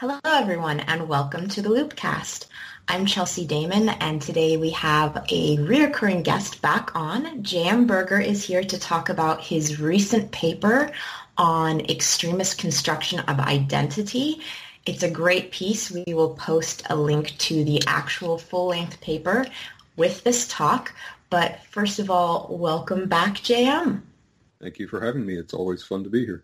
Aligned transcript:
Hello, 0.00 0.18
everyone, 0.24 0.80
and 0.80 1.10
welcome 1.10 1.46
to 1.48 1.60
the 1.60 1.68
Loopcast. 1.68 2.46
I'm 2.88 3.04
Chelsea 3.04 3.46
Daymon, 3.46 3.94
and 4.00 4.22
today 4.22 4.56
we 4.56 4.70
have 4.70 5.14
a 5.28 5.58
reoccurring 5.58 6.24
guest 6.24 6.62
back 6.62 6.96
on. 6.96 7.42
J.M. 7.42 7.86
Berger 7.86 8.18
is 8.18 8.42
here 8.42 8.64
to 8.64 8.80
talk 8.80 9.10
about 9.10 9.42
his 9.42 9.78
recent 9.78 10.32
paper 10.32 10.90
on 11.36 11.80
extremist 11.80 12.56
construction 12.56 13.18
of 13.18 13.40
identity. 13.40 14.40
It's 14.86 15.02
a 15.02 15.10
great 15.10 15.52
piece. 15.52 15.90
We 15.90 16.14
will 16.14 16.32
post 16.32 16.82
a 16.88 16.96
link 16.96 17.36
to 17.36 17.62
the 17.62 17.82
actual 17.86 18.38
full-length 18.38 19.02
paper 19.02 19.44
with 19.96 20.24
this 20.24 20.48
talk. 20.48 20.94
But 21.28 21.62
first 21.66 21.98
of 21.98 22.10
all, 22.10 22.48
welcome 22.50 23.06
back, 23.06 23.34
JM. 23.34 24.00
Thank 24.62 24.78
you 24.78 24.88
for 24.88 25.04
having 25.04 25.26
me. 25.26 25.36
It's 25.36 25.52
always 25.52 25.82
fun 25.82 26.04
to 26.04 26.08
be 26.08 26.24
here. 26.24 26.42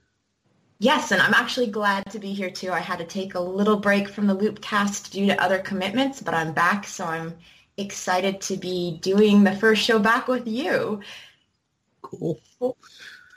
Yes, 0.78 1.10
and 1.10 1.22
I'm 1.22 1.32
actually 1.32 1.68
glad 1.68 2.04
to 2.10 2.18
be 2.18 2.34
here 2.34 2.50
too. 2.50 2.70
I 2.70 2.80
had 2.80 2.98
to 2.98 3.04
take 3.06 3.34
a 3.34 3.40
little 3.40 3.76
break 3.76 4.08
from 4.08 4.26
the 4.26 4.36
Loopcast 4.36 5.10
due 5.10 5.26
to 5.26 5.42
other 5.42 5.58
commitments, 5.58 6.20
but 6.20 6.34
I'm 6.34 6.52
back, 6.52 6.86
so 6.86 7.06
I'm 7.06 7.34
excited 7.78 8.42
to 8.42 8.56
be 8.58 8.98
doing 9.00 9.42
the 9.42 9.56
first 9.56 9.82
show 9.82 9.98
back 9.98 10.28
with 10.28 10.46
you. 10.46 11.00
Cool. 12.02 12.38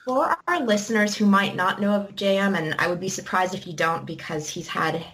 For 0.06 0.36
our 0.48 0.66
listeners 0.66 1.16
who 1.16 1.26
might 1.26 1.56
not 1.56 1.80
know 1.80 1.92
of 1.92 2.16
JM, 2.16 2.58
and 2.58 2.76
I 2.78 2.88
would 2.88 3.00
be 3.00 3.10
surprised 3.10 3.56
if 3.56 3.66
you 3.66 3.74
don't 3.74 4.06
because 4.06 4.50
he's 4.50 4.68
had 4.68 5.06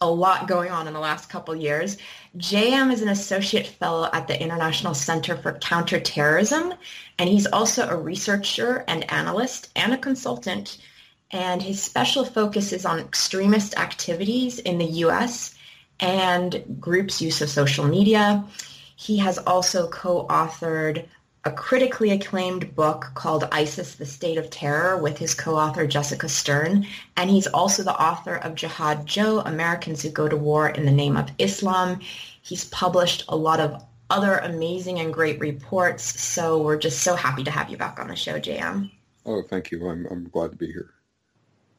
a 0.00 0.10
lot 0.10 0.48
going 0.48 0.70
on 0.70 0.88
in 0.88 0.94
the 0.94 1.00
last 1.00 1.28
couple 1.28 1.54
years. 1.54 1.96
JM 2.38 2.92
is 2.92 3.02
an 3.02 3.08
associate 3.08 3.66
fellow 3.66 4.08
at 4.12 4.26
the 4.26 4.40
International 4.40 4.94
Center 4.94 5.36
for 5.36 5.52
Counterterrorism, 5.58 6.74
and 7.18 7.28
he's 7.28 7.46
also 7.46 7.88
a 7.88 7.96
researcher 7.96 8.84
and 8.88 9.10
analyst 9.12 9.70
and 9.76 9.92
a 9.92 9.98
consultant 9.98 10.78
and 11.30 11.62
his 11.62 11.82
special 11.82 12.24
focus 12.24 12.72
is 12.72 12.86
on 12.86 12.98
extremist 12.98 13.78
activities 13.78 14.58
in 14.58 14.78
the 14.78 14.86
U.S. 15.02 15.54
and 16.00 16.76
groups' 16.80 17.20
use 17.20 17.42
of 17.42 17.50
social 17.50 17.84
media. 17.84 18.44
He 18.96 19.18
has 19.18 19.38
also 19.38 19.88
co-authored 19.88 21.06
a 21.44 21.50
critically 21.52 22.10
acclaimed 22.10 22.74
book 22.74 23.06
called 23.14 23.48
ISIS, 23.52 23.94
the 23.94 24.04
State 24.04 24.38
of 24.38 24.50
Terror 24.50 24.98
with 24.98 25.18
his 25.18 25.34
co-author 25.34 25.86
Jessica 25.86 26.28
Stern. 26.28 26.86
And 27.16 27.30
he's 27.30 27.46
also 27.46 27.82
the 27.82 27.94
author 27.94 28.36
of 28.36 28.54
Jihad 28.54 29.06
Joe, 29.06 29.40
Americans 29.40 30.02
Who 30.02 30.10
Go 30.10 30.28
to 30.28 30.36
War 30.36 30.68
in 30.68 30.84
the 30.84 30.90
Name 30.90 31.16
of 31.16 31.30
Islam. 31.38 32.00
He's 32.42 32.64
published 32.66 33.24
a 33.28 33.36
lot 33.36 33.60
of 33.60 33.84
other 34.10 34.38
amazing 34.38 34.98
and 34.98 35.12
great 35.12 35.38
reports. 35.38 36.20
So 36.20 36.60
we're 36.60 36.78
just 36.78 37.02
so 37.02 37.14
happy 37.14 37.44
to 37.44 37.50
have 37.50 37.70
you 37.70 37.76
back 37.76 38.00
on 38.00 38.08
the 38.08 38.16
show, 38.16 38.40
JM. 38.40 38.90
Oh, 39.24 39.42
thank 39.42 39.70
you. 39.70 39.88
I'm, 39.88 40.06
I'm 40.10 40.28
glad 40.30 40.50
to 40.50 40.56
be 40.56 40.66
here. 40.66 40.94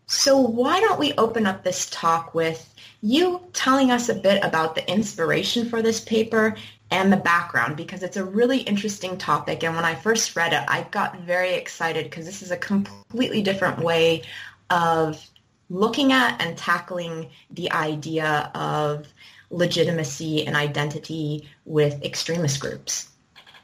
So 0.09 0.39
why 0.39 0.79
don't 0.79 0.99
we 0.99 1.13
open 1.13 1.45
up 1.45 1.63
this 1.63 1.87
talk 1.91 2.33
with 2.33 2.73
you 3.01 3.41
telling 3.53 3.91
us 3.91 4.09
a 4.09 4.15
bit 4.15 4.43
about 4.43 4.73
the 4.73 4.91
inspiration 4.91 5.69
for 5.69 5.83
this 5.83 5.99
paper 5.99 6.55
and 6.89 7.13
the 7.13 7.17
background 7.17 7.77
because 7.77 8.01
it's 8.01 8.17
a 8.17 8.25
really 8.25 8.61
interesting 8.61 9.19
topic. 9.19 9.63
And 9.63 9.75
when 9.75 9.85
I 9.85 9.93
first 9.93 10.35
read 10.35 10.51
it, 10.51 10.63
I 10.67 10.87
got 10.89 11.19
very 11.19 11.53
excited 11.53 12.05
because 12.05 12.25
this 12.25 12.41
is 12.41 12.49
a 12.49 12.57
completely 12.57 13.43
different 13.43 13.83
way 13.83 14.23
of 14.71 15.23
looking 15.69 16.11
at 16.11 16.41
and 16.41 16.57
tackling 16.57 17.29
the 17.51 17.71
idea 17.71 18.49
of 18.55 19.05
legitimacy 19.51 20.47
and 20.47 20.55
identity 20.55 21.47
with 21.65 22.03
extremist 22.03 22.59
groups. 22.59 23.09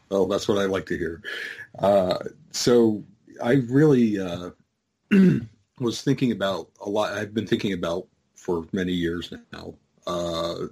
Well, 0.09 0.27
that's 0.27 0.47
what 0.47 0.59
I 0.59 0.65
like 0.65 0.85
to 0.85 0.97
hear. 0.97 1.23
Uh, 1.79 2.19
so 2.51 3.03
I 3.43 3.53
really 3.67 4.19
uh, 4.19 4.51
was 5.79 6.01
thinking 6.01 6.31
about 6.31 6.69
a 6.81 6.89
lot. 6.89 7.13
I've 7.13 7.33
been 7.33 7.47
thinking 7.47 7.73
about 7.73 8.07
for 8.35 8.65
many 8.71 8.93
years 8.93 9.33
now. 9.51 9.73
Uh, 10.07 10.67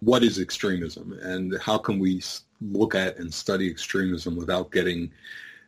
what 0.00 0.22
is 0.22 0.38
extremism, 0.38 1.18
and 1.22 1.58
how 1.60 1.78
can 1.78 1.98
we 1.98 2.22
look 2.60 2.94
at 2.94 3.18
and 3.18 3.32
study 3.32 3.70
extremism 3.70 4.36
without 4.36 4.70
getting 4.70 5.10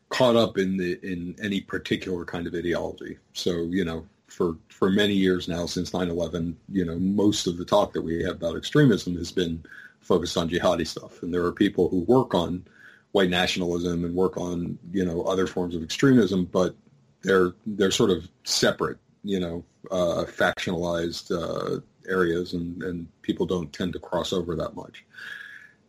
caught 0.09 0.37
up 0.37 0.59
in 0.59 0.77
the 0.77 0.99
in 1.03 1.35
any 1.43 1.61
particular 1.61 2.25
kind 2.25 2.47
of 2.47 2.55
ideology? 2.55 3.19
So 3.33 3.65
you 3.71 3.85
know, 3.85 4.07
for 4.29 4.57
for 4.69 4.91
many 4.91 5.15
years 5.15 5.49
now, 5.49 5.67
since 5.67 5.91
9/11, 5.91 6.55
you 6.71 6.85
know, 6.85 6.99
most 6.99 7.47
of 7.47 7.59
the 7.59 7.65
talk 7.65 7.93
that 7.93 8.03
we 8.03 8.23
have 8.23 8.37
about 8.37 8.57
extremism 8.57 9.17
has 9.17 9.33
been 9.33 9.63
focused 10.01 10.37
on 10.37 10.49
jihadi 10.49 10.87
stuff, 10.87 11.23
and 11.23 11.33
there 11.33 11.45
are 11.45 11.53
people 11.53 11.89
who 11.89 12.01
work 12.01 12.35
on 12.35 12.65
white 13.13 13.31
nationalism 13.31 14.05
and 14.05 14.15
work 14.15 14.37
on 14.37 14.79
you 14.93 15.05
know 15.05 15.23
other 15.23 15.47
forms 15.47 15.75
of 15.75 15.83
extremism, 15.83 16.45
but 16.47 16.75
they're 17.23 17.53
they're 17.67 17.91
sort 17.91 18.11
of 18.11 18.29
separate, 18.45 18.99
you 19.25 19.41
know, 19.41 19.65
uh, 19.91 20.25
factionalized 20.25 21.31
uh, 21.31 21.81
areas, 22.09 22.53
and, 22.55 22.83
and 22.83 23.07
people 23.23 23.47
don't 23.47 23.73
tend 23.73 23.93
to 23.93 23.99
cross 23.99 24.33
over 24.33 24.55
that 24.57 24.75
much. 24.75 25.05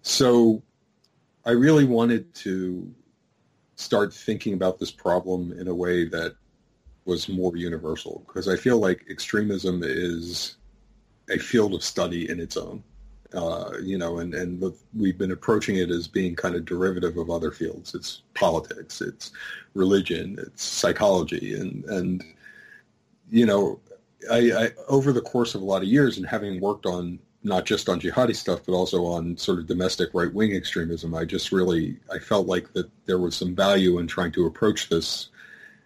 So, 0.01 0.61
I 1.45 1.51
really 1.51 1.85
wanted 1.85 2.33
to 2.35 2.93
start 3.75 4.13
thinking 4.13 4.53
about 4.53 4.79
this 4.79 4.91
problem 4.91 5.51
in 5.53 5.67
a 5.67 5.73
way 5.73 6.05
that 6.05 6.35
was 7.05 7.27
more 7.27 7.57
universal 7.57 8.23
because 8.27 8.47
I 8.47 8.55
feel 8.55 8.79
like 8.79 9.05
extremism 9.09 9.81
is 9.83 10.57
a 11.29 11.38
field 11.38 11.73
of 11.73 11.83
study 11.83 12.29
in 12.29 12.39
its 12.39 12.55
own 12.55 12.83
uh, 13.33 13.71
you 13.81 13.97
know, 13.97 14.19
and, 14.19 14.33
and 14.33 14.61
we've 14.95 15.17
been 15.17 15.31
approaching 15.31 15.77
it 15.77 15.89
as 15.89 16.07
being 16.07 16.35
kind 16.35 16.55
of 16.55 16.66
derivative 16.66 17.17
of 17.17 17.29
other 17.29 17.51
fields. 17.51 17.95
It's 17.95 18.21
politics, 18.35 19.01
it's 19.01 19.31
religion, 19.73 20.38
it's 20.39 20.63
psychology, 20.63 21.55
and 21.55 21.83
and 21.85 22.23
you 23.29 23.45
know, 23.45 23.79
I, 24.31 24.51
I 24.51 24.72
over 24.88 25.11
the 25.11 25.22
course 25.22 25.55
of 25.55 25.61
a 25.61 25.66
lot 25.66 25.81
of 25.81 25.88
years 25.88 26.17
and 26.17 26.27
having 26.27 26.59
worked 26.61 26.85
on 26.85 27.19
not 27.43 27.66
just 27.66 27.89
on 27.89 27.99
jihadi 27.99 28.35
stuff, 28.35 28.61
but 28.66 28.73
also 28.73 29.03
on 29.05 29.35
sort 29.35 29.59
of 29.59 29.67
domestic 29.67 30.09
right 30.13 30.33
wing 30.33 30.55
extremism, 30.55 31.13
I 31.13 31.25
just 31.25 31.51
really 31.51 31.97
I 32.11 32.19
felt 32.19 32.47
like 32.47 32.72
that 32.73 32.89
there 33.05 33.19
was 33.19 33.35
some 33.35 33.55
value 33.55 33.99
in 33.99 34.07
trying 34.07 34.31
to 34.33 34.45
approach 34.45 34.89
this 34.89 35.29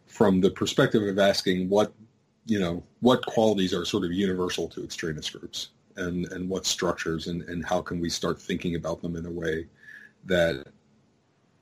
from 0.05 0.41
the 0.41 0.51
perspective 0.51 1.03
of 1.03 1.17
asking 1.17 1.69
what 1.69 1.93
you 2.45 2.59
know 2.59 2.83
what 2.99 3.25
qualities 3.25 3.73
are 3.73 3.85
sort 3.85 4.03
of 4.03 4.11
universal 4.11 4.67
to 4.69 4.83
extremist 4.83 5.31
groups 5.31 5.69
and, 5.97 6.31
and 6.31 6.49
what 6.49 6.65
structures 6.65 7.27
and, 7.27 7.41
and 7.43 7.65
how 7.65 7.81
can 7.81 7.99
we 7.99 8.09
start 8.09 8.39
thinking 8.39 8.75
about 8.75 9.01
them 9.01 9.15
in 9.15 9.25
a 9.25 9.31
way 9.31 9.67
that 10.25 10.67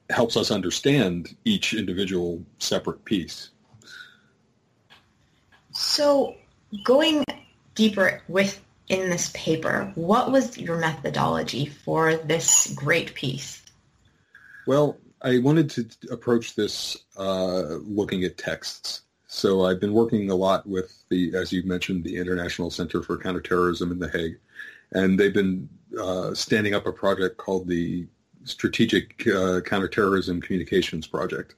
helps 0.09 0.37
us 0.37 0.51
understand 0.51 1.35
each 1.45 1.73
individual 1.73 2.43
separate 2.59 3.03
piece. 3.05 3.49
So 5.71 6.35
going 6.83 7.23
deeper 7.73 8.21
with 8.27 8.63
in 8.87 9.09
this 9.09 9.31
paper, 9.33 9.91
what 9.95 10.31
was 10.31 10.57
your 10.57 10.77
methodology 10.77 11.65
for 11.65 12.15
this 12.15 12.71
great 12.75 13.13
piece? 13.15 13.63
Well, 14.67 14.97
I 15.21 15.39
wanted 15.39 15.69
to 15.71 16.13
approach 16.13 16.55
this 16.55 16.97
uh, 17.17 17.77
looking 17.83 18.23
at 18.23 18.37
texts 18.37 19.01
so 19.35 19.65
I've 19.65 19.81
been 19.81 19.93
working 19.93 20.31
a 20.31 20.35
lot 20.35 20.65
with 20.65 21.03
the, 21.09 21.35
as 21.35 21.51
you 21.51 21.61
mentioned, 21.63 22.05
the 22.05 22.15
International 22.15 22.71
Center 22.71 23.03
for 23.03 23.17
Counterterrorism 23.17 23.91
in 23.91 23.99
The 23.99 24.09
Hague, 24.09 24.39
and 24.93 25.19
they've 25.19 25.33
been 25.33 25.67
uh, 25.99 26.33
standing 26.33 26.73
up 26.73 26.85
a 26.85 26.91
project 26.93 27.35
called 27.35 27.67
the 27.67 28.07
Strategic 28.45 29.27
uh, 29.27 29.59
Counterterrorism 29.61 30.39
Communications 30.39 31.05
Project. 31.05 31.55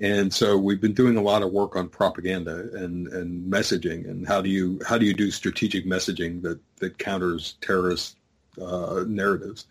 And 0.00 0.34
so 0.34 0.56
we've 0.56 0.80
been 0.80 0.94
doing 0.94 1.16
a 1.16 1.22
lot 1.22 1.42
of 1.42 1.52
work 1.52 1.76
on 1.76 1.88
propaganda 1.88 2.68
and, 2.74 3.06
and 3.08 3.52
messaging 3.52 4.08
and 4.08 4.26
how 4.26 4.40
do 4.40 4.48
you 4.48 4.80
how 4.86 4.96
do 4.96 5.04
you 5.04 5.12
do 5.12 5.30
strategic 5.30 5.84
messaging 5.84 6.40
that, 6.42 6.58
that 6.76 6.98
counters 6.98 7.56
terrorist 7.60 8.16
uh, 8.60 9.04
narratives. 9.06 9.66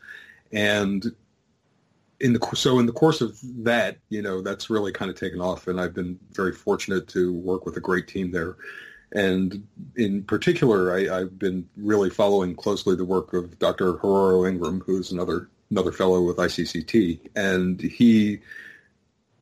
And 0.52 1.14
in 2.22 2.34
the 2.34 2.56
so 2.56 2.80
in 2.80 2.86
the 2.86 2.92
course 2.92 3.20
of 3.20 3.38
that, 3.64 3.98
you 4.10 4.22
know, 4.22 4.42
that's 4.42 4.70
really 4.70 4.92
kind 4.92 5.10
of 5.10 5.18
taken 5.18 5.42
off, 5.42 5.68
and 5.68 5.82
I've 5.82 5.94
been 5.94 6.20
very 6.32 6.54
fortunate 6.54 7.08
to 7.10 7.34
work 7.34 7.66
with 7.66 7.76
a 7.78 7.82
great 7.82 8.08
team 8.08 8.32
there. 8.32 8.56
And 9.14 9.68
in 9.98 10.24
particular, 10.24 10.96
I, 10.96 11.20
have 11.20 11.38
been 11.38 11.68
really 11.76 12.10
following 12.10 12.56
closely 12.56 12.96
the 12.96 13.04
work 13.04 13.34
of 13.34 13.60
Dr. 13.60 13.96
Haroro 13.96 14.48
Ingram, 14.48 14.82
who's 14.86 15.12
another 15.12 15.50
another 15.70 15.92
fellow 15.92 16.22
with 16.22 16.38
ICCT, 16.38 17.32
and 17.36 17.82
he 17.82 18.40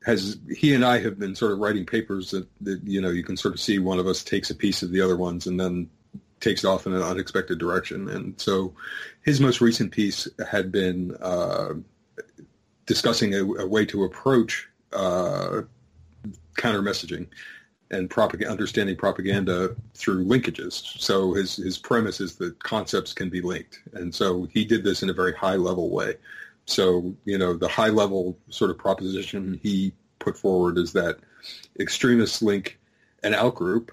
has 0.04 0.38
he 0.50 0.74
and 0.74 0.84
I 0.84 0.98
have 1.00 1.18
been 1.18 1.34
sort 1.34 1.52
of 1.52 1.58
writing 1.58 1.84
papers 1.84 2.30
that, 2.30 2.48
that 2.62 2.82
you 2.84 3.00
know 3.00 3.10
you 3.10 3.22
can 3.22 3.36
sort 3.36 3.54
of 3.54 3.60
see 3.60 3.78
one 3.78 3.98
of 3.98 4.06
us 4.06 4.24
takes 4.24 4.50
a 4.50 4.54
piece 4.54 4.82
of 4.82 4.90
the 4.90 5.02
other 5.02 5.16
ones 5.16 5.46
and 5.46 5.60
then 5.60 5.90
takes 6.40 6.64
it 6.64 6.68
off 6.68 6.86
in 6.86 6.94
an 6.94 7.02
unexpected 7.02 7.58
direction. 7.58 8.08
And 8.08 8.40
so 8.40 8.74
his 9.22 9.40
most 9.40 9.60
recent 9.60 9.92
piece 9.92 10.26
had 10.50 10.72
been 10.72 11.14
uh, 11.20 11.74
discussing 12.90 13.32
a, 13.34 13.44
a 13.44 13.66
way 13.68 13.86
to 13.86 14.02
approach 14.02 14.68
uh, 14.92 15.62
counter 16.56 16.82
messaging 16.82 17.28
and 17.92 18.10
propag- 18.10 18.50
understanding 18.50 18.96
propaganda 18.96 19.76
through 19.94 20.24
linkages. 20.24 20.72
So 20.98 21.32
his 21.32 21.54
his 21.54 21.78
premise 21.78 22.20
is 22.20 22.34
that 22.38 22.58
concepts 22.64 23.12
can 23.12 23.28
be 23.30 23.42
linked, 23.42 23.78
and 23.92 24.12
so 24.12 24.48
he 24.52 24.64
did 24.64 24.82
this 24.82 25.04
in 25.04 25.08
a 25.08 25.12
very 25.12 25.32
high 25.32 25.54
level 25.54 25.88
way. 25.88 26.16
So 26.64 27.14
you 27.24 27.38
know 27.38 27.52
the 27.54 27.68
high 27.68 27.90
level 28.02 28.36
sort 28.48 28.72
of 28.72 28.76
proposition 28.78 29.60
he 29.62 29.92
put 30.18 30.36
forward 30.36 30.76
is 30.76 30.92
that 30.94 31.18
extremists 31.78 32.42
link 32.42 32.80
an 33.22 33.34
outgroup 33.34 33.90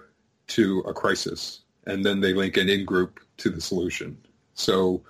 to 0.55 0.79
a 0.88 0.94
crisis, 1.01 1.61
and 1.85 2.03
then 2.03 2.19
they 2.19 2.33
link 2.33 2.57
an 2.57 2.67
in-group 2.67 3.19
to 3.38 3.51
the 3.51 3.61
solution. 3.61 4.17
So 4.55 5.03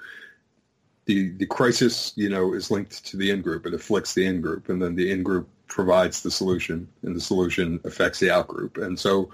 the 1.08 1.32
the 1.32 1.46
crisis, 1.48 2.14
you 2.16 2.30
know, 2.30 2.54
is 2.54 2.70
linked 2.70 3.06
to 3.06 3.18
the 3.18 3.32
in-group. 3.32 3.66
It 3.66 3.74
afflicts 3.74 4.14
the 4.14 4.26
in-group, 4.26 4.70
and 4.70 4.82
then 4.82 4.96
the 4.96 5.12
in-group 5.12 5.50
provides 5.68 6.22
the 6.22 6.32
solution, 6.32 6.88
and 7.04 7.16
the 7.16 7.22
solution 7.22 7.80
affects 7.84 8.20
the 8.20 8.30
out-group. 8.30 8.78
And 8.78 9.00
so 9.00 9.32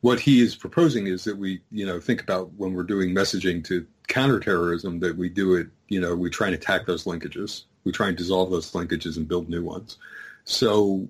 what 0.00 0.18
he 0.18 0.40
is 0.40 0.56
proposing 0.56 1.06
is 1.06 1.24
that 1.24 1.36
we, 1.36 1.60
you 1.70 1.86
know, 1.86 2.00
think 2.00 2.22
about 2.22 2.52
when 2.54 2.72
we're 2.74 2.82
doing 2.82 3.10
messaging 3.10 3.62
to 3.64 3.86
counterterrorism 4.08 5.00
that 5.00 5.16
we 5.16 5.28
do 5.28 5.54
it, 5.54 5.68
you 5.88 6.00
know, 6.00 6.16
we 6.16 6.28
try 6.30 6.48
and 6.48 6.56
attack 6.56 6.86
those 6.86 7.04
linkages. 7.04 7.64
We 7.84 7.92
try 7.92 8.08
and 8.08 8.16
dissolve 8.16 8.50
those 8.50 8.72
linkages 8.72 9.16
and 9.16 9.28
build 9.28 9.48
new 9.48 9.62
ones. 9.62 9.98
So 10.44 11.08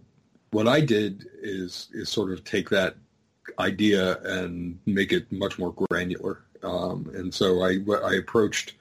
what 0.51 0.69
I 0.69 0.81
did 0.81 1.27
is 1.41 1.89
is 1.93 2.09
sort 2.09 2.33
of 2.33 2.45
take 2.45 2.69
that 2.71 2.97
idea 3.59 4.19
and 4.21 4.79
make 4.87 5.13
it 5.13 5.31
much 5.33 5.59
more 5.59 5.73
granular. 5.73 6.45
Um, 6.63 7.11
and 7.15 7.33
so 7.35 7.63
I, 7.63 7.79
I 8.05 8.15
approached 8.17 8.75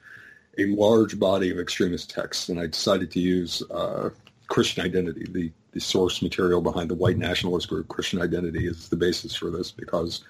a 0.58 0.66
large 0.66 1.18
body 1.18 1.50
of 1.50 1.58
extremist 1.58 2.10
texts, 2.10 2.48
and 2.48 2.60
I 2.60 2.66
decided 2.66 3.10
to 3.12 3.20
use 3.20 3.62
uh, 3.70 4.10
Christian 4.48 4.84
Identity, 4.84 5.26
the, 5.30 5.50
the 5.72 5.80
source 5.80 6.20
material 6.20 6.60
behind 6.60 6.90
the 6.90 6.94
white 6.94 7.16
nationalist 7.16 7.68
group 7.68 7.88
Christian 7.88 8.20
Identity 8.20 8.66
is 8.66 8.88
the 8.88 8.96
basis 8.96 9.34
for 9.34 9.50
this 9.50 9.70
because 9.70 10.24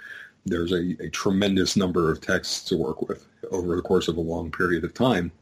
there's 0.47 0.73
a, 0.73 0.97
a 1.01 1.09
tremendous 1.11 1.77
number 1.77 2.11
of 2.11 2.21
texts 2.21 2.65
to 2.65 2.77
work 2.77 3.09
with 3.09 3.27
over 3.51 3.75
the 3.75 3.83
course 3.83 4.09
of 4.09 4.17
a 4.17 4.21
long 4.21 4.51
period 4.51 4.85
of 4.85 4.95
time. 4.95 5.33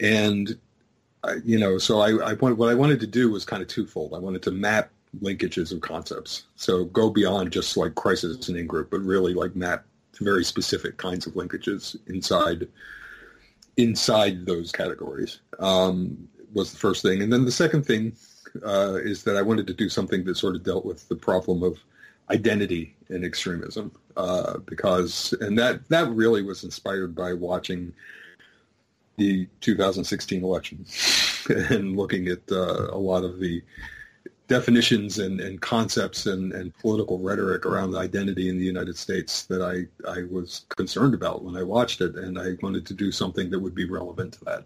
And, 0.00 0.56
I, 1.22 1.34
you 1.44 1.58
know, 1.58 1.78
so 1.78 2.00
I, 2.00 2.30
I 2.30 2.34
what 2.34 2.68
I 2.68 2.74
wanted 2.74 3.00
to 3.00 3.06
do 3.06 3.30
was 3.30 3.44
kind 3.44 3.62
of 3.62 3.68
twofold. 3.68 4.14
I 4.14 4.18
wanted 4.18 4.42
to 4.44 4.50
map 4.50 4.90
linkages 5.20 5.72
of 5.72 5.80
concepts. 5.80 6.44
So 6.56 6.84
go 6.86 7.10
beyond 7.10 7.52
just 7.52 7.76
like 7.76 7.94
crisis 7.94 8.48
and 8.48 8.56
in-group, 8.56 8.90
but 8.90 9.00
really 9.00 9.34
like 9.34 9.54
map 9.54 9.84
very 10.20 10.44
specific 10.44 10.96
kinds 10.96 11.26
of 11.26 11.34
linkages 11.34 11.96
inside 12.08 12.68
inside 13.76 14.46
those 14.46 14.70
categories 14.72 15.40
um, 15.58 16.28
was 16.52 16.70
the 16.70 16.78
first 16.78 17.02
thing. 17.02 17.22
And 17.22 17.32
then 17.32 17.44
the 17.44 17.52
second 17.52 17.84
thing 17.84 18.14
uh, 18.64 18.94
is 19.02 19.24
that 19.24 19.36
I 19.36 19.42
wanted 19.42 19.66
to 19.66 19.74
do 19.74 19.88
something 19.88 20.24
that 20.24 20.36
sort 20.36 20.54
of 20.54 20.62
dealt 20.62 20.84
with 20.84 21.08
the 21.08 21.16
problem 21.16 21.62
of 21.62 21.78
identity 22.30 22.94
and 23.08 23.24
extremism 23.24 23.92
uh, 24.16 24.58
because, 24.58 25.34
and 25.40 25.58
that, 25.58 25.88
that 25.88 26.08
really 26.10 26.42
was 26.42 26.64
inspired 26.64 27.14
by 27.14 27.32
watching 27.32 27.92
the 29.16 29.46
2016 29.60 30.42
election 30.42 30.84
and 31.70 31.96
looking 31.96 32.28
at 32.28 32.40
uh, 32.50 32.88
a 32.90 32.98
lot 32.98 33.24
of 33.24 33.38
the 33.38 33.62
definitions 34.46 35.18
and, 35.18 35.40
and 35.40 35.60
concepts 35.60 36.26
and, 36.26 36.52
and 36.52 36.76
political 36.78 37.18
rhetoric 37.18 37.64
around 37.64 37.94
identity 37.94 38.48
in 38.48 38.58
the 38.58 38.64
United 38.64 38.96
States 38.96 39.44
that 39.44 39.62
I, 39.62 39.86
I 40.10 40.24
was 40.30 40.66
concerned 40.68 41.14
about 41.14 41.42
when 41.42 41.56
I 41.56 41.62
watched 41.62 42.00
it, 42.00 42.16
and 42.16 42.38
I 42.38 42.52
wanted 42.62 42.86
to 42.86 42.94
do 42.94 43.10
something 43.10 43.50
that 43.50 43.58
would 43.58 43.74
be 43.74 43.88
relevant 43.88 44.34
to 44.34 44.44
that. 44.44 44.64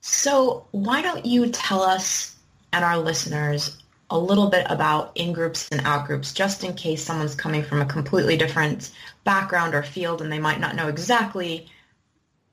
So 0.00 0.66
why 0.70 1.02
don't 1.02 1.26
you 1.26 1.48
tell 1.50 1.82
us 1.82 2.36
and 2.72 2.84
our 2.84 2.98
listeners 2.98 3.82
a 4.10 4.18
little 4.18 4.48
bit 4.48 4.66
about 4.70 5.12
in-groups 5.16 5.68
and 5.70 5.82
out-groups, 5.84 6.32
just 6.32 6.64
in 6.64 6.72
case 6.74 7.04
someone's 7.04 7.34
coming 7.34 7.62
from 7.62 7.82
a 7.82 7.84
completely 7.84 8.36
different 8.36 8.90
background 9.24 9.74
or 9.74 9.82
field 9.82 10.22
and 10.22 10.32
they 10.32 10.38
might 10.38 10.60
not 10.60 10.74
know 10.74 10.88
exactly 10.88 11.66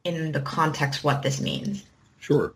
in 0.04 0.32
the 0.32 0.42
context 0.42 1.04
what 1.04 1.22
this 1.22 1.40
means. 1.40 1.86
Sure. 2.20 2.54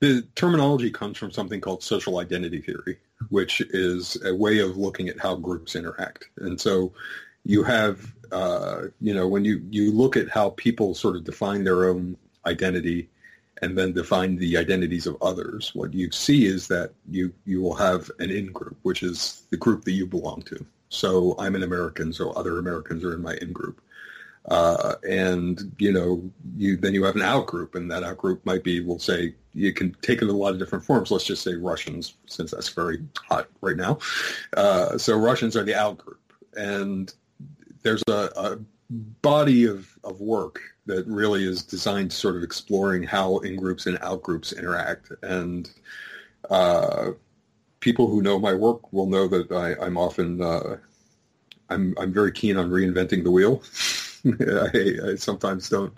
The 0.00 0.22
terminology 0.34 0.90
comes 0.90 1.18
from 1.18 1.30
something 1.30 1.60
called 1.60 1.82
social 1.82 2.18
identity 2.18 2.60
theory, 2.60 2.98
which 3.28 3.60
is 3.60 4.16
a 4.24 4.34
way 4.34 4.58
of 4.60 4.78
looking 4.78 5.08
at 5.08 5.20
how 5.20 5.36
groups 5.36 5.76
interact. 5.76 6.30
And 6.38 6.58
so 6.58 6.92
you 7.44 7.62
have, 7.62 8.12
uh, 8.32 8.84
you 9.00 9.12
know, 9.12 9.28
when 9.28 9.44
you, 9.44 9.62
you 9.70 9.92
look 9.92 10.16
at 10.16 10.30
how 10.30 10.50
people 10.50 10.94
sort 10.94 11.16
of 11.16 11.24
define 11.24 11.64
their 11.64 11.88
own 11.88 12.16
identity 12.46 13.08
and 13.60 13.76
then 13.76 13.92
define 13.92 14.36
the 14.36 14.56
identities 14.56 15.06
of 15.06 15.20
others, 15.20 15.74
what 15.74 15.92
you 15.92 16.10
see 16.10 16.46
is 16.46 16.66
that 16.68 16.92
you, 17.10 17.30
you 17.44 17.60
will 17.60 17.74
have 17.74 18.10
an 18.20 18.30
in-group, 18.30 18.78
which 18.82 19.02
is 19.02 19.42
the 19.50 19.56
group 19.58 19.84
that 19.84 19.92
you 19.92 20.06
belong 20.06 20.40
to. 20.42 20.64
So 20.88 21.34
I'm 21.38 21.54
an 21.54 21.62
American, 21.62 22.12
so 22.12 22.30
other 22.30 22.58
Americans 22.58 23.04
are 23.04 23.12
in 23.12 23.20
my 23.20 23.34
in-group. 23.36 23.82
Uh, 24.46 24.94
and 25.08 25.72
you 25.78 25.92
know, 25.92 26.22
you 26.56 26.76
then 26.76 26.94
you 26.94 27.04
have 27.04 27.16
an 27.16 27.22
out 27.22 27.46
group, 27.46 27.74
and 27.74 27.90
that 27.90 28.02
out 28.02 28.16
group 28.16 28.44
might 28.46 28.64
be, 28.64 28.80
we'll 28.80 28.98
say, 28.98 29.34
you 29.52 29.72
can 29.72 29.94
take 30.02 30.18
it 30.18 30.24
in 30.24 30.30
a 30.30 30.36
lot 30.36 30.52
of 30.52 30.58
different 30.58 30.84
forms. 30.84 31.10
Let's 31.10 31.24
just 31.24 31.42
say 31.42 31.54
Russians, 31.54 32.14
since 32.26 32.50
that's 32.50 32.68
very 32.68 33.02
hot 33.28 33.48
right 33.60 33.76
now. 33.76 33.98
Uh, 34.56 34.96
so 34.96 35.16
Russians 35.16 35.56
are 35.56 35.64
the 35.64 35.74
out 35.74 35.98
group, 35.98 36.20
and 36.56 37.12
there's 37.82 38.02
a, 38.08 38.30
a 38.36 38.58
body 39.22 39.66
of, 39.66 39.98
of 40.04 40.20
work 40.20 40.60
that 40.86 41.06
really 41.06 41.44
is 41.44 41.62
designed 41.62 42.10
to 42.10 42.16
sort 42.16 42.36
of 42.36 42.42
exploring 42.42 43.02
how 43.02 43.38
in 43.38 43.56
groups 43.56 43.86
and 43.86 43.98
out 44.02 44.22
groups 44.22 44.52
interact. 44.52 45.12
And 45.22 45.70
uh, 46.50 47.12
people 47.80 48.08
who 48.08 48.22
know 48.22 48.38
my 48.38 48.54
work 48.54 48.92
will 48.92 49.06
know 49.06 49.28
that 49.28 49.52
I, 49.52 49.84
am 49.84 49.96
often 49.96 50.42
uh, 50.42 50.78
I'm 51.68 51.94
I'm 51.98 52.12
very 52.12 52.32
keen 52.32 52.56
on 52.56 52.70
reinventing 52.70 53.24
the 53.24 53.30
wheel. 53.30 53.62
I, 54.26 55.10
I, 55.10 55.14
sometimes 55.16 55.68
don't 55.68 55.92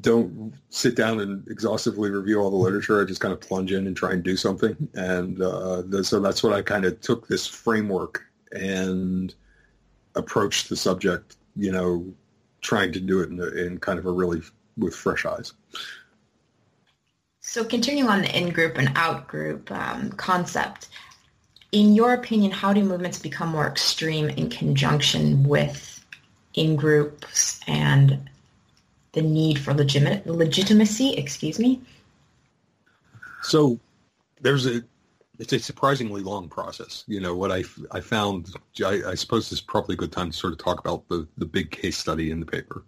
don't 0.00 0.52
sit 0.68 0.94
down 0.94 1.20
and 1.20 1.46
exhaustively 1.48 2.10
review 2.10 2.40
all 2.40 2.50
the 2.50 2.56
literature. 2.56 3.00
I 3.00 3.04
just 3.04 3.20
kind 3.20 3.32
of 3.32 3.40
plunge 3.40 3.72
in 3.72 3.86
and 3.86 3.96
try 3.96 4.12
and 4.12 4.22
do 4.22 4.36
something. 4.36 4.76
And 4.94 5.40
uh, 5.40 5.82
the, 5.86 6.04
so 6.04 6.20
that's 6.20 6.42
what 6.42 6.52
I 6.52 6.62
kind 6.62 6.84
of 6.84 7.00
took 7.00 7.28
this 7.28 7.46
framework 7.46 8.24
and 8.52 9.34
approached 10.14 10.68
the 10.68 10.76
subject, 10.76 11.36
you 11.56 11.72
know, 11.72 12.12
trying 12.60 12.92
to 12.92 13.00
do 13.00 13.20
it 13.20 13.30
in, 13.30 13.40
in 13.58 13.78
kind 13.78 13.98
of 13.98 14.06
a 14.06 14.10
really 14.10 14.42
with 14.76 14.94
fresh 14.94 15.24
eyes. 15.24 15.52
So 17.40 17.64
continuing 17.64 18.10
on 18.10 18.22
the 18.22 18.36
in-group 18.36 18.76
and 18.76 18.90
out-group 18.96 19.70
um, 19.70 20.10
concept, 20.12 20.88
in 21.72 21.94
your 21.94 22.12
opinion, 22.14 22.50
how 22.50 22.72
do 22.72 22.82
movements 22.82 23.18
become 23.18 23.50
more 23.50 23.66
extreme 23.66 24.28
in 24.30 24.50
conjunction 24.50 25.44
with 25.44 25.95
in 26.56 26.74
groups 26.74 27.60
and 27.68 28.28
the 29.12 29.22
need 29.22 29.58
for 29.58 29.72
legit- 29.72 30.26
legitimacy, 30.26 31.14
excuse 31.14 31.58
me? 31.58 31.80
So 33.42 33.78
there's 34.40 34.66
a, 34.66 34.82
it's 35.38 35.52
a 35.52 35.58
surprisingly 35.58 36.22
long 36.22 36.48
process. 36.48 37.04
You 37.06 37.20
know, 37.20 37.34
what 37.36 37.52
I, 37.52 37.62
I 37.92 38.00
found, 38.00 38.54
I, 38.84 39.02
I 39.06 39.14
suppose 39.14 39.48
this 39.48 39.60
is 39.60 39.64
probably 39.64 39.94
a 39.94 39.96
good 39.96 40.12
time 40.12 40.30
to 40.30 40.36
sort 40.36 40.52
of 40.52 40.58
talk 40.58 40.80
about 40.80 41.08
the, 41.08 41.26
the 41.38 41.46
big 41.46 41.70
case 41.70 41.96
study 41.96 42.30
in 42.30 42.40
the 42.40 42.46
paper, 42.46 42.82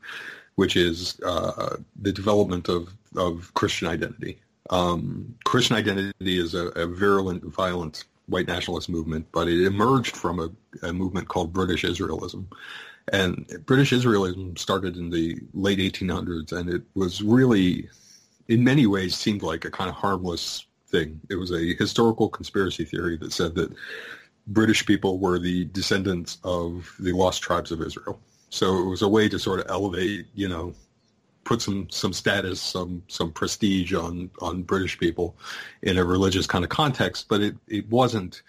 which 0.57 0.77
is 0.77 1.21
uh, 1.25 1.77
the 2.01 2.13
development 2.13 2.69
of, 2.69 2.93
of 3.17 3.53
Christian 3.55 3.89
identity. 3.89 4.39
Um, 4.71 5.35
Christian 5.45 5.77
identity 5.77 6.39
is 6.39 6.55
a, 6.55 6.69
a 6.69 6.87
virulent, 6.87 7.45
violent 7.45 8.05
white 8.27 8.47
nationalist 8.47 8.89
movement, 8.89 9.27
but 9.33 9.49
it 9.49 9.65
emerged 9.65 10.15
from 10.17 10.41
a, 10.41 10.87
a 10.87 10.93
movement 10.93 11.29
called 11.29 11.53
British 11.53 11.85
Israelism. 11.85 12.45
And 13.13 13.47
British 13.67 13.93
Israelism 13.93 14.59
started 14.59 14.97
in 14.97 15.11
the 15.11 15.39
late 15.55 15.79
1800s, 15.79 16.53
and 16.53 16.69
it 16.69 16.83
was 16.95 17.23
really, 17.23 17.89
in 18.49 18.65
many 18.65 18.87
ways, 18.87 19.17
seemed 19.17 19.43
like 19.43 19.65
a 19.65 19.71
kind 19.71 19.89
of 19.89 19.97
harmless 19.97 20.67
thing. 20.89 21.21
It 21.31 21.37
was 21.37 21.51
a 21.51 21.75
historical 21.75 22.29
conspiracy 22.29 22.85
theory 22.85 23.17
that 23.19 23.33
said 23.33 23.55
that 23.55 23.73
British 24.49 24.85
people 24.87 25.19
were 25.19 25.39
the 25.39 25.67
descendants 25.67 26.39
of 26.45 26.95
the 26.99 27.13
lost 27.13 27.43
tribes 27.43 27.71
of 27.71 27.83
Israel. 27.83 28.21
So 28.51 28.79
it 28.79 28.89
was 28.89 29.03
a 29.03 29.09
way 29.09 29.29
to 29.29 29.39
sort 29.39 29.61
of 29.61 29.67
elevate, 29.69 30.27
you 30.35 30.49
know, 30.49 30.75
put 31.45 31.63
some 31.63 31.89
some 31.91 32.13
status, 32.13 32.61
some 32.61 33.03
some 33.09 33.33
prestige 33.33 33.93
on 33.95 34.31
on 34.41 34.63
British 34.63 34.99
people 34.99 35.37
in 35.83 35.99
a 35.99 36.05
religious 36.05 36.47
kind 36.47 36.65
of 36.65 36.71
context. 36.71 37.27
But 37.29 37.43
it 37.43 37.57
it 37.69 37.89
wasn't. 37.91 38.43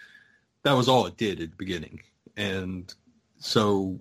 That 0.62 0.72
was 0.72 0.88
all 0.88 1.06
it 1.06 1.16
did 1.16 1.40
at 1.40 1.50
the 1.50 1.56
beginning, 1.56 2.02
and 2.36 2.92
so 3.38 3.98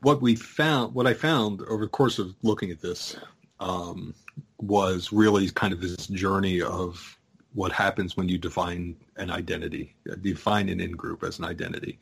what 0.00 0.22
we 0.22 0.34
found, 0.36 0.94
what 0.94 1.06
I 1.06 1.14
found 1.14 1.62
over 1.62 1.84
the 1.84 1.90
course 1.90 2.18
of 2.18 2.34
looking 2.42 2.70
at 2.70 2.80
this, 2.80 3.16
um, 3.60 4.14
was 4.60 5.12
really 5.12 5.50
kind 5.50 5.72
of 5.72 5.80
this 5.80 6.06
journey 6.08 6.62
of 6.62 7.18
what 7.54 7.72
happens 7.72 8.16
when 8.16 8.28
you 8.28 8.38
define 8.38 8.96
an 9.16 9.30
identity, 9.30 9.94
define 10.20 10.68
an 10.68 10.80
in-group 10.80 11.24
as 11.24 11.38
an 11.38 11.44
identity, 11.44 11.98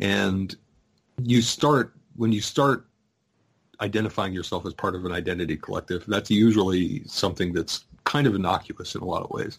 and 0.00 0.56
you 1.22 1.42
start 1.42 1.94
when 2.16 2.32
you 2.32 2.40
start 2.40 2.86
identifying 3.80 4.32
yourself 4.32 4.66
as 4.66 4.74
part 4.74 4.94
of 4.96 5.04
an 5.04 5.12
identity 5.12 5.56
collective. 5.56 6.04
That's 6.06 6.30
usually 6.30 7.04
something 7.04 7.52
that's 7.52 7.84
kind 8.04 8.26
of 8.26 8.34
innocuous 8.34 8.94
in 8.94 9.02
a 9.02 9.04
lot 9.04 9.22
of 9.22 9.30
ways. 9.30 9.58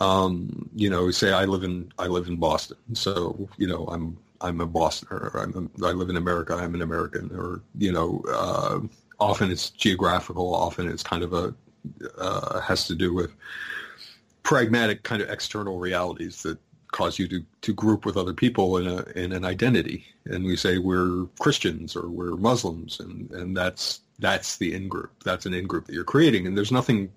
Um, 0.00 0.68
you 0.74 0.90
know, 0.90 1.10
say 1.10 1.32
I 1.32 1.44
live 1.44 1.62
in 1.62 1.92
I 1.98 2.06
live 2.06 2.28
in 2.28 2.36
Boston, 2.36 2.76
so 2.94 3.48
you 3.56 3.66
know 3.66 3.86
I'm 3.86 4.18
I'm 4.40 4.60
a 4.60 4.66
Bostoner. 4.66 5.30
I'm 5.34 5.70
a, 5.80 5.86
I 5.86 5.92
live 5.92 6.10
in 6.10 6.16
America. 6.16 6.54
I'm 6.54 6.74
an 6.74 6.82
American. 6.82 7.30
Or 7.36 7.62
you 7.78 7.92
know, 7.92 8.22
uh, 8.28 8.80
often 9.18 9.50
it's 9.50 9.70
geographical. 9.70 10.54
Often 10.54 10.88
it's 10.88 11.02
kind 11.02 11.22
of 11.22 11.32
a 11.32 11.54
uh, 12.18 12.60
has 12.60 12.86
to 12.86 12.94
do 12.94 13.14
with 13.14 13.32
pragmatic 14.42 15.02
kind 15.02 15.22
of 15.22 15.30
external 15.30 15.78
realities 15.78 16.42
that 16.42 16.58
cause 16.92 17.18
you 17.18 17.28
to, 17.28 17.44
to 17.62 17.74
group 17.74 18.06
with 18.06 18.16
other 18.16 18.32
people 18.32 18.76
in 18.78 18.86
a 18.86 19.02
in 19.18 19.32
an 19.32 19.44
identity, 19.44 20.06
and 20.24 20.44
we 20.44 20.56
say 20.56 20.78
we're 20.78 21.26
Christians 21.38 21.96
or 21.96 22.08
we're 22.08 22.36
Muslims, 22.36 23.00
and 23.00 23.30
and 23.32 23.56
that's 23.56 24.00
that's 24.18 24.56
the 24.58 24.74
in 24.74 24.88
group. 24.88 25.12
That's 25.24 25.46
an 25.46 25.54
in 25.54 25.66
group 25.66 25.86
that 25.86 25.92
you're 25.92 26.04
creating, 26.04 26.46
and 26.46 26.56
there's 26.56 26.72
nothing 26.72 27.10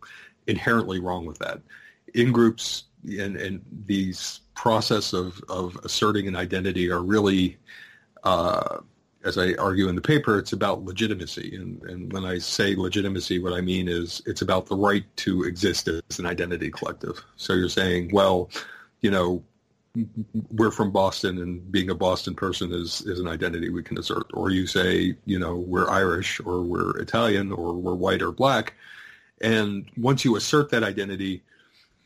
inherently 0.47 0.99
wrong 0.99 1.25
with 1.25 1.39
that. 1.39 1.61
In 2.13 2.31
groups 2.31 2.83
and 3.05 3.35
and 3.37 3.61
these 3.85 4.41
process 4.59 5.13
of 5.13 5.41
of 5.47 5.77
asserting 5.85 6.27
an 6.27 6.35
identity 6.35 6.91
are 6.91 7.01
really. 7.01 7.57
Uh, 8.23 8.79
as 9.25 9.37
I 9.37 9.53
argue 9.55 9.89
in 9.89 9.95
the 9.95 10.01
paper, 10.01 10.39
it's 10.39 10.53
about 10.53 10.85
legitimacy. 10.85 11.53
And, 11.53 11.81
and 11.83 12.13
when 12.13 12.23
I 12.23 12.37
say 12.37 12.73
legitimacy, 12.73 13.39
what 13.39 13.51
I 13.51 13.59
mean 13.59 13.89
is 13.89 14.21
it's 14.25 14.41
about 14.41 14.65
the 14.65 14.77
right 14.77 15.03
to 15.17 15.43
exist 15.43 15.89
as 15.89 16.19
an 16.19 16.25
identity 16.25 16.71
collective. 16.71 17.21
So 17.35 17.53
you're 17.53 17.67
saying, 17.67 18.11
well, 18.13 18.49
you 19.01 19.11
know, 19.11 19.43
we're 20.51 20.71
from 20.71 20.91
Boston 20.91 21.37
and 21.39 21.69
being 21.69 21.89
a 21.89 21.95
Boston 21.95 22.33
person 22.33 22.71
is, 22.71 23.01
is 23.01 23.19
an 23.19 23.27
identity 23.27 23.69
we 23.69 23.83
can 23.83 23.99
assert. 23.99 24.27
Or 24.33 24.51
you 24.51 24.65
say, 24.65 25.17
you 25.25 25.37
know, 25.37 25.55
we're 25.57 25.89
Irish 25.89 26.39
or 26.39 26.61
we're 26.61 26.97
Italian 26.97 27.51
or 27.51 27.73
we're 27.73 27.95
white 27.95 28.21
or 28.21 28.31
black. 28.31 28.73
And 29.41 29.89
once 29.97 30.23
you 30.23 30.37
assert 30.37 30.69
that 30.69 30.83
identity, 30.83 31.43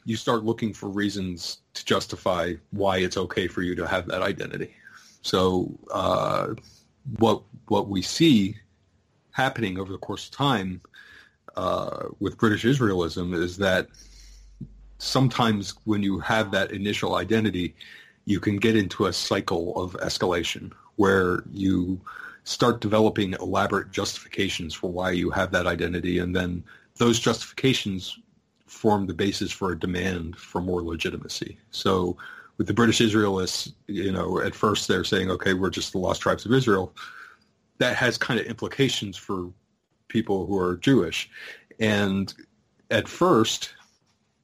you 0.04 0.16
start 0.16 0.44
looking 0.44 0.74
for 0.74 0.90
reasons 0.90 1.60
to 1.74 1.86
justify 1.86 2.54
why 2.72 2.98
it's 2.98 3.18
okay 3.18 3.48
for 3.48 3.62
you 3.62 3.76
to 3.76 3.88
have 3.88 4.08
that 4.08 4.22
identity. 4.22 4.74
So 5.22 5.78
uh, 5.92 6.54
what 7.18 7.42
what 7.68 7.88
we 7.88 8.02
see 8.02 8.56
happening 9.32 9.80
over 9.80 9.92
the 9.92 9.98
course 9.98 10.28
of 10.28 10.32
time 10.36 10.82
uh, 11.56 12.08
with 12.20 12.38
British 12.38 12.64
Israelism 12.64 13.34
is 13.34 13.58
that 13.58 13.88
sometimes 14.98 15.74
when 15.86 16.04
you 16.04 16.20
have 16.20 16.52
that 16.52 16.72
initial 16.72 17.16
identity, 17.16 17.76
you 18.26 18.40
can 18.40 18.58
get 18.58 18.76
into 18.76 19.06
a 19.06 19.14
cycle 19.14 19.82
of 19.82 19.94
escalation 19.98 20.72
where 20.96 21.44
you 21.52 22.00
start 22.44 22.82
developing 22.82 23.34
elaborate 23.34 23.92
justifications 23.92 24.74
for 24.74 24.92
why 24.92 25.12
you 25.12 25.30
have 25.32 25.52
that 25.52 25.66
identity, 25.66 26.20
and 26.20 26.36
then 26.36 26.64
those 26.98 27.20
justifications 27.20 28.20
form 28.74 29.06
the 29.06 29.14
basis 29.14 29.52
for 29.52 29.72
a 29.72 29.80
demand 29.80 30.36
for 30.38 30.62
more 30.62 30.82
legitimacy. 30.82 31.58
So 31.72 32.18
with 32.58 32.68
the 32.68 32.74
British 32.74 33.02
Israelists, 33.02 33.72
you 33.88 34.12
know, 34.12 34.40
at 34.40 34.56
first 34.56 34.88
they're 34.88 35.04
saying, 35.04 35.32
okay, 35.32 35.54
we're 35.54 35.70
just 35.70 35.92
the 35.92 36.00
lost 36.00 36.22
tribes 36.22 36.46
of 36.46 36.54
Israel. 36.54 36.94
That 37.78 37.96
has 37.96 38.18
kind 38.18 38.40
of 38.40 38.46
implications 38.46 39.18
for 39.18 39.52
people 40.08 40.46
who 40.46 40.58
are 40.58 40.76
Jewish. 40.78 41.30
And 41.80 42.34
at 42.92 43.08
first, 43.08 43.74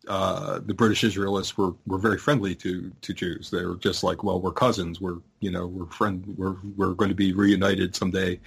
uh, 0.07 0.59
the 0.65 0.73
British 0.73 1.03
Israelists 1.03 1.55
were, 1.55 1.73
were 1.85 1.99
very 1.99 2.17
friendly 2.17 2.55
to, 2.55 2.91
to 3.01 3.13
Jews. 3.13 3.51
They 3.51 3.63
were 3.63 3.75
just 3.75 4.03
like, 4.03 4.23
well, 4.23 4.41
we're 4.41 4.51
cousins. 4.51 4.99
We're 4.99 5.19
you 5.39 5.51
know 5.51 5.67
we're 5.67 5.85
friend. 5.85 6.25
We're 6.35 6.55
we're 6.75 6.93
going 6.93 7.09
to 7.09 7.15
be 7.15 7.31
reunited 7.31 7.95
someday 7.95 8.39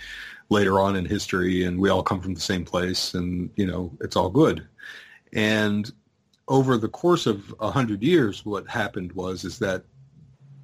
later 0.48 0.80
on 0.80 0.96
in 0.96 1.04
history, 1.04 1.64
and 1.64 1.78
we 1.78 1.88
all 1.88 2.02
come 2.02 2.20
from 2.20 2.34
the 2.34 2.40
same 2.40 2.64
place, 2.64 3.14
and 3.14 3.48
you 3.54 3.66
know 3.66 3.92
it's 4.00 4.16
all 4.16 4.28
good. 4.28 4.66
And 5.32 5.90
over 6.48 6.76
the 6.76 6.88
course 6.88 7.26
of 7.26 7.54
a 7.60 7.70
hundred 7.70 8.02
years, 8.02 8.44
what 8.44 8.66
happened 8.68 9.12
was 9.12 9.44
is 9.44 9.58
that 9.60 9.84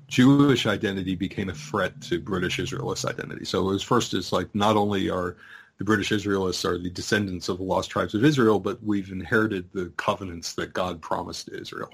Jewish 0.08 0.66
identity 0.66 1.14
became 1.14 1.50
a 1.50 1.54
threat 1.54 2.00
to 2.02 2.18
British 2.18 2.58
Israelist 2.58 3.04
identity. 3.04 3.44
So 3.44 3.60
it 3.68 3.72
was 3.72 3.82
first 3.82 4.14
it's 4.14 4.32
like 4.32 4.52
not 4.54 4.76
only 4.76 5.10
are 5.10 5.36
the 5.76 5.84
British 5.84 6.10
Israelists 6.10 6.64
are 6.64 6.78
the 6.78 6.90
descendants 6.90 7.48
of 7.48 7.58
the 7.58 7.64
lost 7.64 7.90
tribes 7.90 8.14
of 8.14 8.24
Israel, 8.24 8.58
but 8.58 8.82
we've 8.82 9.12
inherited 9.12 9.70
the 9.72 9.92
covenants 9.96 10.54
that 10.54 10.72
God 10.72 11.00
promised 11.00 11.46
to 11.46 11.60
Israel. 11.60 11.90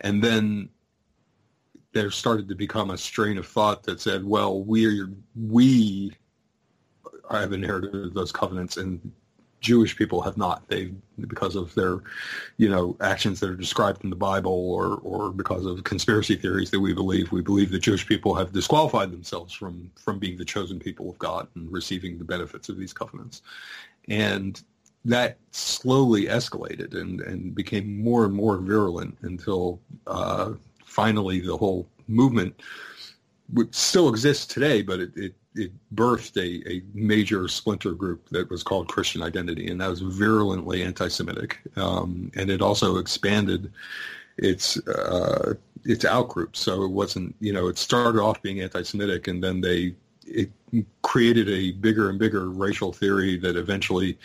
And 0.00 0.22
then 0.22 0.68
there 1.92 2.10
started 2.10 2.48
to 2.48 2.54
become 2.54 2.90
a 2.90 2.98
strain 2.98 3.38
of 3.38 3.46
thought 3.46 3.82
that 3.84 4.00
said, 4.00 4.24
well, 4.24 4.62
we 4.62 5.00
are 5.00 5.08
we 5.34 6.12
have 7.30 7.52
inherited 7.52 8.12
those 8.12 8.32
covenants 8.32 8.76
and 8.76 9.12
Jewish 9.62 9.96
people 9.96 10.20
have 10.20 10.36
not. 10.36 10.68
They 10.68 10.92
because 11.18 11.56
of 11.56 11.74
their, 11.74 12.00
you 12.58 12.68
know, 12.68 12.96
actions 13.00 13.40
that 13.40 13.48
are 13.48 13.56
described 13.56 14.04
in 14.04 14.10
the 14.10 14.16
Bible, 14.16 14.52
or 14.52 14.96
or 15.02 15.30
because 15.30 15.64
of 15.64 15.82
conspiracy 15.84 16.36
theories 16.36 16.70
that 16.72 16.80
we 16.80 16.92
believe. 16.92 17.32
We 17.32 17.40
believe 17.40 17.70
that 17.70 17.78
Jewish 17.78 18.06
people 18.06 18.34
have 18.34 18.52
disqualified 18.52 19.10
themselves 19.10 19.54
from 19.54 19.90
from 19.96 20.18
being 20.18 20.36
the 20.36 20.44
chosen 20.44 20.78
people 20.78 21.08
of 21.08 21.18
God 21.18 21.48
and 21.54 21.72
receiving 21.72 22.18
the 22.18 22.24
benefits 22.24 22.68
of 22.68 22.76
these 22.76 22.92
covenants, 22.92 23.42
and 24.08 24.60
that 25.04 25.38
slowly 25.52 26.26
escalated 26.26 26.94
and 27.00 27.20
and 27.20 27.54
became 27.54 28.02
more 28.02 28.24
and 28.24 28.34
more 28.34 28.58
virulent 28.58 29.16
until 29.22 29.80
uh, 30.08 30.52
finally 30.84 31.40
the 31.40 31.56
whole 31.56 31.88
movement 32.08 32.60
which 33.52 33.74
still 33.74 34.08
exists 34.08 34.46
today, 34.46 34.82
but 34.82 34.98
it, 34.98 35.16
it 35.16 35.34
it 35.54 35.72
birthed 35.94 36.36
a, 36.36 36.68
a 36.70 36.82
major 36.94 37.46
splinter 37.48 37.92
group 37.92 38.28
that 38.30 38.50
was 38.50 38.62
called 38.62 38.88
Christian 38.88 39.22
Identity, 39.22 39.68
and 39.68 39.80
that 39.80 39.90
was 39.90 40.00
virulently 40.00 40.82
anti-Semitic. 40.82 41.60
Um, 41.76 42.30
and 42.36 42.50
it 42.50 42.62
also 42.62 42.96
expanded 42.96 43.72
its 44.38 44.78
uh, 44.88 45.54
its 45.84 46.04
outgroups. 46.04 46.56
So 46.56 46.84
it 46.84 46.90
wasn't, 46.90 47.34
you 47.40 47.52
know, 47.52 47.68
it 47.68 47.78
started 47.78 48.20
off 48.20 48.40
being 48.42 48.60
anti-Semitic, 48.60 49.28
and 49.28 49.42
then 49.42 49.60
they 49.60 49.94
it 50.24 50.50
created 51.02 51.48
a 51.48 51.72
bigger 51.72 52.08
and 52.08 52.18
bigger 52.18 52.48
racial 52.48 52.92
theory 52.92 53.36
that 53.38 53.56
eventually 53.56 54.18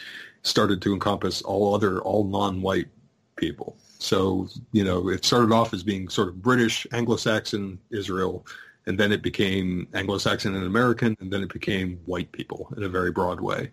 started 0.43 0.81
to 0.81 0.93
encompass 0.93 1.41
all 1.41 1.75
other 1.75 2.00
all 2.01 2.24
non-white 2.24 2.88
people. 3.36 3.75
So 4.00 4.48
you 4.72 4.84
know, 4.86 5.10
it 5.10 5.25
started 5.25 5.51
off 5.51 5.74
as 5.74 5.84
being 5.84 6.07
sort 6.07 6.29
of 6.29 6.41
British, 6.41 6.88
Anglo-Saxon, 6.93 7.79
Israel 7.89 8.46
and 8.88 8.98
then 8.98 9.12
it 9.12 9.22
became 9.22 9.88
Anglo-Saxon 9.94 10.56
and 10.56 10.65
American, 10.65 11.15
and 11.20 11.32
then 11.32 11.44
it 11.44 11.53
became 11.53 12.00
white 12.06 12.32
people 12.32 12.74
in 12.75 12.84
a 12.84 12.89
very 12.89 13.12
broad 13.12 13.41
way. 13.41 13.70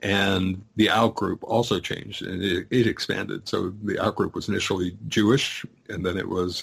And 0.00 0.62
the 0.76 0.90
out 0.90 1.16
group 1.16 1.42
also 1.42 1.80
changed 1.80 2.22
and 2.22 2.40
it, 2.40 2.68
it 2.70 2.86
expanded. 2.86 3.48
So 3.48 3.74
the 3.82 3.98
out 3.98 4.14
group 4.14 4.34
was 4.34 4.48
initially 4.48 4.96
Jewish, 5.08 5.66
and 5.88 6.06
then 6.06 6.16
it 6.16 6.28
was 6.28 6.62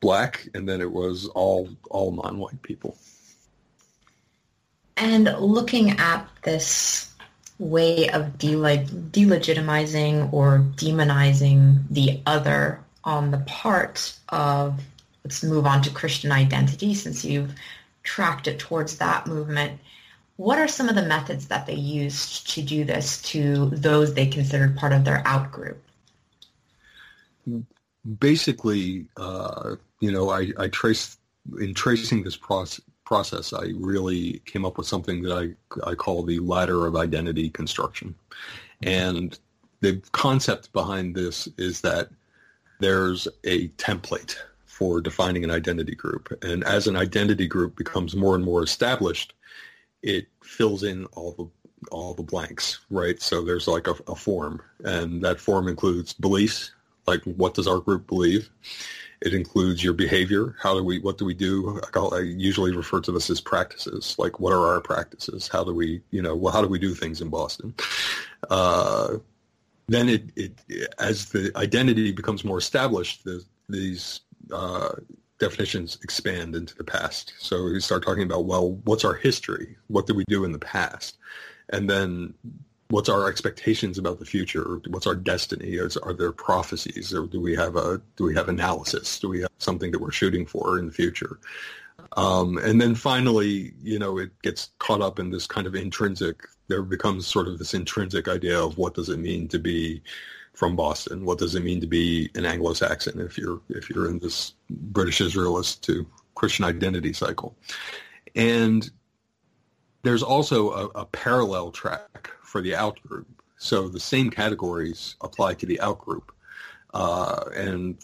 black, 0.00 0.46
and 0.52 0.68
then 0.68 0.82
it 0.82 0.92
was 0.92 1.26
all 1.28 1.70
all 1.88 2.10
non-white 2.12 2.60
people. 2.60 2.98
And 4.96 5.24
looking 5.40 5.98
at 5.98 6.28
this 6.42 7.14
way 7.58 8.10
of 8.10 8.36
de- 8.36 8.56
delegitimizing 8.56 10.32
or 10.32 10.58
demonizing 10.76 11.84
the 11.90 12.20
other 12.26 12.84
on 13.04 13.30
the 13.30 13.38
part 13.38 14.18
of 14.28 14.80
let's 15.24 15.42
move 15.42 15.66
on 15.66 15.82
to 15.82 15.90
Christian 15.90 16.30
identity 16.30 16.94
since 16.94 17.24
you've 17.24 17.54
tracked 18.02 18.46
it 18.46 18.58
towards 18.58 18.98
that 18.98 19.26
movement. 19.26 19.80
What 20.36 20.58
are 20.58 20.68
some 20.68 20.88
of 20.88 20.94
the 20.94 21.02
methods 21.02 21.48
that 21.48 21.66
they 21.66 21.74
used 21.74 22.50
to 22.50 22.62
do 22.62 22.84
this 22.84 23.22
to 23.22 23.66
those 23.70 24.14
they 24.14 24.26
considered 24.26 24.76
part 24.76 24.92
of 24.92 25.04
their 25.04 25.22
out 25.26 25.50
group? 25.50 25.82
Basically, 28.18 29.06
uh, 29.16 29.76
you 30.00 30.12
know, 30.12 30.30
I, 30.30 30.52
I 30.58 30.68
traced 30.68 31.18
in 31.60 31.74
tracing 31.74 32.22
this 32.22 32.36
process, 32.36 32.80
process, 33.04 33.52
I 33.52 33.72
really 33.76 34.40
came 34.46 34.64
up 34.64 34.78
with 34.78 34.86
something 34.86 35.22
that 35.22 35.32
I, 35.32 35.90
I 35.90 35.94
call 35.94 36.22
the 36.22 36.38
ladder 36.38 36.86
of 36.86 36.96
identity 36.96 37.50
construction. 37.50 38.14
And 38.82 39.38
the 39.80 40.02
concept 40.12 40.72
behind 40.72 41.14
this 41.14 41.46
is 41.58 41.82
that 41.82 42.08
there's 42.80 43.28
a 43.44 43.68
template 43.68 44.36
for 44.74 45.00
defining 45.00 45.44
an 45.44 45.52
identity 45.52 45.94
group. 45.94 46.36
And 46.42 46.64
as 46.64 46.88
an 46.88 46.96
identity 46.96 47.46
group 47.46 47.76
becomes 47.76 48.16
more 48.16 48.34
and 48.34 48.44
more 48.44 48.64
established, 48.64 49.32
it 50.02 50.26
fills 50.42 50.82
in 50.82 51.06
all 51.06 51.32
the 51.32 51.48
all 51.92 52.14
the 52.14 52.22
blanks, 52.22 52.80
right? 52.90 53.20
So 53.20 53.44
there's 53.44 53.68
like 53.68 53.86
a, 53.86 53.94
a 54.08 54.16
form, 54.16 54.60
and 54.84 55.22
that 55.22 55.38
form 55.38 55.68
includes 55.68 56.12
beliefs, 56.12 56.72
like 57.06 57.22
what 57.24 57.54
does 57.54 57.68
our 57.68 57.78
group 57.78 58.06
believe? 58.06 58.50
It 59.20 59.32
includes 59.32 59.84
your 59.84 59.92
behavior. 59.92 60.56
How 60.60 60.74
do 60.74 60.82
we? 60.82 60.98
What 60.98 61.18
do 61.18 61.24
we 61.24 61.34
do? 61.34 61.80
I, 61.94 62.20
usually 62.20 62.74
refer 62.74 63.00
to 63.02 63.12
this 63.12 63.30
as 63.30 63.40
practices. 63.40 64.16
Like, 64.18 64.40
what 64.40 64.52
are 64.52 64.66
our 64.66 64.80
practices? 64.80 65.46
How 65.46 65.62
do 65.62 65.72
we, 65.72 66.02
you 66.10 66.20
know, 66.20 66.34
well, 66.34 66.52
how 66.52 66.62
do 66.62 66.68
we 66.68 66.78
do 66.78 66.94
things 66.94 67.20
in 67.20 67.28
Boston? 67.28 67.74
Uh, 68.50 69.18
then 69.86 70.08
it, 70.08 70.30
it, 70.36 70.94
as 70.98 71.30
the 71.30 71.52
identity 71.56 72.10
becomes 72.10 72.44
more 72.44 72.58
established, 72.58 73.24
the, 73.24 73.44
these 73.68 74.20
uh, 74.52 74.90
definitions 75.38 75.98
expand 76.02 76.54
into 76.54 76.74
the 76.74 76.84
past. 76.84 77.34
So 77.38 77.64
we 77.64 77.80
start 77.80 78.04
talking 78.04 78.22
about, 78.22 78.44
well, 78.44 78.72
what's 78.84 79.04
our 79.04 79.14
history? 79.14 79.76
What 79.88 80.06
did 80.06 80.16
we 80.16 80.24
do 80.28 80.44
in 80.44 80.52
the 80.52 80.58
past? 80.58 81.18
And 81.70 81.88
then 81.88 82.34
what's 82.88 83.08
our 83.08 83.28
expectations 83.28 83.98
about 83.98 84.18
the 84.18 84.24
future? 84.24 84.80
What's 84.88 85.06
our 85.06 85.14
destiny? 85.14 85.74
Is, 85.74 85.96
are 85.96 86.12
there 86.12 86.32
prophecies, 86.32 87.14
or 87.14 87.26
do 87.26 87.40
we 87.40 87.54
have 87.56 87.76
a 87.76 88.00
do 88.16 88.24
we 88.24 88.34
have 88.34 88.48
analysis? 88.48 89.18
Do 89.18 89.28
we 89.28 89.40
have 89.40 89.50
something 89.58 89.90
that 89.90 90.00
we're 90.00 90.12
shooting 90.12 90.46
for 90.46 90.78
in 90.78 90.86
the 90.86 90.92
future? 90.92 91.40
Um, 92.16 92.58
and 92.58 92.80
then 92.80 92.94
finally, 92.94 93.72
you 93.82 93.98
know, 93.98 94.18
it 94.18 94.30
gets 94.42 94.70
caught 94.78 95.00
up 95.00 95.18
in 95.18 95.30
this 95.30 95.46
kind 95.46 95.66
of 95.66 95.74
intrinsic. 95.74 96.42
There 96.68 96.82
becomes 96.82 97.26
sort 97.26 97.48
of 97.48 97.58
this 97.58 97.74
intrinsic 97.74 98.28
idea 98.28 98.58
of 98.58 98.78
what 98.78 98.94
does 98.94 99.08
it 99.08 99.18
mean 99.18 99.48
to 99.48 99.58
be 99.58 100.02
from 100.54 100.76
Boston? 100.76 101.24
What 101.24 101.38
does 101.38 101.54
it 101.54 101.64
mean 101.64 101.80
to 101.80 101.86
be 101.86 102.30
an 102.34 102.44
Anglo-Saxon 102.44 103.20
if 103.20 103.36
you're 103.36 103.60
if 103.68 103.90
you're 103.90 104.08
in 104.08 104.18
this 104.18 104.54
British 104.70 105.20
Israelist 105.20 105.82
to 105.82 106.06
Christian 106.34 106.64
identity 106.64 107.12
cycle? 107.12 107.56
And 108.34 108.90
there's 110.02 110.22
also 110.22 110.70
a, 110.70 110.84
a 111.02 111.04
parallel 111.06 111.70
track 111.70 112.30
for 112.42 112.60
the 112.60 112.72
outgroup. 112.72 113.26
So 113.58 113.88
the 113.88 114.00
same 114.00 114.30
categories 114.30 115.16
apply 115.20 115.54
to 115.54 115.66
the 115.66 115.80
outgroup. 115.82 116.28
Uh, 116.92 117.44
and 117.54 117.96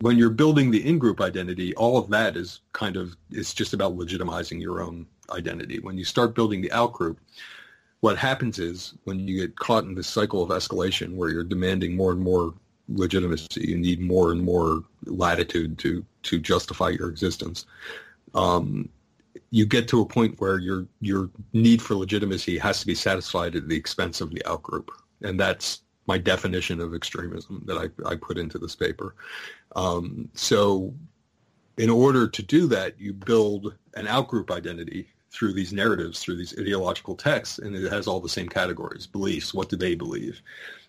when 0.00 0.16
you're 0.18 0.30
building 0.30 0.70
the 0.70 0.86
in-group 0.86 1.20
identity, 1.20 1.74
all 1.74 1.98
of 1.98 2.10
that 2.10 2.36
is 2.36 2.60
kind 2.72 2.96
of, 2.96 3.16
it's 3.30 3.54
just 3.54 3.72
about 3.74 3.96
legitimizing 3.96 4.60
your 4.60 4.82
own 4.82 5.06
identity. 5.30 5.78
When 5.78 5.98
you 5.98 6.04
start 6.04 6.34
building 6.34 6.60
the 6.60 6.70
outgroup, 6.70 7.16
what 8.00 8.16
happens 8.16 8.58
is 8.58 8.94
when 9.04 9.28
you 9.28 9.40
get 9.40 9.56
caught 9.56 9.84
in 9.84 9.94
this 9.94 10.08
cycle 10.08 10.42
of 10.42 10.50
escalation 10.50 11.14
where 11.14 11.30
you're 11.30 11.44
demanding 11.44 11.96
more 11.96 12.12
and 12.12 12.20
more 12.20 12.54
legitimacy, 12.88 13.60
you 13.60 13.76
need 13.76 14.00
more 14.00 14.32
and 14.32 14.42
more 14.42 14.82
latitude 15.04 15.78
to, 15.78 16.04
to 16.22 16.38
justify 16.38 16.88
your 16.88 17.08
existence. 17.08 17.66
Um, 18.34 18.88
you 19.50 19.66
get 19.66 19.86
to 19.88 20.00
a 20.00 20.06
point 20.06 20.40
where 20.40 20.58
your 20.58 20.86
your 21.00 21.30
need 21.52 21.82
for 21.82 21.94
legitimacy 21.94 22.58
has 22.58 22.80
to 22.80 22.86
be 22.86 22.94
satisfied 22.94 23.56
at 23.56 23.68
the 23.68 23.76
expense 23.76 24.20
of 24.20 24.30
the 24.30 24.40
outgroup, 24.46 24.88
and 25.22 25.38
that's 25.38 25.82
my 26.06 26.18
definition 26.18 26.80
of 26.80 26.94
extremism 26.94 27.62
that 27.66 27.76
I, 27.76 28.08
I 28.08 28.16
put 28.16 28.38
into 28.38 28.58
this 28.58 28.74
paper. 28.74 29.14
Um, 29.76 30.28
so, 30.34 30.94
in 31.78 31.90
order 31.90 32.28
to 32.28 32.42
do 32.42 32.66
that, 32.68 32.98
you 33.00 33.12
build 33.12 33.74
an 33.94 34.06
outgroup 34.06 34.50
identity 34.50 35.08
through 35.30 35.52
these 35.52 35.72
narratives, 35.72 36.20
through 36.20 36.36
these 36.36 36.58
ideological 36.58 37.14
texts, 37.14 37.58
and 37.58 37.76
it 37.76 37.90
has 37.90 38.06
all 38.06 38.20
the 38.20 38.28
same 38.28 38.48
categories: 38.48 39.06
beliefs, 39.06 39.54
what 39.54 39.68
do 39.68 39.76
they 39.76 39.94
believe, 39.94 40.42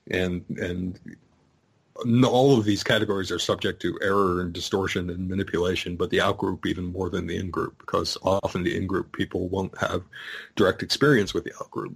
and 0.09 0.43
and 0.49 0.99
all 2.25 2.57
of 2.57 2.65
these 2.65 2.83
categories 2.83 3.31
are 3.31 3.37
subject 3.37 3.81
to 3.81 3.99
error 4.01 4.41
and 4.41 4.53
distortion 4.53 5.09
and 5.09 5.29
manipulation, 5.29 5.95
but 5.95 6.09
the 6.09 6.17
outgroup 6.17 6.65
even 6.65 6.85
more 6.85 7.09
than 7.09 7.27
the 7.27 7.37
in-group 7.37 7.77
because 7.79 8.17
often 8.23 8.63
the 8.63 8.75
in-group 8.75 9.11
people 9.11 9.49
won't 9.49 9.77
have 9.77 10.01
direct 10.55 10.81
experience 10.81 11.33
with 11.33 11.43
the 11.43 11.51
outgroup. 11.51 11.95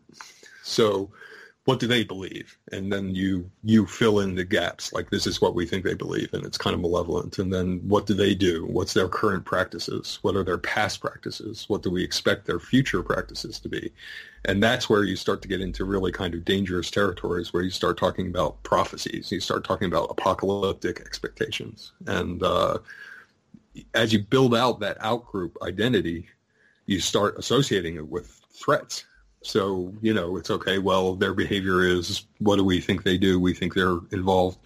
So 0.64 1.10
what 1.66 1.80
do 1.80 1.88
they 1.88 2.04
believe? 2.04 2.58
And 2.72 2.94
then 2.94 3.16
you 3.16 3.50
you 3.64 3.88
fill 3.88 4.20
in 4.20 4.36
the 4.36 4.46
gaps. 4.46 4.94
Like 4.94 5.10
this 5.10 5.26
is 5.26 5.42
what 5.42 5.56
we 5.56 5.66
think 5.66 5.84
they 5.84 5.96
believe, 5.96 6.32
and 6.32 6.46
it's 6.46 6.60
kind 6.60 6.76
of 6.76 6.80
malevolent. 6.80 7.40
And 7.40 7.52
then 7.52 7.82
what 7.88 8.06
do 8.06 8.14
they 8.14 8.36
do? 8.36 8.68
What's 8.68 8.94
their 8.94 9.10
current 9.10 9.46
practices? 9.46 10.20
What 10.22 10.36
are 10.36 10.44
their 10.44 10.60
past 10.60 11.02
practices? 11.02 11.66
What 11.68 11.82
do 11.82 11.90
we 11.90 12.04
expect 12.04 12.46
their 12.46 12.60
future 12.60 13.02
practices 13.02 13.60
to 13.60 13.70
be? 13.70 13.92
And 14.46 14.62
that's 14.62 14.90
where 14.92 15.04
you 15.04 15.16
start 15.16 15.42
to 15.42 15.48
get 15.48 15.60
into 15.60 15.86
really 15.86 16.12
kind 16.12 16.36
of 16.36 16.46
dangerous 16.46 16.92
territories, 16.92 17.52
where 17.52 17.64
you 17.64 17.72
start 17.72 17.98
talking 17.98 18.28
about 18.28 18.62
prophecies. 18.62 19.32
You 19.32 19.40
start 19.40 19.64
talking 19.64 19.88
about 19.88 20.12
apocalyptic 20.12 21.02
expectations, 21.02 21.94
and 22.06 22.44
uh, 22.44 22.78
as 23.96 24.14
you 24.14 24.20
build 24.20 24.54
out 24.54 24.80
that 24.82 25.00
outgroup 25.00 25.54
identity, 25.64 26.30
you 26.86 27.00
start 27.00 27.40
associating 27.40 27.96
it 27.96 28.08
with 28.08 28.40
threats 28.52 29.06
so, 29.46 29.94
you 30.02 30.14
know, 30.14 30.38
it's 30.38 30.50
okay. 30.50 30.80
Well, 30.80 31.16
their 31.16 31.34
behavior 31.34 31.84
is 31.86 32.26
what 32.40 32.56
do 32.56 32.64
we 32.64 32.82
think 32.82 33.04
they 33.04 33.18
do? 33.18 33.40
We 33.40 33.54
think 33.54 33.74
they're 33.74 34.00
involved. 34.12 34.58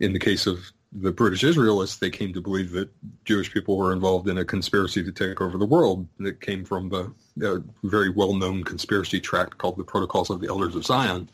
In 0.00 0.12
the 0.12 0.18
case 0.18 0.46
of 0.46 0.58
the 0.92 1.12
British 1.12 1.44
Israelists, 1.44 1.98
they 1.98 2.10
came 2.10 2.32
to 2.32 2.40
believe 2.40 2.70
that 2.72 2.88
Jewish 3.24 3.52
people 3.52 3.76
were 3.76 3.92
involved 3.92 4.28
in 4.28 4.38
a 4.38 4.44
conspiracy 4.44 5.04
to 5.04 5.12
take 5.12 5.40
over 5.40 5.58
the 5.58 5.66
world 5.66 6.06
that 6.18 6.40
came 6.40 6.64
from 6.64 6.88
the 6.88 7.62
very 7.84 8.10
well-known 8.10 8.64
conspiracy 8.64 9.20
tract 9.20 9.58
called 9.58 9.76
the 9.76 9.84
Protocols 9.84 10.30
of 10.30 10.40
the 10.40 10.48
Elders 10.48 10.74
of 10.74 10.84
Zion. 10.84 11.30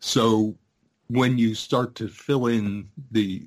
So 0.00 0.54
when 1.08 1.36
you 1.36 1.54
start 1.54 1.94
to 1.96 2.08
fill 2.08 2.46
in 2.46 2.88
the 3.10 3.46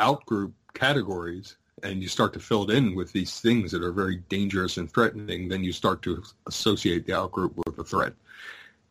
outgroup 0.00 0.52
categories 0.74 1.56
and 1.82 2.02
you 2.02 2.08
start 2.08 2.32
to 2.34 2.40
fill 2.40 2.68
it 2.68 2.76
in 2.76 2.94
with 2.94 3.12
these 3.12 3.40
things 3.40 3.70
that 3.72 3.82
are 3.82 3.92
very 3.92 4.16
dangerous 4.28 4.76
and 4.76 4.90
threatening, 4.90 5.48
then 5.48 5.64
you 5.64 5.72
start 5.72 6.02
to 6.02 6.22
associate 6.46 7.06
the 7.06 7.12
outgroup 7.12 7.52
with 7.66 7.78
a 7.78 7.84
threat. 7.84 8.12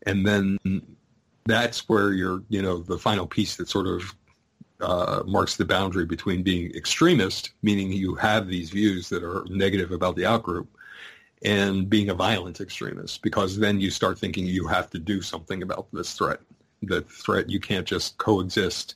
And 0.05 0.25
then 0.25 0.57
that's 1.45 1.89
where 1.89 2.13
you're, 2.13 2.43
you 2.49 2.61
know, 2.61 2.79
the 2.79 2.97
final 2.97 3.27
piece 3.27 3.55
that 3.57 3.69
sort 3.69 3.87
of 3.87 4.15
uh, 4.79 5.23
marks 5.25 5.57
the 5.57 5.65
boundary 5.65 6.05
between 6.05 6.43
being 6.43 6.73
extremist, 6.75 7.51
meaning 7.63 7.91
you 7.91 8.15
have 8.15 8.47
these 8.47 8.69
views 8.69 9.09
that 9.09 9.23
are 9.23 9.45
negative 9.49 9.91
about 9.91 10.15
the 10.15 10.23
outgroup, 10.23 10.67
and 11.43 11.89
being 11.89 12.09
a 12.09 12.15
violent 12.15 12.61
extremist, 12.61 13.21
because 13.21 13.57
then 13.57 13.79
you 13.79 13.91
start 13.91 14.17
thinking 14.17 14.45
you 14.45 14.67
have 14.67 14.89
to 14.89 14.99
do 14.99 15.21
something 15.21 15.61
about 15.63 15.87
this 15.93 16.13
threat. 16.13 16.39
The 16.83 17.01
threat, 17.01 17.49
you 17.49 17.59
can't 17.59 17.87
just 17.87 18.17
coexist 18.17 18.95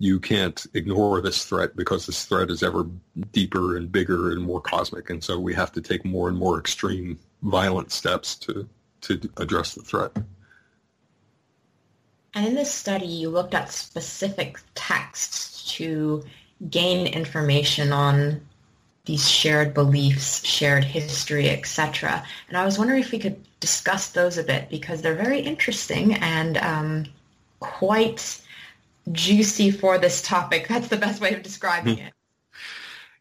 you 0.00 0.18
can't 0.18 0.66
ignore 0.72 1.20
this 1.20 1.44
threat 1.44 1.76
because 1.76 2.06
this 2.06 2.24
threat 2.24 2.50
is 2.50 2.62
ever 2.62 2.86
deeper 3.32 3.76
and 3.76 3.92
bigger 3.92 4.32
and 4.32 4.42
more 4.42 4.60
cosmic. 4.60 5.10
And 5.10 5.22
so 5.22 5.38
we 5.38 5.52
have 5.52 5.72
to 5.72 5.82
take 5.82 6.06
more 6.06 6.26
and 6.26 6.38
more 6.38 6.58
extreme 6.58 7.18
violent 7.42 7.92
steps 7.92 8.34
to, 8.36 8.66
to 9.02 9.20
address 9.36 9.74
the 9.74 9.82
threat. 9.82 10.16
And 12.32 12.46
in 12.46 12.54
this 12.54 12.72
study, 12.72 13.06
you 13.06 13.28
looked 13.28 13.54
at 13.54 13.70
specific 13.70 14.58
texts 14.74 15.70
to 15.76 16.24
gain 16.70 17.06
information 17.06 17.92
on 17.92 18.40
these 19.04 19.28
shared 19.28 19.74
beliefs, 19.74 20.42
shared 20.46 20.84
history, 20.84 21.50
etc. 21.50 22.24
And 22.48 22.56
I 22.56 22.64
was 22.64 22.78
wondering 22.78 23.02
if 23.02 23.12
we 23.12 23.18
could 23.18 23.36
discuss 23.60 24.08
those 24.12 24.38
a 24.38 24.44
bit 24.44 24.70
because 24.70 25.02
they're 25.02 25.14
very 25.14 25.40
interesting 25.40 26.14
and 26.14 26.56
um, 26.56 27.04
quite 27.58 28.40
juicy 29.12 29.70
for 29.70 29.98
this 29.98 30.22
topic. 30.22 30.68
That's 30.68 30.88
the 30.88 30.96
best 30.96 31.20
way 31.20 31.34
of 31.34 31.42
describing 31.42 31.98
it. 31.98 32.12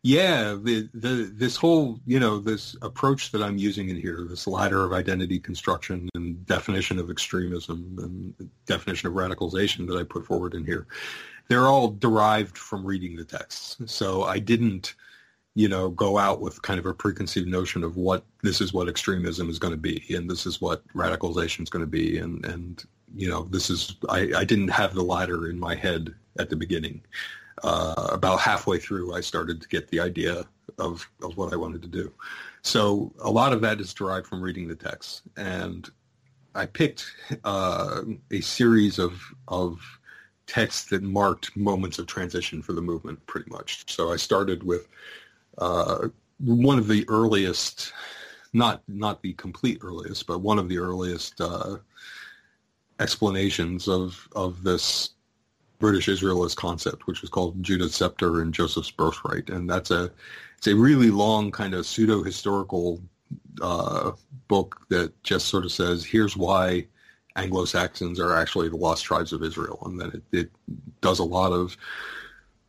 Yeah, 0.01 0.57
the, 0.63 0.89
the 0.93 1.29
this 1.35 1.57
whole 1.57 1.99
you 2.05 2.21
know 2.21 2.39
this 2.39 2.73
approach 2.81 3.31
that 3.33 3.43
I'm 3.43 3.57
using 3.57 3.89
in 3.89 3.97
here, 3.97 4.25
this 4.29 4.47
ladder 4.47 4.85
of 4.85 4.93
identity 4.93 5.39
construction 5.39 6.07
and 6.15 6.45
definition 6.45 6.99
of 6.99 7.09
extremism 7.09 7.97
and 7.99 8.49
definition 8.65 9.09
of 9.09 9.13
radicalization 9.13 9.87
that 9.87 9.97
I 9.97 10.03
put 10.03 10.25
forward 10.25 10.53
in 10.53 10.63
here, 10.63 10.87
they're 11.49 11.67
all 11.67 11.89
derived 11.89 12.57
from 12.57 12.85
reading 12.85 13.17
the 13.17 13.25
texts. 13.25 13.75
So 13.87 14.23
I 14.23 14.39
didn't, 14.39 14.95
you 15.55 15.67
know, 15.67 15.89
go 15.89 16.17
out 16.17 16.39
with 16.39 16.61
kind 16.61 16.79
of 16.79 16.85
a 16.85 16.93
preconceived 16.93 17.49
notion 17.49 17.83
of 17.83 17.97
what 17.97 18.23
this 18.41 18.61
is 18.61 18.71
what 18.71 18.87
extremism 18.87 19.49
is 19.49 19.59
going 19.59 19.73
to 19.73 19.77
be 19.77 20.05
and 20.15 20.29
this 20.29 20.45
is 20.45 20.61
what 20.61 20.87
radicalization 20.89 21.63
is 21.63 21.69
going 21.69 21.83
to 21.83 21.91
be 21.91 22.19
and 22.19 22.45
and 22.45 22.85
you 23.15 23.29
know, 23.29 23.43
this 23.49 23.69
is 23.69 23.95
I, 24.07 24.31
I 24.35 24.43
didn't 24.43 24.69
have 24.69 24.93
the 24.93 25.03
ladder 25.03 25.49
in 25.49 25.59
my 25.59 25.75
head 25.75 26.13
at 26.37 26.49
the 26.49 26.55
beginning. 26.55 27.01
Uh, 27.63 28.07
about 28.11 28.39
halfway 28.39 28.79
through, 28.79 29.13
I 29.13 29.21
started 29.21 29.61
to 29.61 29.67
get 29.67 29.89
the 29.89 29.99
idea 29.99 30.45
of 30.77 31.09
of 31.21 31.35
what 31.37 31.53
I 31.53 31.57
wanted 31.57 31.81
to 31.81 31.87
do. 31.87 32.11
So 32.61 33.11
a 33.19 33.29
lot 33.29 33.53
of 33.53 33.61
that 33.61 33.79
is 33.79 33.93
derived 33.93 34.27
from 34.27 34.41
reading 34.41 34.67
the 34.67 34.75
text, 34.75 35.23
and 35.37 35.89
I 36.55 36.65
picked 36.65 37.05
uh, 37.43 38.01
a 38.31 38.41
series 38.41 38.99
of 38.99 39.21
of 39.47 39.79
texts 40.47 40.89
that 40.89 41.03
marked 41.03 41.55
moments 41.55 41.99
of 41.99 42.07
transition 42.07 42.61
for 42.61 42.73
the 42.73 42.81
movement, 42.81 43.23
pretty 43.27 43.49
much. 43.51 43.83
So 43.93 44.11
I 44.11 44.15
started 44.15 44.63
with 44.63 44.87
uh, 45.59 46.07
one 46.39 46.79
of 46.79 46.87
the 46.87 47.05
earliest, 47.07 47.93
not 48.53 48.81
not 48.87 49.21
the 49.21 49.33
complete 49.33 49.79
earliest, 49.81 50.25
but 50.27 50.39
one 50.39 50.59
of 50.59 50.69
the 50.69 50.79
earliest 50.79 51.39
uh, 51.39 51.77
explanations 52.99 53.87
of 53.87 54.27
of 54.35 54.63
this 54.63 55.11
British 55.79 56.07
Israelist 56.07 56.57
concept, 56.57 57.07
which 57.07 57.23
is 57.23 57.29
called 57.29 57.61
Judah's 57.63 57.95
Scepter 57.95 58.41
and 58.41 58.53
Joseph's 58.53 58.91
Birthright, 58.91 59.49
and 59.49 59.69
that's 59.69 59.91
a 59.91 60.11
it's 60.57 60.67
a 60.67 60.75
really 60.75 61.09
long 61.09 61.51
kind 61.51 61.73
of 61.73 61.85
pseudo 61.85 62.21
historical 62.21 63.01
uh, 63.61 64.11
book 64.47 64.85
that 64.89 65.11
just 65.23 65.47
sort 65.47 65.65
of 65.65 65.71
says 65.71 66.03
here's 66.03 66.35
why 66.35 66.85
Anglo 67.35 67.65
Saxons 67.65 68.19
are 68.19 68.35
actually 68.35 68.69
the 68.69 68.75
lost 68.75 69.05
tribes 69.05 69.31
of 69.31 69.43
Israel, 69.43 69.81
and 69.85 69.99
then 69.99 70.09
it, 70.09 70.23
it 70.37 70.51
does 71.01 71.19
a 71.19 71.23
lot 71.23 71.53
of 71.53 71.77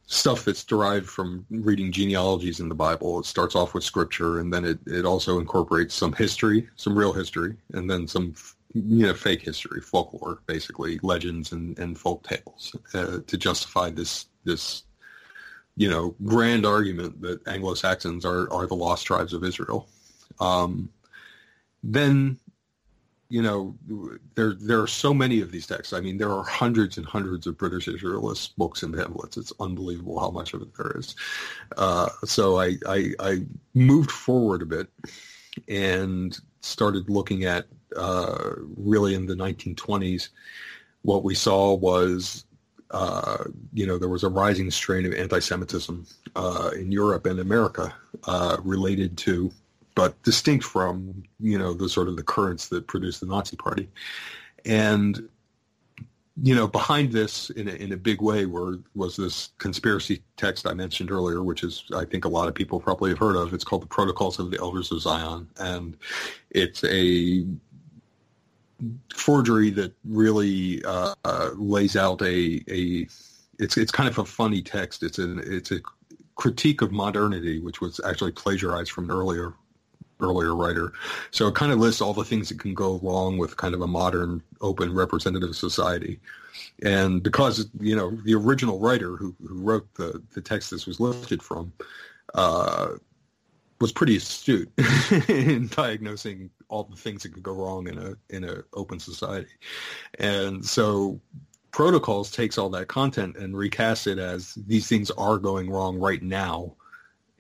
stuff 0.07 0.45
that's 0.45 0.65
derived 0.65 1.09
from 1.09 1.47
reading 1.51 1.93
genealogies 1.93 2.59
in 2.61 2.69
the 2.69 2.75
Bible. 2.75 3.21
It 3.21 3.27
starts 3.27 3.55
off 3.55 3.75
with 3.75 3.85
scripture, 3.85 4.41
and 4.41 4.53
then 4.53 4.65
it, 4.65 4.79
it 4.87 5.05
also 5.05 5.39
incorporates 5.39 5.95
some 5.95 6.13
history, 6.13 6.69
some 6.77 6.99
real 6.99 7.13
history, 7.13 7.57
and 7.73 7.89
then 7.89 8.07
some 8.07 8.35
you 8.73 9.07
know, 9.07 9.15
fake 9.15 9.43
history, 9.43 9.81
folklore, 9.81 10.43
basically 10.47 10.99
legends 11.03 11.53
and, 11.53 11.79
and 11.79 11.99
folk 11.99 12.23
tales 12.23 12.75
uh, 12.95 13.19
to 13.27 13.37
justify 13.37 13.91
this 13.91 14.27
this 14.45 14.85
you 15.77 15.89
know 15.89 16.15
grand 16.25 16.65
argument 16.65 17.21
that 17.23 17.47
Anglo 17.49 17.75
Saxons 17.75 18.25
are 18.25 18.53
are 18.53 18.67
the 18.67 18.77
lost 18.77 19.07
tribes 19.07 19.33
of 19.33 19.45
Israel. 19.45 19.89
Um, 20.39 20.89
then 21.83 22.39
you 23.29 23.43
know 23.43 23.77
there 24.35 24.55
there 24.55 24.81
are 24.81 24.87
so 24.87 25.13
many 25.13 25.41
of 25.41 25.51
these 25.51 25.67
texts. 25.67 25.93
I 25.93 26.01
mean, 26.01 26.17
there 26.17 26.31
are 26.31 26.45
hundreds 26.45 26.97
and 26.97 27.07
hundreds 27.07 27.47
of 27.47 27.59
British 27.59 27.87
Israelist 27.87 28.57
books 28.57 28.83
and 28.85 28.95
pamphlets. 28.95 29.37
It's 29.37 29.53
unbelievable 29.59 30.21
how 30.21 30.31
much 30.31 30.55
of 30.55 30.63
it 30.63 30.75
there 30.77 30.93
is. 30.97 31.17
Uh, 31.77 32.09
so 32.25 32.61
I, 32.61 32.77
I 32.87 33.13
I 33.19 33.47
moved 33.75 34.13
forward 34.13 34.63
a 34.63 34.67
bit 34.67 34.89
and 35.67 36.39
started 36.61 37.09
looking 37.09 37.45
at 37.45 37.67
uh, 37.97 38.53
really 38.77 39.15
in 39.15 39.27
the 39.27 39.35
1920s, 39.35 40.29
what 41.03 41.25
we 41.25 41.35
saw 41.35 41.75
was 41.75 42.45
uh, 42.91 43.45
you 43.73 43.87
know, 43.87 43.99
there 43.99 44.09
was 44.09 44.25
a 44.25 44.29
rising 44.29 44.71
strain 44.71 45.07
of 45.07 45.15
anti-Semitism 45.15 46.07
uh, 46.35 46.71
in 46.75 46.91
Europe 46.91 47.27
and 47.27 47.39
America 47.39 47.95
uh, 48.25 48.57
related 48.65 49.17
to, 49.17 49.51
but 49.95 50.21
distinct 50.23 50.65
from, 50.65 51.23
you 51.39 51.59
know, 51.59 51.73
the 51.73 51.89
sort 51.89 52.09
of 52.09 52.17
the 52.17 52.23
currents 52.23 52.69
that 52.69 52.87
produced 52.87 53.21
the 53.21 53.27
Nazi 53.27 53.57
Party. 53.57 53.89
And, 54.65 55.29
you 56.43 56.55
know, 56.55 56.67
behind 56.67 57.13
this 57.13 57.51
in 57.51 57.69
a, 57.69 57.73
in 57.73 57.93
a 57.93 57.97
big 57.97 58.21
way 58.21 58.47
were, 58.47 58.81
was 58.97 59.17
this 59.17 59.51
conspiracy 59.59 60.23
text 60.37 60.67
I 60.67 60.75
mentioned 60.75 61.13
earlier, 61.13 61.45
which 61.45 61.63
is, 61.63 61.85
I 61.95 62.05
think 62.05 62.25
a 62.25 62.29
lot 62.29 62.49
of 62.49 62.55
people 62.55 62.81
probably 62.81 63.11
have 63.11 63.19
heard 63.19 63.37
of. 63.37 63.55
It's 63.55 63.65
called 63.65 63.83
the 63.83 63.87
Protocols 63.87 64.41
of 64.41 64.51
the 64.51 64.59
Elders 64.59 64.91
of 64.91 65.01
Zion. 65.01 65.49
And 65.59 65.97
it's 66.51 66.83
a 66.83 67.45
forgery 69.15 69.71
that 69.71 69.93
really 70.05 70.85
uh, 70.85 71.15
uh, 71.25 71.51
lays 71.55 71.97
out 71.97 72.23
a 72.23 72.63
a 72.69 73.07
it's 73.59 73.77
it's 73.77 73.93
kind 73.93 74.09
of 74.09 74.19
a 74.19 74.25
funny 74.25 74.63
text. 74.63 75.03
It's 75.03 75.19
a 75.19 75.39
it's 75.39 75.71
a 75.71 75.81
critique 76.35 76.83
of 76.83 76.91
modernity, 76.91 77.61
which 77.61 77.81
was 77.81 78.01
actually 78.05 78.33
plagiarized 78.33 78.91
from 78.91 79.05
an 79.05 79.17
earlier 79.17 79.55
earlier 80.21 80.55
writer. 80.55 80.93
So 81.31 81.49
it 81.49 81.55
kind 81.55 81.73
of 81.73 81.79
lists 81.79 82.01
all 82.01 82.15
the 82.15 82.25
things 82.25 82.49
that 82.49 82.61
can 82.61 82.75
go 82.75 82.99
wrong 83.03 83.39
with 83.39 83.57
kind 83.57 83.75
of 83.75 83.81
a 83.81 83.87
modern, 83.87 84.43
open, 84.61 84.93
representative 84.95 85.57
society. 85.57 86.21
And 86.83 87.23
because 87.23 87.69
you 87.79 87.95
know 87.95 88.11
the 88.25 88.35
original 88.35 88.79
writer 88.79 89.17
who 89.17 89.35
who 89.47 89.61
wrote 89.61 89.93
the 89.95 90.23
the 90.35 90.41
text 90.41 90.71
this 90.71 90.87
was 90.87 91.01
lifted 91.01 91.43
from. 91.43 91.73
Uh, 92.35 92.97
was 93.81 93.93
pretty 93.93 94.17
astute 94.17 94.71
in 95.29 95.67
diagnosing 95.69 96.51
all 96.71 96.85
the 96.85 96.97
things 96.97 97.23
that 97.23 97.35
could 97.35 97.43
go 97.43 97.53
wrong 97.53 97.87
in 97.89 97.99
a 97.99 98.17
in 98.31 98.45
an 98.45 98.63
open 98.73 98.99
society, 98.99 99.53
and 100.19 100.65
so 100.65 101.21
protocols 101.73 102.31
takes 102.31 102.59
all 102.59 102.71
that 102.71 102.89
content 102.89 103.37
and 103.37 103.55
recasts 103.55 104.07
it 104.07 104.19
as 104.19 104.55
these 104.67 104.89
things 104.89 105.11
are 105.13 105.39
going 105.39 105.71
wrong 105.71 105.99
right 105.99 106.23
now, 106.23 106.75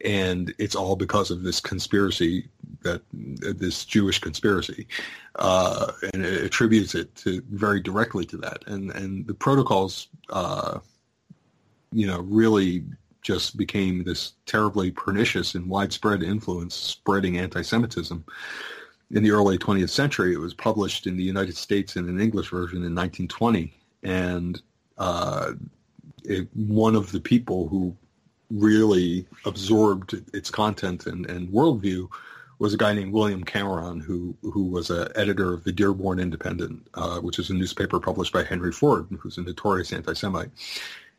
and 0.04 0.54
it's 0.58 0.74
all 0.74 0.96
because 0.96 1.30
of 1.30 1.42
this 1.42 1.60
conspiracy 1.60 2.48
that 2.82 3.02
this 3.12 3.84
Jewish 3.84 4.18
conspiracy, 4.20 4.86
uh, 5.36 5.92
and 6.12 6.24
it 6.24 6.42
attributes 6.42 6.94
it 6.94 7.14
to 7.16 7.42
very 7.50 7.80
directly 7.80 8.24
to 8.26 8.36
that, 8.38 8.66
and 8.66 8.90
and 8.90 9.26
the 9.26 9.34
protocols, 9.34 10.08
uh, 10.30 10.80
you 11.92 12.06
know, 12.06 12.20
really 12.20 12.84
just 13.22 13.56
became 13.56 14.02
this 14.04 14.32
terribly 14.46 14.90
pernicious 14.90 15.54
and 15.54 15.68
widespread 15.68 16.22
influence 16.22 16.74
spreading 16.74 17.36
anti-Semitism. 17.36 18.24
In 19.12 19.22
the 19.22 19.30
early 19.30 19.58
20th 19.58 19.90
century, 19.90 20.32
it 20.32 20.38
was 20.38 20.54
published 20.54 21.06
in 21.06 21.16
the 21.16 21.22
United 21.22 21.56
States 21.56 21.96
in 21.96 22.08
an 22.08 22.20
English 22.20 22.50
version 22.50 22.78
in 22.78 22.94
1920, 22.94 23.72
and 24.02 24.62
uh, 24.98 25.52
it, 26.24 26.48
one 26.54 26.94
of 26.94 27.10
the 27.10 27.20
people 27.20 27.68
who 27.68 27.96
really 28.50 29.26
absorbed 29.46 30.20
its 30.34 30.50
content 30.50 31.06
and, 31.06 31.26
and 31.26 31.48
worldview 31.48 32.08
was 32.58 32.74
a 32.74 32.76
guy 32.76 32.92
named 32.92 33.12
William 33.12 33.42
Cameron, 33.42 34.00
who 34.00 34.36
who 34.42 34.64
was 34.64 34.90
an 34.90 35.08
editor 35.16 35.52
of 35.54 35.64
the 35.64 35.72
Dearborn 35.72 36.20
Independent, 36.20 36.86
uh, 36.94 37.18
which 37.20 37.38
is 37.38 37.50
a 37.50 37.54
newspaper 37.54 37.98
published 37.98 38.32
by 38.32 38.44
Henry 38.44 38.72
Ford, 38.72 39.06
who's 39.18 39.38
a 39.38 39.42
notorious 39.42 39.92
anti-Semite 39.92 40.50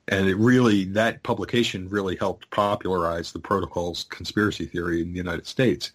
and 0.07 0.27
it 0.27 0.35
really 0.35 0.85
that 0.85 1.23
publication 1.23 1.89
really 1.89 2.15
helped 2.15 2.49
popularize 2.51 3.31
the 3.31 3.39
protocol's 3.39 4.03
conspiracy 4.05 4.65
theory 4.65 5.01
in 5.01 5.11
the 5.11 5.17
United 5.17 5.47
States. 5.47 5.91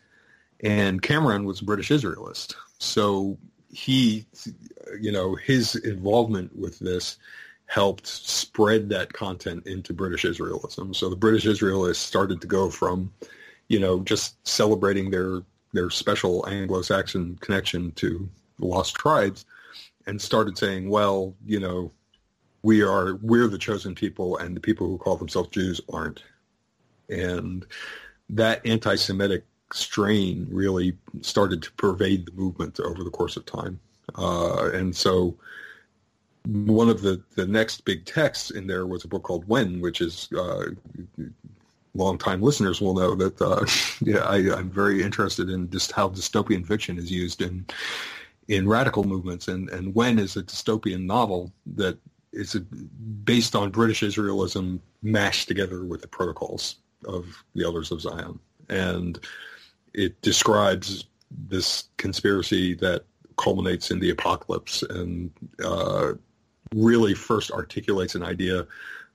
And 0.60 1.02
Cameron 1.02 1.44
was 1.44 1.60
a 1.60 1.64
British 1.64 1.90
Israelist, 1.90 2.54
so 2.78 3.36
he, 3.70 4.26
you 5.00 5.12
know, 5.12 5.34
his 5.34 5.74
involvement 5.76 6.56
with 6.56 6.78
this 6.78 7.18
helped 7.66 8.06
spread 8.06 8.88
that 8.88 9.12
content 9.12 9.66
into 9.66 9.92
British 9.92 10.24
Israelism. 10.24 10.94
So 10.94 11.10
the 11.10 11.16
British 11.16 11.44
Israelists 11.44 12.02
started 12.02 12.40
to 12.40 12.46
go 12.46 12.70
from, 12.70 13.12
you 13.68 13.78
know, 13.78 14.00
just 14.00 14.36
celebrating 14.46 15.10
their 15.10 15.42
their 15.72 15.90
special 15.90 16.48
Anglo-Saxon 16.48 17.36
connection 17.42 17.90
to 17.92 18.28
the 18.58 18.66
lost 18.66 18.94
tribes, 18.94 19.44
and 20.06 20.22
started 20.22 20.56
saying, 20.56 20.88
well, 20.88 21.34
you 21.44 21.60
know, 21.60 21.92
we 22.62 22.82
are 22.82 23.16
we're 23.16 23.48
the 23.48 23.58
chosen 23.58 23.94
people 23.94 24.38
and 24.38 24.56
the 24.56 24.60
people 24.60 24.86
who 24.86 24.96
call 24.96 25.16
themselves 25.16 25.50
Jews 25.50 25.82
aren't. 25.92 26.22
And 27.10 27.66
that 28.30 28.64
anti-Semitic 28.64 29.44
strain 29.72 30.46
really 30.50 30.96
started 31.20 31.62
to 31.62 31.72
pervade 31.72 32.26
the 32.26 32.32
movement 32.32 32.78
over 32.80 33.02
the 33.02 33.10
course 33.10 33.36
of 33.36 33.44
time. 33.46 33.78
Uh, 34.16 34.70
and 34.72 34.94
so 34.94 35.36
one 36.46 36.88
of 36.88 37.02
the, 37.02 37.20
the 37.34 37.46
next 37.46 37.84
big 37.84 38.04
texts 38.04 38.50
in 38.50 38.66
there 38.66 38.86
was 38.86 39.04
a 39.04 39.08
book 39.08 39.24
called 39.24 39.46
When, 39.48 39.80
which 39.80 40.00
is 40.00 40.28
uh, 40.38 40.66
longtime 41.94 42.42
listeners 42.42 42.80
will 42.80 42.94
know 42.94 43.14
that 43.14 43.40
uh, 43.40 43.64
yeah, 44.00 44.20
I, 44.20 44.56
I'm 44.56 44.70
very 44.70 45.02
interested 45.02 45.50
in 45.50 45.68
just 45.70 45.92
how 45.92 46.08
dystopian 46.08 46.66
fiction 46.66 46.98
is 46.98 47.10
used 47.10 47.42
in 47.42 47.66
in 48.48 48.68
radical 48.68 49.02
movements. 49.02 49.48
And, 49.48 49.68
and 49.70 49.92
When 49.92 50.20
is 50.20 50.36
a 50.36 50.42
dystopian 50.42 51.04
novel 51.04 51.52
that 51.74 51.98
is 52.32 52.54
a, 52.54 52.60
based 52.60 53.56
on 53.56 53.70
British 53.70 54.02
Israelism 54.02 54.78
mashed 55.02 55.48
together 55.48 55.84
with 55.84 56.00
the 56.00 56.08
protocols 56.08 56.76
of 57.06 57.26
the 57.54 57.64
Elders 57.64 57.90
of 57.90 58.00
Zion, 58.00 58.38
and 58.68 59.18
it 59.96 60.20
describes 60.20 61.06
this 61.48 61.88
conspiracy 61.96 62.74
that 62.74 63.04
culminates 63.38 63.90
in 63.90 63.98
the 63.98 64.10
apocalypse 64.10 64.82
and 64.82 65.30
uh, 65.64 66.12
really 66.74 67.14
first 67.14 67.50
articulates 67.50 68.14
an 68.14 68.22
idea 68.22 68.66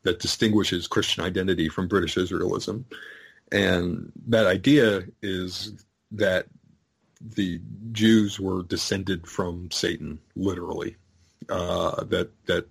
that 0.04 0.20
distinguishes 0.20 0.88
Christian 0.88 1.24
identity 1.24 1.70
from 1.70 1.88
British 1.88 2.16
Israelism. 2.16 2.84
And 3.52 4.12
that 4.28 4.48
idea 4.48 5.04
is 5.22 5.86
that 6.12 6.48
the 7.22 7.62
Jews 7.92 8.40
were 8.40 8.64
descended 8.64 9.28
from 9.28 9.70
Satan, 9.72 10.20
literally. 10.36 10.96
Uh, 11.50 12.04
that 12.06 12.30
that 12.46 12.68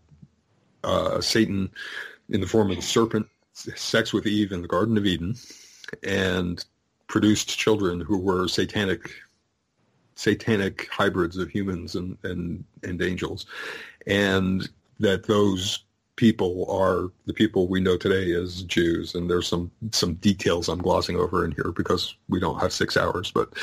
uh, 0.84 1.20
Satan 1.20 1.70
in 2.30 2.40
the 2.40 2.46
form 2.46 2.70
of 2.70 2.76
the 2.76 2.82
serpent, 2.82 3.26
sex 3.52 4.12
with 4.12 4.26
Eve 4.26 4.52
in 4.52 4.62
the 4.62 4.68
Garden 4.68 4.96
of 4.96 5.06
Eden, 5.06 5.36
and 6.02 6.64
produced 7.10 7.58
children 7.58 8.00
who 8.00 8.16
were 8.16 8.46
satanic 8.46 9.10
satanic 10.14 10.88
hybrids 10.92 11.36
of 11.36 11.50
humans 11.50 11.96
and, 11.96 12.16
and, 12.22 12.64
and 12.84 13.02
angels. 13.02 13.46
And 14.06 14.68
that 15.00 15.26
those 15.26 15.84
people 16.16 16.70
are 16.70 17.10
the 17.26 17.32
people 17.32 17.66
we 17.66 17.80
know 17.80 17.96
today 17.96 18.32
as 18.34 18.62
Jews. 18.62 19.14
And 19.14 19.28
there's 19.28 19.48
some, 19.48 19.70
some 19.90 20.14
details 20.14 20.68
I'm 20.68 20.82
glossing 20.82 21.16
over 21.16 21.44
in 21.44 21.52
here 21.52 21.72
because 21.74 22.14
we 22.28 22.38
don't 22.38 22.60
have 22.60 22.72
six 22.72 22.96
hours, 22.96 23.32
but 23.32 23.54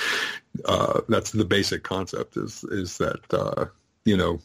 uh, 0.66 1.02
that's 1.08 1.32
the 1.32 1.46
basic 1.46 1.84
concept 1.84 2.36
is, 2.36 2.64
is 2.66 2.98
that, 2.98 3.22
uh, 3.32 3.66
you 4.04 4.18
know, 4.18 4.40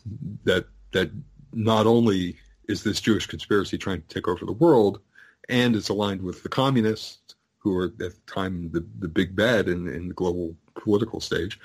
that, 0.45 0.67
that 0.93 1.11
not 1.55 1.87
only 1.87 2.37
is 2.69 2.85
this 2.85 3.01
Jewish 3.01 3.27
conspiracy 3.27 3.79
trying 3.79 4.03
to 4.03 4.09
take 4.09 4.29
over 4.29 4.45
the 4.45 4.53
world, 4.53 5.01
and 5.49 5.75
it's 5.75 5.89
aligned 5.89 6.23
with 6.23 6.43
the 6.43 6.49
communists, 6.49 7.19
who 7.63 7.75
were 7.75 7.85
at 7.85 7.99
the 7.99 8.13
time 8.27 8.71
the, 8.73 8.85
the 8.99 9.09
big 9.09 9.37
bad 9.37 9.69
in, 9.69 9.87
in 9.89 10.09
the 10.09 10.15
global 10.15 10.55
political 10.75 11.21
stage. 11.21 11.61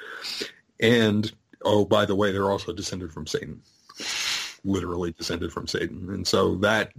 And, 0.80 1.32
oh, 1.64 1.86
by 1.86 2.06
the 2.06 2.16
way, 2.16 2.32
they're 2.32 2.52
also 2.52 2.72
descended 2.72 3.12
from 3.12 3.26
Satan, 3.26 3.62
literally 4.64 5.12
descended 5.14 5.52
from 5.52 5.68
Satan. 5.68 6.10
And 6.14 6.28
so 6.28 6.56
that 6.58 6.92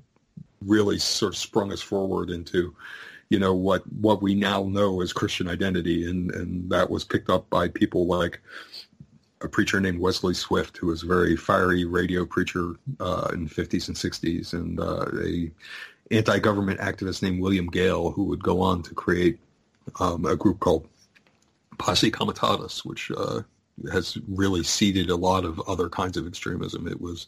really 0.62 0.98
sort 0.98 1.32
of 1.32 1.38
sprung 1.38 1.72
us 1.72 1.80
forward 1.80 2.30
into, 2.30 2.74
you 3.30 3.38
know, 3.38 3.54
what, 3.54 3.82
what 3.92 4.20
we 4.20 4.34
now 4.34 4.64
know 4.64 5.00
as 5.00 5.12
Christian 5.12 5.48
identity. 5.48 6.10
And, 6.10 6.34
and 6.34 6.68
that 6.70 6.90
was 6.90 7.04
picked 7.04 7.30
up 7.30 7.48
by 7.50 7.68
people 7.68 8.06
like 8.06 8.40
a 9.40 9.48
preacher 9.48 9.80
named 9.80 10.00
Wesley 10.00 10.34
Swift, 10.34 10.76
who 10.76 10.88
was 10.88 11.04
a 11.04 11.06
very 11.06 11.36
fiery 11.36 11.84
radio 11.84 12.24
preacher 12.24 12.74
uh, 12.98 13.30
in 13.32 13.44
the 13.44 13.50
50s 13.50 13.86
and 13.86 13.96
60s, 13.96 14.52
and 14.52 14.80
uh, 14.80 15.06
anti-government 16.10 16.80
activist 16.80 17.22
named 17.22 17.40
William 17.40 17.68
Gale, 17.68 18.10
who 18.10 18.24
would 18.24 18.42
go 18.42 18.60
on 18.60 18.82
to 18.82 18.94
create 18.94 19.38
um, 20.00 20.24
a 20.24 20.36
group 20.36 20.60
called 20.60 20.88
Posse 21.78 22.10
Comitatus, 22.10 22.84
which 22.84 23.10
uh, 23.16 23.42
has 23.92 24.18
really 24.28 24.62
seeded 24.62 25.10
a 25.10 25.16
lot 25.16 25.44
of 25.44 25.60
other 25.68 25.88
kinds 25.88 26.16
of 26.16 26.26
extremism. 26.26 26.88
It 26.88 27.00
was 27.00 27.26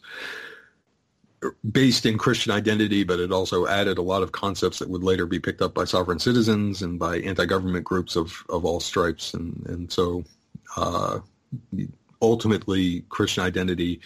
based 1.71 2.05
in 2.05 2.17
Christian 2.17 2.51
identity, 2.51 3.03
but 3.03 3.19
it 3.19 3.31
also 3.31 3.65
added 3.65 3.97
a 3.97 4.03
lot 4.03 4.21
of 4.21 4.31
concepts 4.31 4.79
that 4.79 4.89
would 4.89 5.03
later 5.03 5.25
be 5.25 5.39
picked 5.39 5.61
up 5.61 5.73
by 5.73 5.85
sovereign 5.85 6.19
citizens 6.19 6.81
and 6.81 6.99
by 6.99 7.17
anti-government 7.19 7.83
groups 7.83 8.15
of, 8.15 8.43
of 8.49 8.63
all 8.63 8.79
stripes. 8.79 9.33
And, 9.33 9.65
and 9.67 9.91
so 9.91 10.23
uh, 10.75 11.19
ultimately 12.21 13.05
Christian 13.09 13.43
identity 13.43 14.01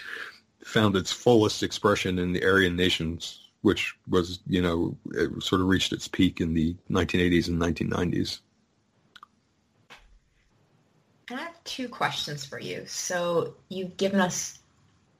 found 0.64 0.96
its 0.96 1.12
fullest 1.12 1.62
expression 1.62 2.20
in 2.20 2.32
the 2.32 2.44
Aryan 2.44 2.76
nations, 2.76 3.45
which 3.66 3.96
was, 4.08 4.38
you 4.46 4.62
know, 4.62 4.96
it 5.14 5.42
sort 5.42 5.60
of 5.60 5.68
reached 5.68 5.92
its 5.92 6.08
peak 6.08 6.40
in 6.40 6.54
the 6.54 6.76
1980s 6.92 7.48
and 7.48 7.60
1990s. 7.60 8.40
I 11.32 11.38
have 11.38 11.64
two 11.64 11.90
questions 11.90 12.46
for 12.46 12.60
you. 12.60 12.84
So 12.86 13.56
you've 13.70 13.98
given 13.98 14.20
us 14.20 14.60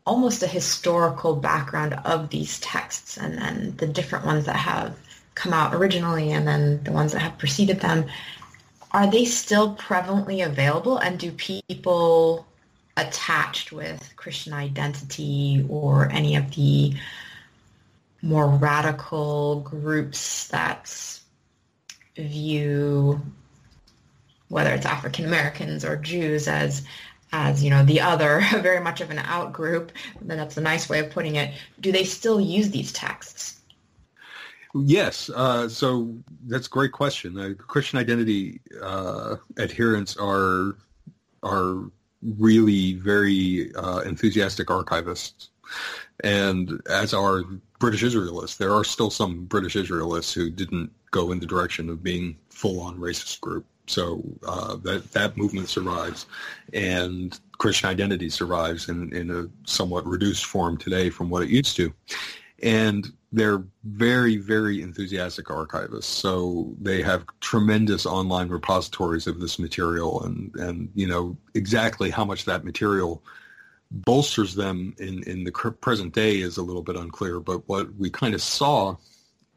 almost 0.06 0.44
a 0.44 0.48
historical 0.48 1.36
background 1.36 1.96
of 2.06 2.30
these 2.30 2.60
texts 2.60 3.18
and 3.18 3.36
then 3.36 3.74
the 3.78 3.88
different 3.88 4.28
ones 4.28 4.46
that 4.46 4.58
have 4.58 4.96
come 5.34 5.52
out 5.52 5.74
originally 5.74 6.32
and 6.32 6.48
then 6.48 6.84
the 6.84 6.92
ones 6.92 7.14
that 7.14 7.24
have 7.24 7.40
preceded 7.40 7.80
them, 7.80 8.06
are 8.92 9.10
they 9.10 9.26
still 9.26 9.76
prevalently 9.76 10.46
available 10.46 11.00
and 11.00 11.18
do 11.18 11.32
people 11.32 12.46
attached 12.96 13.72
with 13.72 14.14
Christian 14.16 14.54
identity 14.54 15.66
or 15.68 16.12
any 16.12 16.36
of 16.36 16.54
the 16.54 16.94
more 18.26 18.48
radical 18.48 19.62
groups 19.62 20.48
that 20.48 20.92
view 22.18 23.22
whether 24.48 24.72
it's 24.74 24.86
African 24.86 25.26
Americans 25.26 25.86
or 25.86 25.96
Jews 25.96 26.48
as 26.48 26.84
as 27.32 27.64
you 27.64 27.70
know 27.70 27.84
the 27.84 28.02
other 28.02 28.42
very 28.62 28.80
much 28.82 29.02
of 29.02 29.12
an 29.12 29.20
out 29.20 29.54
group 29.54 29.92
then 30.22 30.38
that's 30.38 30.58
a 30.58 30.62
nice 30.62 30.90
way 30.90 31.00
of 31.00 31.12
putting 31.12 31.36
it. 31.36 31.54
Do 31.80 31.92
they 31.92 32.04
still 32.04 32.42
use 32.42 32.72
these 32.72 32.92
texts? 32.92 33.60
Yes 34.74 35.30
uh, 35.30 35.70
so 35.70 36.16
that's 36.48 36.68
a 36.68 36.70
great 36.70 36.92
question. 36.92 37.38
Uh, 37.38 37.54
christian 37.58 38.00
identity 38.00 38.60
uh, 38.82 39.36
adherents 39.58 40.18
are 40.18 40.78
are 41.44 41.92
really 42.40 42.94
very 42.94 43.74
uh, 43.76 44.00
enthusiastic 44.00 44.68
archivists. 44.68 45.50
And 46.24 46.82
as 46.90 47.14
are 47.14 47.44
british 47.80 48.04
israelists 48.04 48.58
there 48.58 48.74
are 48.74 48.84
still 48.84 49.10
some 49.10 49.46
british 49.46 49.76
israelists 49.76 50.34
who 50.34 50.50
didn't 50.50 50.92
go 51.12 51.32
in 51.32 51.40
the 51.40 51.46
direction 51.46 51.90
of 51.90 52.04
being 52.04 52.36
full 52.50 52.80
on 52.80 52.98
racist 52.98 53.40
group 53.42 53.66
so 53.88 54.24
uh, 54.48 54.76
that 54.78 55.12
that 55.12 55.38
movement 55.38 55.70
survives, 55.70 56.26
and 56.74 57.40
Christian 57.58 57.90
identity 57.90 58.30
survives 58.30 58.90
in, 58.90 59.14
in 59.16 59.32
a 59.32 59.70
somewhat 59.70 60.06
reduced 60.06 60.46
form 60.46 60.78
today 60.78 61.10
from 61.10 61.30
what 61.30 61.44
it 61.44 61.50
used 61.50 61.76
to. 61.78 61.94
And 62.64 63.12
they're 63.32 63.64
very, 63.84 64.38
very 64.38 64.82
enthusiastic 64.82 65.48
archivists. 65.48 66.04
So 66.04 66.74
they 66.82 67.02
have 67.02 67.26
tremendous 67.42 68.06
online 68.06 68.50
repositories 68.50 69.28
of 69.28 69.40
this 69.40 69.60
material, 69.60 70.24
and 70.24 70.56
and 70.56 70.90
you 70.96 71.08
know 71.08 71.38
exactly 71.54 72.10
how 72.10 72.26
much 72.26 72.46
that 72.46 72.64
material 72.64 73.22
bolsters 73.96 74.56
them 74.56 74.94
in 75.00 75.24
in 75.24 75.44
the 75.44 75.52
present 75.52 76.14
day 76.14 76.40
is 76.40 76.58
a 76.58 76.64
little 76.64 76.84
bit 76.84 76.98
unclear. 76.98 77.40
But 77.40 77.68
what 77.68 77.96
we 77.96 78.10
kind 78.10 78.34
of 78.34 78.42
saw 78.42 78.98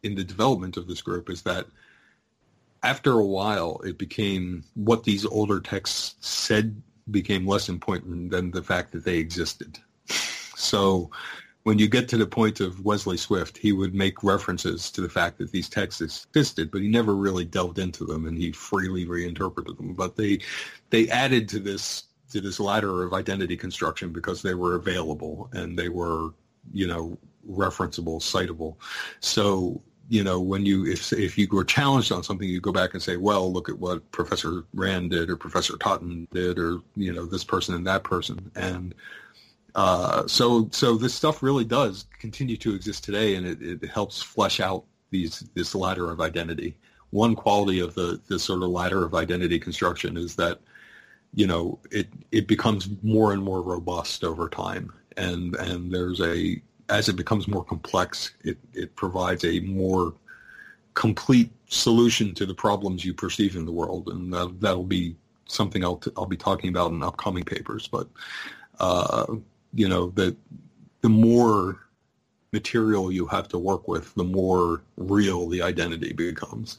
in 0.02 0.14
the 0.14 0.24
development 0.24 0.76
of 0.76 0.86
this 0.86 1.02
group 1.02 1.28
is 1.28 1.42
that 1.42 1.66
after 2.82 3.12
a 3.12 3.24
while, 3.26 3.80
it 3.84 3.98
became 3.98 4.62
what 4.74 5.02
these 5.02 5.26
older 5.26 5.60
texts 5.60 6.14
said 6.20 6.80
became 7.10 7.46
less 7.46 7.68
important 7.68 8.30
than 8.30 8.50
the 8.52 8.62
fact 8.62 8.92
that 8.92 9.04
they 9.04 9.18
existed. 9.18 9.78
So 10.56 11.10
when 11.64 11.78
you 11.78 11.88
get 11.88 12.08
to 12.08 12.16
the 12.16 12.26
point 12.26 12.60
of 12.60 12.84
Wesley 12.84 13.16
Swift, 13.16 13.58
he 13.58 13.72
would 13.72 13.94
make 13.94 14.22
references 14.22 14.90
to 14.92 15.00
the 15.00 15.08
fact 15.08 15.38
that 15.38 15.50
these 15.50 15.68
texts 15.68 16.00
existed, 16.00 16.70
but 16.70 16.82
he 16.82 16.88
never 16.88 17.14
really 17.14 17.44
delved 17.44 17.78
into 17.78 18.04
them 18.04 18.26
and 18.26 18.38
he 18.38 18.52
freely 18.52 19.06
reinterpreted 19.06 19.76
them. 19.76 19.94
But 19.94 20.16
they 20.16 20.40
they 20.90 21.08
added 21.08 21.48
to 21.50 21.58
this 21.58 22.04
to 22.30 22.40
this 22.40 22.60
ladder 22.60 23.02
of 23.04 23.14
identity 23.14 23.56
construction 23.56 24.12
because 24.12 24.42
they 24.42 24.54
were 24.54 24.74
available 24.74 25.48
and 25.52 25.78
they 25.78 25.88
were, 25.88 26.30
you 26.72 26.86
know, 26.86 27.18
referenceable, 27.48 28.20
citable. 28.20 28.76
So 29.20 29.82
you 30.10 30.24
know, 30.24 30.40
when 30.40 30.64
you 30.64 30.86
if 30.86 31.12
if 31.12 31.36
you 31.36 31.46
were 31.50 31.64
challenged 31.64 32.12
on 32.12 32.22
something, 32.22 32.48
you 32.48 32.60
go 32.60 32.72
back 32.72 32.94
and 32.94 33.02
say, 33.02 33.16
well, 33.16 33.52
look 33.52 33.68
at 33.68 33.78
what 33.78 34.10
Professor 34.10 34.64
Rand 34.72 35.10
did 35.10 35.28
or 35.28 35.36
Professor 35.36 35.76
Totten 35.76 36.26
did, 36.32 36.58
or 36.58 36.80
you 36.96 37.12
know, 37.12 37.26
this 37.26 37.44
person 37.44 37.74
and 37.74 37.86
that 37.86 38.04
person, 38.04 38.50
and 38.56 38.94
uh, 39.74 40.26
so 40.26 40.68
so 40.72 40.96
this 40.96 41.14
stuff 41.14 41.42
really 41.42 41.64
does 41.64 42.06
continue 42.18 42.56
to 42.56 42.74
exist 42.74 43.04
today, 43.04 43.34
and 43.34 43.46
it, 43.46 43.82
it 43.82 43.90
helps 43.90 44.22
flesh 44.22 44.60
out 44.60 44.84
these 45.10 45.40
this 45.54 45.74
ladder 45.74 46.10
of 46.10 46.22
identity. 46.22 46.74
One 47.10 47.34
quality 47.34 47.80
of 47.80 47.94
the 47.94 48.18
this 48.28 48.44
sort 48.44 48.62
of 48.62 48.70
ladder 48.70 49.04
of 49.04 49.14
identity 49.14 49.58
construction 49.58 50.16
is 50.16 50.34
that 50.36 50.58
you 51.34 51.46
know 51.46 51.78
it 51.90 52.08
it 52.32 52.46
becomes 52.46 52.88
more 53.02 53.32
and 53.32 53.42
more 53.42 53.62
robust 53.62 54.24
over 54.24 54.48
time, 54.48 54.92
and 55.16 55.54
and 55.56 55.92
there's 55.92 56.20
a 56.20 56.60
as 56.88 57.08
it 57.08 57.16
becomes 57.16 57.46
more 57.46 57.64
complex, 57.64 58.32
it, 58.44 58.56
it 58.72 58.96
provides 58.96 59.44
a 59.44 59.60
more 59.60 60.14
complete 60.94 61.50
solution 61.68 62.34
to 62.34 62.46
the 62.46 62.54
problems 62.54 63.04
you 63.04 63.12
perceive 63.12 63.56
in 63.56 63.66
the 63.66 63.72
world, 63.72 64.08
and 64.08 64.32
that, 64.32 64.60
that'll 64.60 64.84
be 64.84 65.14
something 65.46 65.84
I'll 65.84 65.96
t- 65.96 66.10
I'll 66.16 66.26
be 66.26 66.36
talking 66.36 66.70
about 66.70 66.92
in 66.92 67.02
upcoming 67.02 67.44
papers. 67.44 67.88
But 67.88 68.08
uh, 68.80 69.36
you 69.74 69.88
know, 69.88 70.10
the 70.10 70.34
the 71.02 71.08
more 71.08 71.78
material 72.52 73.12
you 73.12 73.26
have 73.26 73.48
to 73.48 73.58
work 73.58 73.86
with, 73.86 74.14
the 74.14 74.24
more 74.24 74.82
real 74.96 75.48
the 75.48 75.62
identity 75.62 76.12
becomes. 76.12 76.78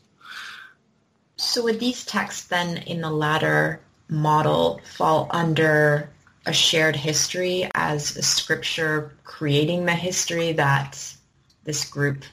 So, 1.38 1.64
would 1.64 1.80
these 1.80 2.04
texts 2.04 2.48
then, 2.48 2.78
in 2.78 3.02
the 3.02 3.12
latter 3.12 3.80
model, 4.10 4.82
fall 4.96 5.28
under 5.32 6.10
a 6.46 6.54
shared 6.54 6.96
history 6.96 7.70
as 7.76 8.16
a 8.18 8.22
scripture 8.22 9.14
creating 9.24 9.86
the 9.86 9.94
history 9.94 10.52
that 10.54 11.16
this 11.64 11.86
group 11.86 12.24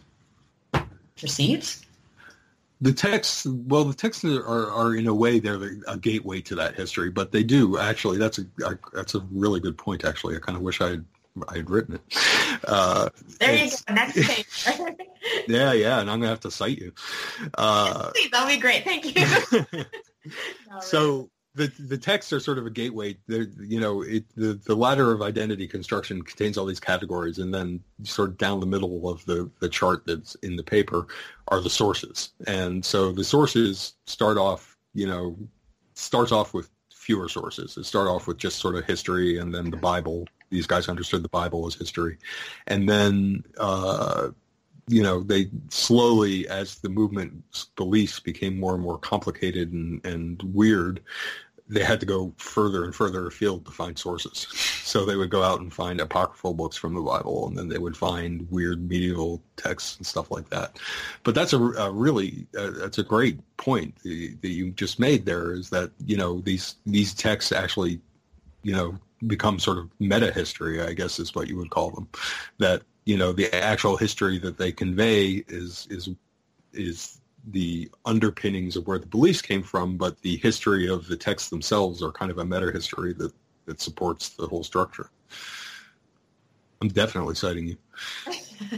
perceives? 1.18 1.84
The 2.80 2.92
texts, 2.92 3.46
well, 3.46 3.84
the 3.84 3.94
texts 3.94 4.24
are, 4.24 4.70
are 4.70 4.94
in 4.94 5.06
a 5.06 5.14
way 5.14 5.38
they're 5.38 5.78
a 5.88 5.96
gateway 5.96 6.42
to 6.42 6.54
that 6.56 6.74
history, 6.74 7.10
but 7.10 7.32
they 7.32 7.42
do 7.42 7.78
actually. 7.78 8.18
That's 8.18 8.38
a 8.38 8.44
that's 8.92 9.14
a 9.14 9.20
really 9.30 9.60
good 9.60 9.78
point. 9.78 10.04
Actually, 10.04 10.36
I 10.36 10.40
kind 10.40 10.56
of 10.56 10.62
wish 10.62 10.82
I 10.82 10.90
had 10.90 11.04
I 11.48 11.56
had 11.56 11.70
written 11.70 11.94
it. 11.94 12.02
Uh, 12.64 13.08
there 13.40 13.64
you 13.64 13.70
go. 13.70 13.94
Next 13.94 14.14
page. 14.28 14.66
yeah, 15.48 15.72
yeah, 15.72 16.00
and 16.00 16.10
I'm 16.10 16.20
gonna 16.20 16.28
have 16.28 16.40
to 16.40 16.50
cite 16.50 16.78
you. 16.78 16.92
Uh, 17.54 18.10
Please, 18.10 18.30
that'll 18.32 18.48
be 18.48 18.58
great. 18.58 18.84
Thank 18.84 19.16
you. 19.16 19.84
so 20.82 21.30
the 21.56 21.72
the 21.78 21.96
texts 21.96 22.32
are 22.32 22.40
sort 22.40 22.58
of 22.58 22.66
a 22.66 22.70
gateway. 22.70 23.16
They're, 23.26 23.48
you 23.58 23.80
know, 23.80 24.02
it, 24.02 24.24
the 24.36 24.54
the 24.64 24.76
ladder 24.76 25.10
of 25.10 25.22
identity 25.22 25.66
construction 25.66 26.22
contains 26.22 26.58
all 26.58 26.66
these 26.66 26.80
categories, 26.80 27.38
and 27.38 27.52
then 27.52 27.80
sort 28.04 28.30
of 28.30 28.38
down 28.38 28.60
the 28.60 28.66
middle 28.66 29.08
of 29.08 29.24
the 29.24 29.50
the 29.60 29.68
chart 29.68 30.02
that's 30.06 30.34
in 30.36 30.56
the 30.56 30.62
paper 30.62 31.06
are 31.48 31.60
the 31.60 31.70
sources. 31.70 32.30
And 32.46 32.84
so 32.84 33.10
the 33.10 33.24
sources 33.24 33.94
start 34.06 34.36
off, 34.36 34.76
you 34.92 35.06
know, 35.06 35.36
starts 35.94 36.30
off 36.30 36.52
with 36.52 36.68
fewer 36.92 37.28
sources. 37.28 37.76
It 37.78 37.86
start 37.86 38.06
off 38.06 38.26
with 38.26 38.36
just 38.36 38.58
sort 38.58 38.76
of 38.76 38.84
history, 38.84 39.38
and 39.38 39.54
then 39.54 39.70
the 39.70 39.78
Bible. 39.78 40.28
These 40.50 40.66
guys 40.66 40.88
understood 40.88 41.24
the 41.24 41.28
Bible 41.30 41.66
as 41.66 41.74
history, 41.74 42.18
and 42.66 42.88
then. 42.88 43.44
Uh, 43.58 44.28
you 44.88 45.02
know, 45.02 45.20
they 45.20 45.50
slowly, 45.68 46.46
as 46.48 46.78
the 46.78 46.88
movement's 46.88 47.64
beliefs 47.76 48.20
became 48.20 48.56
more 48.56 48.72
and 48.74 48.82
more 48.82 48.98
complicated 48.98 49.72
and, 49.72 50.04
and 50.06 50.40
weird, 50.54 51.02
they 51.68 51.82
had 51.82 52.00
to 52.00 52.06
go 52.06 52.32
further 52.36 52.84
and 52.84 52.94
further 52.94 53.26
afield 53.26 53.64
to 53.66 53.72
find 53.72 53.98
sources. 53.98 54.46
So 54.86 55.04
they 55.04 55.16
would 55.16 55.30
go 55.30 55.42
out 55.42 55.60
and 55.60 55.74
find 55.74 56.00
apocryphal 56.00 56.54
books 56.54 56.76
from 56.76 56.94
the 56.94 57.00
Bible, 57.00 57.48
and 57.48 57.58
then 57.58 57.68
they 57.68 57.76
would 57.76 57.96
find 57.96 58.48
weird 58.52 58.88
medieval 58.88 59.42
texts 59.56 59.96
and 59.96 60.06
stuff 60.06 60.30
like 60.30 60.48
that. 60.50 60.78
But 61.24 61.34
that's 61.34 61.52
a, 61.52 61.58
a 61.58 61.90
really 61.90 62.46
uh, 62.56 62.70
that's 62.70 62.98
a 62.98 63.02
great 63.02 63.40
point 63.56 63.96
that, 64.04 64.38
that 64.42 64.48
you 64.48 64.70
just 64.70 65.00
made. 65.00 65.26
There 65.26 65.52
is 65.52 65.70
that 65.70 65.90
you 66.06 66.16
know 66.16 66.40
these 66.40 66.76
these 66.86 67.12
texts 67.14 67.50
actually 67.50 68.00
you 68.62 68.72
know 68.72 68.96
become 69.26 69.58
sort 69.58 69.78
of 69.78 69.90
meta 69.98 70.32
history, 70.32 70.80
I 70.80 70.92
guess 70.92 71.18
is 71.18 71.34
what 71.34 71.48
you 71.48 71.56
would 71.56 71.70
call 71.70 71.90
them. 71.90 72.08
That 72.58 72.82
you 73.06 73.16
know 73.16 73.32
the 73.32 73.52
actual 73.52 73.96
history 73.96 74.38
that 74.38 74.56
they 74.56 74.70
convey 74.70 75.44
is 75.48 75.88
is 75.90 76.10
is 76.72 77.20
the 77.46 77.90
underpinnings 78.04 78.76
of 78.76 78.86
where 78.86 78.98
the 78.98 79.06
beliefs 79.06 79.40
came 79.40 79.62
from, 79.62 79.96
but 79.96 80.20
the 80.22 80.36
history 80.38 80.88
of 80.88 81.06
the 81.06 81.16
texts 81.16 81.48
themselves 81.48 82.02
are 82.02 82.12
kind 82.12 82.30
of 82.30 82.38
a 82.38 82.44
meta 82.44 82.70
history 82.72 83.12
that, 83.14 83.32
that 83.66 83.80
supports 83.80 84.30
the 84.30 84.46
whole 84.46 84.64
structure. 84.64 85.10
I'm 86.82 86.88
definitely 86.88 87.34
citing 87.34 87.68
you. 87.68 87.76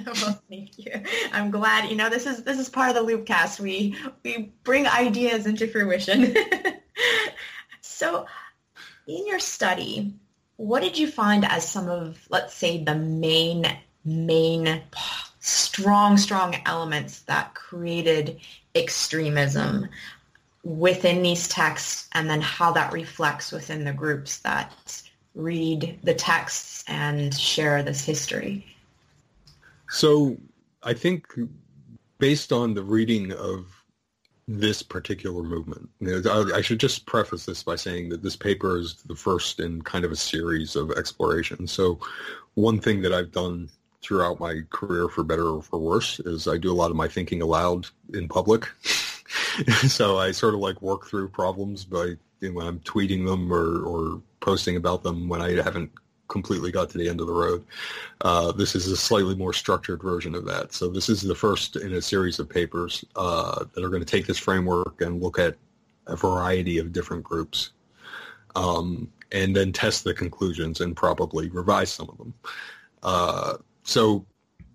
well, 0.07 0.41
thank 0.49 0.79
you. 0.79 0.93
I'm 1.33 1.51
glad. 1.51 1.91
You 1.91 1.97
know, 1.97 2.09
this 2.09 2.27
is 2.27 2.45
this 2.45 2.59
is 2.59 2.69
part 2.69 2.95
of 2.95 3.07
the 3.07 3.13
Loopcast. 3.13 3.59
We 3.59 3.97
we 4.23 4.53
bring 4.63 4.87
ideas 4.87 5.47
into 5.47 5.67
fruition. 5.67 6.35
so, 7.81 8.27
in 9.09 9.27
your 9.27 9.41
study, 9.41 10.15
what 10.57 10.83
did 10.83 10.97
you 10.97 11.09
find 11.09 11.45
as 11.45 11.69
some 11.69 11.89
of, 11.89 12.25
let's 12.31 12.55
say, 12.55 12.83
the 12.83 12.95
main 12.95 13.67
main 14.05 14.83
strong, 15.49 16.17
strong 16.17 16.57
elements 16.67 17.21
that 17.21 17.55
created 17.55 18.41
extremism 18.75 19.89
within 20.65 21.23
these 21.23 21.49
texts 21.49 22.09
and 22.13 22.29
then 22.29 22.41
how 22.41 22.73
that 22.73 22.93
reflects 22.93 23.53
within 23.53 23.85
the 23.85 23.93
groups 23.93 24.39
that 24.39 25.03
read 25.35 25.99
the 26.03 26.15
texts 26.15 26.85
and 26.89 27.35
share 27.35 27.83
this 27.83 28.05
history. 28.05 28.67
So 29.89 30.37
I 30.83 30.93
think 30.93 31.27
based 32.19 32.53
on 32.53 32.75
the 32.75 32.83
reading 32.83 33.33
of 33.33 33.67
this 34.49 34.83
particular 34.83 35.43
movement. 35.43 35.91
I 36.27 36.63
should 36.63 36.81
just 36.81 37.05
preface 37.05 37.45
this 37.45 37.63
by 37.63 37.77
saying 37.77 38.09
that 38.09 38.23
this 38.23 38.35
paper 38.35 38.79
is 38.79 38.95
the 39.07 39.15
first 39.15 39.61
in 39.61 39.83
kind 39.83 40.07
of 40.07 40.11
a 40.11 40.17
series 40.17 40.75
of 40.75 40.91
explorations. 40.93 41.71
So 41.71 41.99
one 42.55 42.81
thing 42.81 43.03
that 43.03 43.13
I've 43.13 43.31
done 43.31 43.69
throughout 44.03 44.41
my 44.41 44.63
career, 44.71 45.09
for 45.09 45.25
better 45.25 45.49
or 45.49 45.63
for 45.63 45.79
worse, 45.79 46.21
is 46.21 46.47
I 46.47 46.57
do 46.57 46.73
a 46.73 46.75
lot 46.75 46.91
of 46.91 46.97
my 46.97 47.09
thinking 47.09 47.43
aloud 47.43 47.87
in 48.15 48.29
public. 48.29 48.67
so 49.89 50.19
I 50.19 50.33
sort 50.33 50.55
of 50.55 50.61
like 50.61 50.81
work 50.81 51.07
through 51.07 51.29
problems 51.29 51.85
by 51.85 52.15
when 52.41 52.67
I'm 52.67 52.81
tweeting 52.81 53.27
them 53.27 53.53
or, 53.53 53.83
or 53.83 54.23
posting 54.41 54.77
about 54.77 55.03
them 55.03 55.29
when 55.29 55.43
I 55.43 55.61
haven't 55.61 55.91
completely 56.29 56.71
got 56.71 56.91
to 56.91 56.99
the 56.99 57.09
end 57.09 57.21
of 57.21 57.27
the 57.27 57.33
road. 57.33 57.65
Uh, 58.21 58.53
this 58.53 58.75
is 58.75 58.87
a 58.87 58.97
slightly 58.97 59.35
more 59.35 59.53
structured 59.53 60.03
version 60.03 60.35
of 60.35 60.45
that. 60.45 60.73
So 60.73 60.89
this 60.89 61.09
is 61.09 61.23
the 61.23 61.35
first 61.35 61.77
in 61.77 61.95
a 61.95 62.03
series 62.03 62.39
of 62.39 62.49
papers 62.49 63.05
uh, 63.17 63.65
that 63.75 63.85
are 63.85 63.89
going 63.89 64.05
to 64.05 64.07
take 64.07 64.27
this 64.27 64.39
framework 64.39 65.01
and 65.01 65.23
look 65.23 65.39
at 65.39 65.57
a 66.07 66.17
variety 66.17 66.79
of 66.79 66.93
different 66.93 67.25
groups 67.25 67.71
um, 68.55 69.11
and 69.33 69.55
then 69.57 69.73
test 69.73 70.05
the 70.05 70.15
conclusions 70.15 70.81
and 70.81 70.97
probably 70.97 71.49
revise 71.49 71.91
some 71.91 72.09
of 72.09 72.19
them. 72.19 72.35
Uh, 73.03 73.57
so 73.89 74.27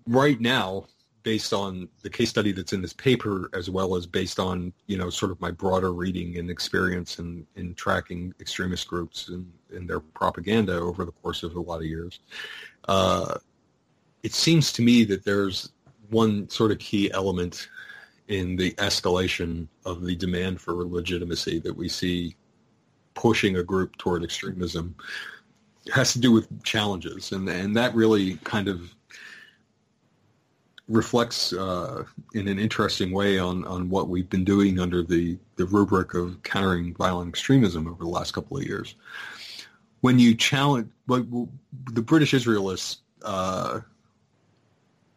right 0.06 0.40
now, 0.40 0.86
based 1.22 1.52
on 1.52 1.88
the 2.02 2.10
case 2.10 2.28
study 2.28 2.52
that's 2.52 2.72
in 2.72 2.82
this 2.82 2.92
paper, 2.92 3.48
as 3.54 3.70
well 3.70 3.96
as 3.96 4.06
based 4.06 4.38
on 4.38 4.72
you 4.86 4.96
know 4.96 5.10
sort 5.10 5.32
of 5.32 5.40
my 5.40 5.50
broader 5.50 5.92
reading 5.92 6.38
and 6.38 6.50
experience 6.50 7.18
in, 7.18 7.46
in 7.56 7.74
tracking 7.74 8.32
extremist 8.40 8.86
groups 8.86 9.28
and, 9.28 9.50
and 9.72 9.88
their 9.88 10.00
propaganda 10.00 10.74
over 10.74 11.04
the 11.04 11.12
course 11.12 11.42
of 11.42 11.56
a 11.56 11.60
lot 11.60 11.76
of 11.76 11.86
years, 11.86 12.20
uh, 12.88 13.34
it 14.22 14.32
seems 14.32 14.72
to 14.72 14.82
me 14.82 15.04
that 15.04 15.24
there's 15.24 15.72
one 16.10 16.48
sort 16.48 16.70
of 16.70 16.78
key 16.78 17.10
element 17.12 17.68
in 18.28 18.56
the 18.56 18.72
escalation 18.72 19.66
of 19.84 20.02
the 20.02 20.14
demand 20.16 20.60
for 20.60 20.72
legitimacy 20.84 21.58
that 21.58 21.74
we 21.74 21.88
see 21.88 22.34
pushing 23.14 23.56
a 23.56 23.62
group 23.62 23.96
toward 23.96 24.22
extremism. 24.22 24.94
It 25.86 25.92
has 25.92 26.12
to 26.14 26.18
do 26.18 26.32
with 26.32 26.62
challenges 26.64 27.32
and 27.32 27.48
and 27.48 27.76
that 27.76 27.94
really 27.94 28.36
kind 28.44 28.68
of 28.68 28.93
reflects 30.88 31.52
uh, 31.52 32.04
in 32.34 32.46
an 32.46 32.58
interesting 32.58 33.10
way 33.10 33.38
on, 33.38 33.64
on 33.64 33.88
what 33.88 34.08
we've 34.08 34.28
been 34.28 34.44
doing 34.44 34.78
under 34.78 35.02
the, 35.02 35.38
the 35.56 35.64
rubric 35.66 36.14
of 36.14 36.42
countering 36.42 36.94
violent 36.94 37.28
extremism 37.28 37.86
over 37.88 38.04
the 38.04 38.10
last 38.10 38.32
couple 38.32 38.56
of 38.56 38.64
years. 38.64 38.94
When 40.02 40.18
you 40.18 40.34
challenge, 40.34 40.88
but 41.06 41.24
the 41.92 42.02
British 42.02 42.34
Israelists 42.34 42.98
uh, 43.22 43.80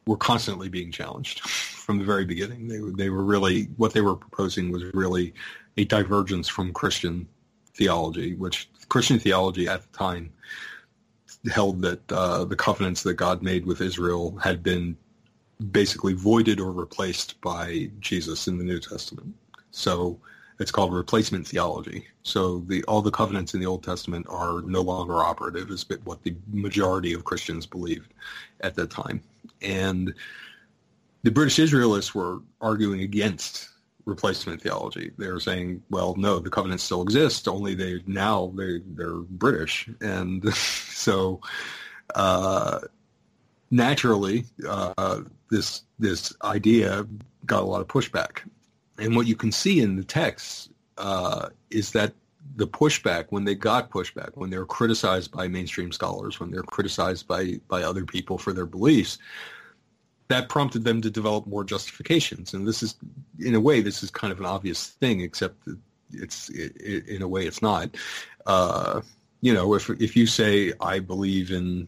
were 0.05 0.17
constantly 0.17 0.69
being 0.69 0.91
challenged 0.91 1.41
from 1.41 1.99
the 1.99 2.05
very 2.05 2.23
beginning. 2.23 2.67
They, 2.69 2.79
they 3.03 3.09
were 3.09 3.23
really, 3.23 3.65
what 3.75 3.93
they 3.93 4.01
were 4.01 4.15
proposing 4.15 4.71
was 4.71 4.83
really 4.93 5.33
a 5.75 5.83
divergence 5.83 6.47
from 6.47 6.71
Christian 6.71 7.27
theology, 7.73 8.35
which 8.35 8.69
Christian 8.87 9.19
theology 9.19 9.67
at 9.67 9.81
the 9.81 9.97
time 9.97 10.31
held 11.51 11.81
that 11.81 12.11
uh, 12.11 12.45
the 12.45 12.55
covenants 12.55 13.03
that 13.03 13.15
God 13.15 13.41
made 13.41 13.65
with 13.65 13.81
Israel 13.81 14.37
had 14.37 14.63
been 14.63 14.97
basically 15.71 16.13
voided 16.13 16.59
or 16.59 16.71
replaced 16.71 17.39
by 17.41 17.89
Jesus 17.99 18.47
in 18.47 18.57
the 18.57 18.63
New 18.63 18.79
Testament. 18.79 19.33
So 19.71 20.19
it's 20.59 20.71
called 20.71 20.93
replacement 20.93 21.47
theology. 21.47 22.07
So 22.23 22.59
the 22.67 22.83
all 22.85 23.01
the 23.01 23.11
covenants 23.11 23.53
in 23.53 23.59
the 23.59 23.65
Old 23.65 23.83
Testament 23.83 24.25
are 24.29 24.61
no 24.61 24.81
longer 24.81 25.23
operative, 25.23 25.69
is 25.69 25.85
what 26.03 26.23
the 26.23 26.35
majority 26.51 27.13
of 27.13 27.25
Christians 27.25 27.65
believed 27.65 28.13
at 28.61 28.75
that 28.75 28.89
time. 28.89 29.21
And 29.61 30.13
the 31.23 31.31
British 31.31 31.59
Israelists 31.59 32.15
were 32.15 32.39
arguing 32.61 33.01
against 33.01 33.69
replacement 34.05 34.61
theology. 34.61 35.11
They 35.17 35.27
were 35.27 35.39
saying, 35.39 35.83
well, 35.89 36.15
no, 36.15 36.39
the 36.39 36.49
covenants 36.49 36.83
still 36.83 37.01
exist, 37.01 37.47
only 37.47 37.75
they 37.75 38.01
now 38.07 38.53
they 38.55 38.81
they're 38.85 39.17
British, 39.17 39.89
and 40.01 40.53
so 40.53 41.41
uh, 42.15 42.79
naturally, 43.71 44.45
uh, 44.67 45.21
this 45.49 45.83
this 45.99 46.33
idea 46.43 47.05
got 47.45 47.63
a 47.63 47.65
lot 47.65 47.81
of 47.81 47.87
pushback. 47.87 48.39
And 48.97 49.15
what 49.15 49.27
you 49.27 49.35
can 49.35 49.51
see 49.51 49.79
in 49.79 49.95
the 49.95 50.03
text 50.03 50.71
uh, 50.97 51.49
is 51.69 51.91
that 51.91 52.13
the 52.55 52.67
pushback, 52.67 53.25
when 53.29 53.43
they 53.43 53.55
got 53.55 53.91
pushback, 53.91 54.31
when 54.35 54.49
they 54.49 54.57
were 54.57 54.65
criticized 54.65 55.31
by 55.31 55.47
mainstream 55.47 55.91
scholars, 55.91 56.39
when 56.39 56.51
they're 56.51 56.63
criticized 56.63 57.27
by 57.27 57.59
by 57.67 57.83
other 57.83 58.05
people 58.05 58.37
for 58.37 58.53
their 58.53 58.65
beliefs, 58.65 59.17
that 60.27 60.49
prompted 60.49 60.83
them 60.83 61.01
to 61.01 61.09
develop 61.09 61.45
more 61.47 61.63
justifications. 61.63 62.53
And 62.53 62.67
this 62.67 62.81
is, 62.83 62.95
in 63.39 63.55
a 63.55 63.59
way, 63.59 63.81
this 63.81 64.03
is 64.03 64.09
kind 64.09 64.33
of 64.33 64.39
an 64.39 64.45
obvious 64.45 64.87
thing, 64.87 65.21
except 65.21 65.63
that 65.65 65.77
it's 66.11 66.49
it, 66.49 66.75
it, 66.77 67.07
in 67.07 67.21
a 67.21 67.27
way 67.27 67.45
it's 67.45 67.61
not. 67.61 67.95
Uh, 68.45 69.01
you 69.41 69.53
know, 69.53 69.73
if 69.75 69.89
if 69.89 70.15
you 70.15 70.25
say 70.25 70.73
I 70.81 70.99
believe 70.99 71.51
in 71.51 71.87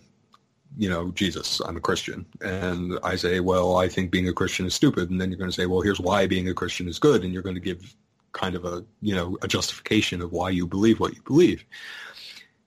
you 0.77 0.89
know, 0.89 1.11
Jesus, 1.11 1.59
I'm 1.61 1.77
a 1.77 1.81
Christian. 1.81 2.25
And 2.41 2.99
I 3.03 3.15
say, 3.15 3.39
well, 3.39 3.77
I 3.77 3.87
think 3.87 4.11
being 4.11 4.27
a 4.27 4.33
Christian 4.33 4.65
is 4.65 4.73
stupid. 4.73 5.09
And 5.09 5.19
then 5.19 5.29
you're 5.29 5.37
going 5.37 5.49
to 5.49 5.55
say, 5.55 5.65
well, 5.65 5.81
here's 5.81 5.99
why 5.99 6.27
being 6.27 6.47
a 6.47 6.53
Christian 6.53 6.87
is 6.87 6.99
good. 6.99 7.23
And 7.23 7.33
you're 7.33 7.43
going 7.43 7.55
to 7.55 7.61
give 7.61 7.95
kind 8.31 8.55
of 8.55 8.65
a, 8.65 8.85
you 9.01 9.15
know, 9.15 9.37
a 9.41 9.47
justification 9.47 10.21
of 10.21 10.31
why 10.31 10.49
you 10.49 10.67
believe 10.67 10.99
what 10.99 11.15
you 11.15 11.21
believe. 11.23 11.65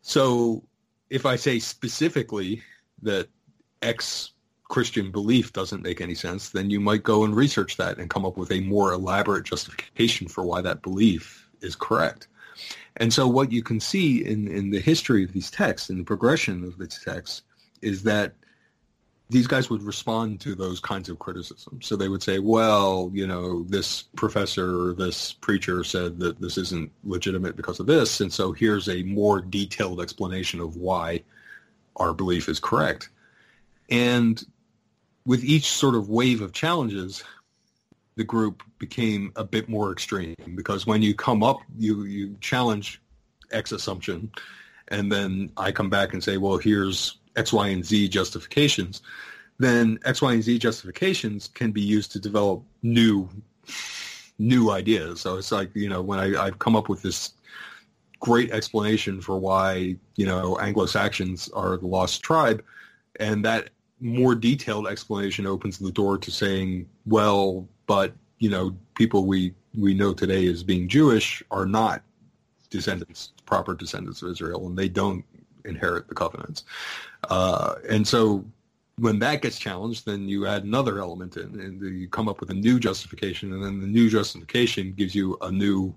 So 0.03 0.65
if 1.11 1.27
I 1.27 1.37
say 1.37 1.59
specifically 1.59 2.63
that 3.03 3.29
X 3.83 4.33
Christian 4.65 5.11
belief 5.13 5.53
doesn't 5.53 5.83
make 5.83 6.01
any 6.01 6.15
sense, 6.15 6.49
then 6.51 6.71
you 6.71 6.81
might 6.81 7.03
go 7.03 7.25
and 7.25 7.37
research 7.37 7.77
that 7.77 7.99
and 7.99 8.11
come 8.11 8.25
up 8.25 8.37
with 8.37 8.51
a 8.51 8.61
more 8.61 8.93
elaborate 8.93 9.45
justification 9.45 10.29
for 10.29 10.45
why 10.45 10.63
that 10.63 10.83
belief 10.83 11.49
is 11.61 11.77
correct. 11.77 12.29
And 12.97 13.13
so 13.13 13.27
what 13.27 13.53
you 13.53 13.63
can 13.63 13.81
see 13.81 14.25
in, 14.25 14.49
in 14.49 14.71
the 14.71 14.81
history 14.81 15.25
of 15.25 15.33
these 15.33 15.51
texts, 15.51 15.91
in 15.91 15.99
the 15.99 16.05
progression 16.05 16.65
of 16.65 16.79
these 16.79 17.01
texts, 17.05 17.43
is 17.83 18.05
that 18.05 18.35
these 19.33 19.47
guys 19.47 19.71
would 19.71 19.83
respond 19.83 20.41
to 20.43 20.55
those 20.55 20.79
kinds 20.79 21.09
of 21.09 21.19
criticisms. 21.19 21.87
So 21.87 21.97
they 21.97 22.09
would 22.09 22.23
say, 22.23 22.39
well, 22.39 23.11
you 23.15 23.27
know, 23.27 23.63
this 23.63 24.03
professor 24.15 24.89
or 24.89 24.93
this 24.93 25.33
preacher 25.33 25.85
said 25.85 26.19
that 26.19 26.39
this 26.41 26.59
isn't 26.59 26.93
legitimate 27.03 27.57
because 27.57 27.81
of 27.81 27.87
this. 27.87 28.21
And 28.21 28.31
so 28.31 28.53
here's 28.53 28.91
a 28.91 29.03
more 29.05 29.41
detailed 29.41 30.03
explanation 30.03 30.61
of 30.61 30.77
why 30.77 31.23
our 31.97 32.13
belief 32.13 32.49
is 32.49 32.61
correct. 32.61 33.09
And 33.89 34.45
with 35.25 35.43
each 35.45 35.71
sort 35.71 35.95
of 35.95 36.11
wave 36.11 36.43
of 36.43 36.53
challenges, 36.53 37.25
the 38.17 38.25
group 38.25 38.63
became 38.79 39.33
a 39.37 39.45
bit 39.45 39.67
more 39.67 39.93
extreme 39.93 40.37
because 40.55 40.87
when 40.87 41.01
you 41.01 41.15
come 41.15 41.43
up, 41.43 41.61
you, 41.79 42.05
you 42.05 42.37
challenge 42.43 43.01
X 43.51 43.73
assumption, 43.73 44.31
and 44.89 45.11
then 45.11 45.51
I 45.57 45.73
come 45.73 45.89
back 45.89 46.13
and 46.13 46.23
say, 46.23 46.37
well, 46.37 46.59
here's 46.59 47.17
X, 47.37 47.53
Y, 47.53 47.69
and 47.69 47.85
Z 47.85 48.09
justifications, 48.09 49.03
then 49.59 49.99
X, 50.05 50.23
Y, 50.23 50.33
and 50.33 50.43
Z 50.43 50.59
justifications 50.59 51.49
can 51.49 51.71
be 51.71 51.81
used 51.81 52.13
to 52.13 52.19
develop 52.19 52.63
new 52.83 53.29
new 54.39 54.71
ideas. 54.71 55.21
So 55.21 55.37
it's 55.37 55.53
like, 55.53 55.71
you 55.75 55.89
know, 55.89 56.03
when 56.03 56.19
I, 56.19 56.43
I've 56.43 56.59
come 56.59 56.75
up 56.75 56.89
with 56.89 57.03
this 57.03 57.35
great 58.19 58.51
explanation 58.51 59.21
for 59.21 59.39
why, 59.39 59.97
you 60.17 60.27
know, 60.27 60.59
Anglo-Saxons 60.59 61.49
are 61.51 61.77
the 61.77 61.87
lost 61.87 62.23
tribe, 62.23 62.65
and 63.21 63.45
that 63.45 63.71
more 64.01 64.35
detailed 64.35 64.89
explanation 64.89 65.47
opens 65.47 65.79
the 65.79 65.93
door 65.93 66.19
to 66.19 66.31
saying, 66.31 66.89
well, 67.07 67.69
but, 67.87 68.15
you 68.39 68.51
know, 68.51 68.75
people 68.97 69.27
we, 69.27 69.55
we 69.79 69.95
know 69.95 70.13
today 70.13 70.47
as 70.47 70.65
being 70.65 70.89
Jewish 70.89 71.43
are 71.51 71.67
not 71.67 72.03
descendants, 72.71 73.33
proper 73.47 73.75
descendants 73.75 74.23
of 74.23 74.31
Israel, 74.31 74.67
and 74.67 74.77
they 74.77 74.89
don't 74.89 75.25
inherit 75.65 76.09
the 76.09 76.15
covenants. 76.15 76.65
Uh, 77.29 77.75
and 77.89 78.07
so 78.07 78.45
when 78.99 79.19
that 79.19 79.43
gets 79.43 79.59
challenged, 79.59 80.07
then 80.07 80.29
you 80.29 80.47
add 80.47 80.65
another 80.65 80.99
element 80.99 81.37
in, 81.37 81.59
and 81.61 81.81
you 81.81 82.09
come 82.09 82.29
up 82.29 82.41
with 82.41 82.51
a 82.51 82.55
new 82.55 82.79
justification, 82.79 83.53
and 83.53 83.65
then 83.65 83.81
the 83.81 83.87
new 83.87 84.09
justification 84.09 84.93
gives 84.93 85.15
you 85.15 85.37
a 85.43 85.51
new 85.51 85.95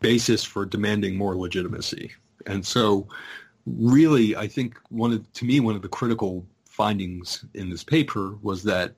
basis 0.00 0.44
for 0.44 0.66
demanding 0.66 1.16
more 1.16 1.36
legitimacy. 1.36 2.12
And 2.46 2.64
so, 2.64 3.08
really, 3.66 4.36
I 4.36 4.46
think 4.46 4.78
one 4.90 5.12
of, 5.12 5.32
to 5.32 5.44
me, 5.44 5.60
one 5.60 5.74
of 5.74 5.82
the 5.82 5.88
critical 5.88 6.46
findings 6.64 7.44
in 7.54 7.70
this 7.70 7.82
paper 7.82 8.36
was 8.42 8.62
that 8.64 8.94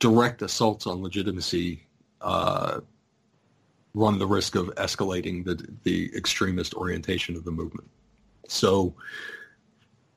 direct 0.00 0.42
assaults 0.42 0.86
on 0.86 1.02
legitimacy 1.02 1.86
uh, 2.20 2.80
run 3.94 4.18
the 4.18 4.26
risk 4.26 4.54
of 4.54 4.66
escalating 4.74 5.44
the 5.44 5.66
the 5.84 6.14
extremist 6.16 6.74
orientation 6.74 7.36
of 7.36 7.44
the 7.44 7.50
movement. 7.50 7.88
So 8.50 8.94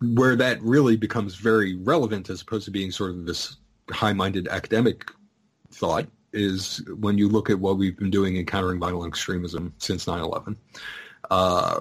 where 0.02 0.36
that 0.36 0.62
really 0.62 0.98
becomes 0.98 1.36
very 1.36 1.76
relevant 1.76 2.30
as 2.30 2.42
opposed 2.42 2.66
to 2.66 2.72
being 2.72 2.92
sort 2.92 3.12
of 3.12 3.26
this 3.26 3.58
high-minded 3.90 4.48
academic 4.48 5.10
thought 5.72 6.08
is 6.34 6.84
when 6.98 7.18
you 7.18 7.30
look 7.30 7.50
at 7.50 7.60
what 7.60 7.78
we've 7.78 7.98
been 7.98 8.10
doing 8.10 8.36
in 8.36 8.46
countering 8.46 8.80
violent 8.80 9.12
extremism 9.12 9.74
since 9.78 10.06
9-11. 10.06 10.58
Uh, 11.30 11.80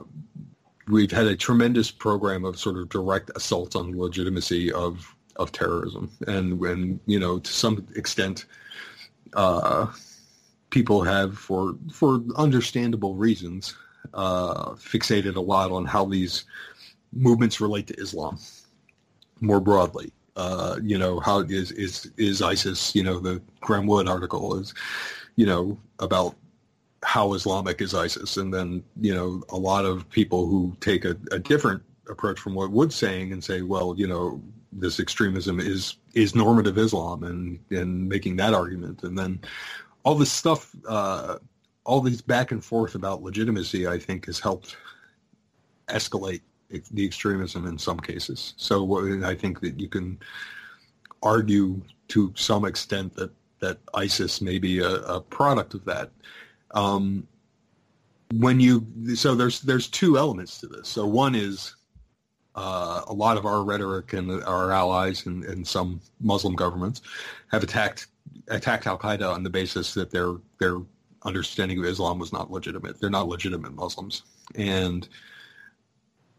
we've 0.88 1.10
had 1.10 1.26
a 1.26 1.34
tremendous 1.34 1.90
program 1.90 2.44
of 2.44 2.58
sort 2.58 2.76
of 2.76 2.88
direct 2.90 3.30
assaults 3.34 3.74
on 3.74 3.90
the 3.90 3.98
legitimacy 3.98 4.70
of, 4.72 5.14
of 5.36 5.52
terrorism. 5.52 6.10
And 6.26 6.60
when, 6.60 7.00
you 7.06 7.18
know, 7.18 7.38
to 7.38 7.50
some 7.50 7.86
extent, 7.96 8.44
uh, 9.34 9.86
people 10.70 11.02
have, 11.02 11.38
for 11.38 11.76
for 11.90 12.22
understandable 12.36 13.14
reasons, 13.14 13.74
uh, 14.14 14.70
fixated 14.72 15.36
a 15.36 15.40
lot 15.40 15.70
on 15.70 15.84
how 15.84 16.04
these 16.04 16.44
movements 17.12 17.60
relate 17.60 17.86
to 17.88 17.94
Islam 18.00 18.38
more 19.40 19.60
broadly. 19.60 20.12
Uh, 20.36 20.78
you 20.82 20.96
know, 20.96 21.20
how 21.20 21.40
is 21.40 21.72
is 21.72 22.10
is 22.16 22.40
ISIS? 22.40 22.94
You 22.94 23.02
know, 23.02 23.18
the 23.18 23.42
Graeme 23.60 23.86
Wood 23.86 24.08
article 24.08 24.58
is, 24.58 24.72
you 25.36 25.44
know, 25.44 25.78
about 25.98 26.34
how 27.04 27.34
Islamic 27.34 27.82
is 27.82 27.94
ISIS, 27.94 28.36
and 28.38 28.52
then 28.52 28.82
you 29.00 29.14
know 29.14 29.42
a 29.50 29.58
lot 29.58 29.84
of 29.84 30.08
people 30.08 30.46
who 30.46 30.74
take 30.80 31.04
a, 31.04 31.16
a 31.32 31.38
different 31.38 31.82
approach 32.08 32.38
from 32.38 32.54
what 32.54 32.70
Wood's 32.70 32.94
saying 32.94 33.32
and 33.32 33.44
say, 33.44 33.62
well, 33.62 33.94
you 33.96 34.06
know, 34.06 34.40
this 34.72 34.98
extremism 35.00 35.60
is 35.60 35.96
is 36.14 36.34
normative 36.34 36.78
Islam, 36.78 37.24
and 37.24 37.58
and 37.70 38.08
making 38.08 38.36
that 38.36 38.54
argument, 38.54 39.02
and 39.02 39.18
then 39.18 39.40
all 40.04 40.14
this 40.14 40.32
stuff, 40.32 40.74
uh, 40.88 41.38
all 41.84 42.00
these 42.00 42.22
back 42.22 42.52
and 42.52 42.64
forth 42.64 42.94
about 42.94 43.22
legitimacy, 43.22 43.86
I 43.88 43.98
think, 43.98 44.26
has 44.26 44.38
helped 44.38 44.76
escalate 45.88 46.42
the 46.90 47.04
extremism 47.04 47.66
in 47.66 47.76
some 47.78 47.98
cases. 48.00 48.54
So 48.56 49.24
I 49.24 49.34
think 49.34 49.60
that 49.60 49.78
you 49.78 49.88
can 49.88 50.18
argue 51.22 51.80
to 52.08 52.32
some 52.36 52.64
extent 52.64 53.14
that 53.16 53.30
that 53.60 53.78
ISIS 53.94 54.40
may 54.40 54.58
be 54.58 54.80
a, 54.80 54.94
a 55.02 55.20
product 55.20 55.74
of 55.74 55.84
that. 55.84 56.10
Um, 56.72 57.26
when 58.34 58.58
you 58.58 58.86
so 59.14 59.34
there's 59.34 59.60
there's 59.60 59.88
two 59.88 60.18
elements 60.18 60.58
to 60.60 60.66
this. 60.66 60.88
So 60.88 61.06
one 61.06 61.34
is 61.34 61.76
uh, 62.54 63.02
a 63.06 63.12
lot 63.12 63.36
of 63.36 63.46
our 63.46 63.62
rhetoric 63.62 64.12
and 64.12 64.42
our 64.44 64.72
allies 64.72 65.26
and, 65.26 65.44
and 65.44 65.66
some 65.66 66.00
Muslim 66.20 66.54
governments 66.54 67.02
have 67.50 67.62
attacked 67.62 68.06
attacked 68.48 68.86
Al 68.86 68.98
Qaeda 68.98 69.32
on 69.32 69.42
the 69.42 69.50
basis 69.50 69.94
that 69.94 70.10
their 70.10 70.34
their 70.58 70.78
understanding 71.24 71.78
of 71.78 71.84
Islam 71.84 72.18
was 72.18 72.32
not 72.32 72.50
legitimate. 72.50 73.00
They're 73.00 73.10
not 73.10 73.28
legitimate 73.28 73.74
Muslims, 73.74 74.22
and 74.54 75.08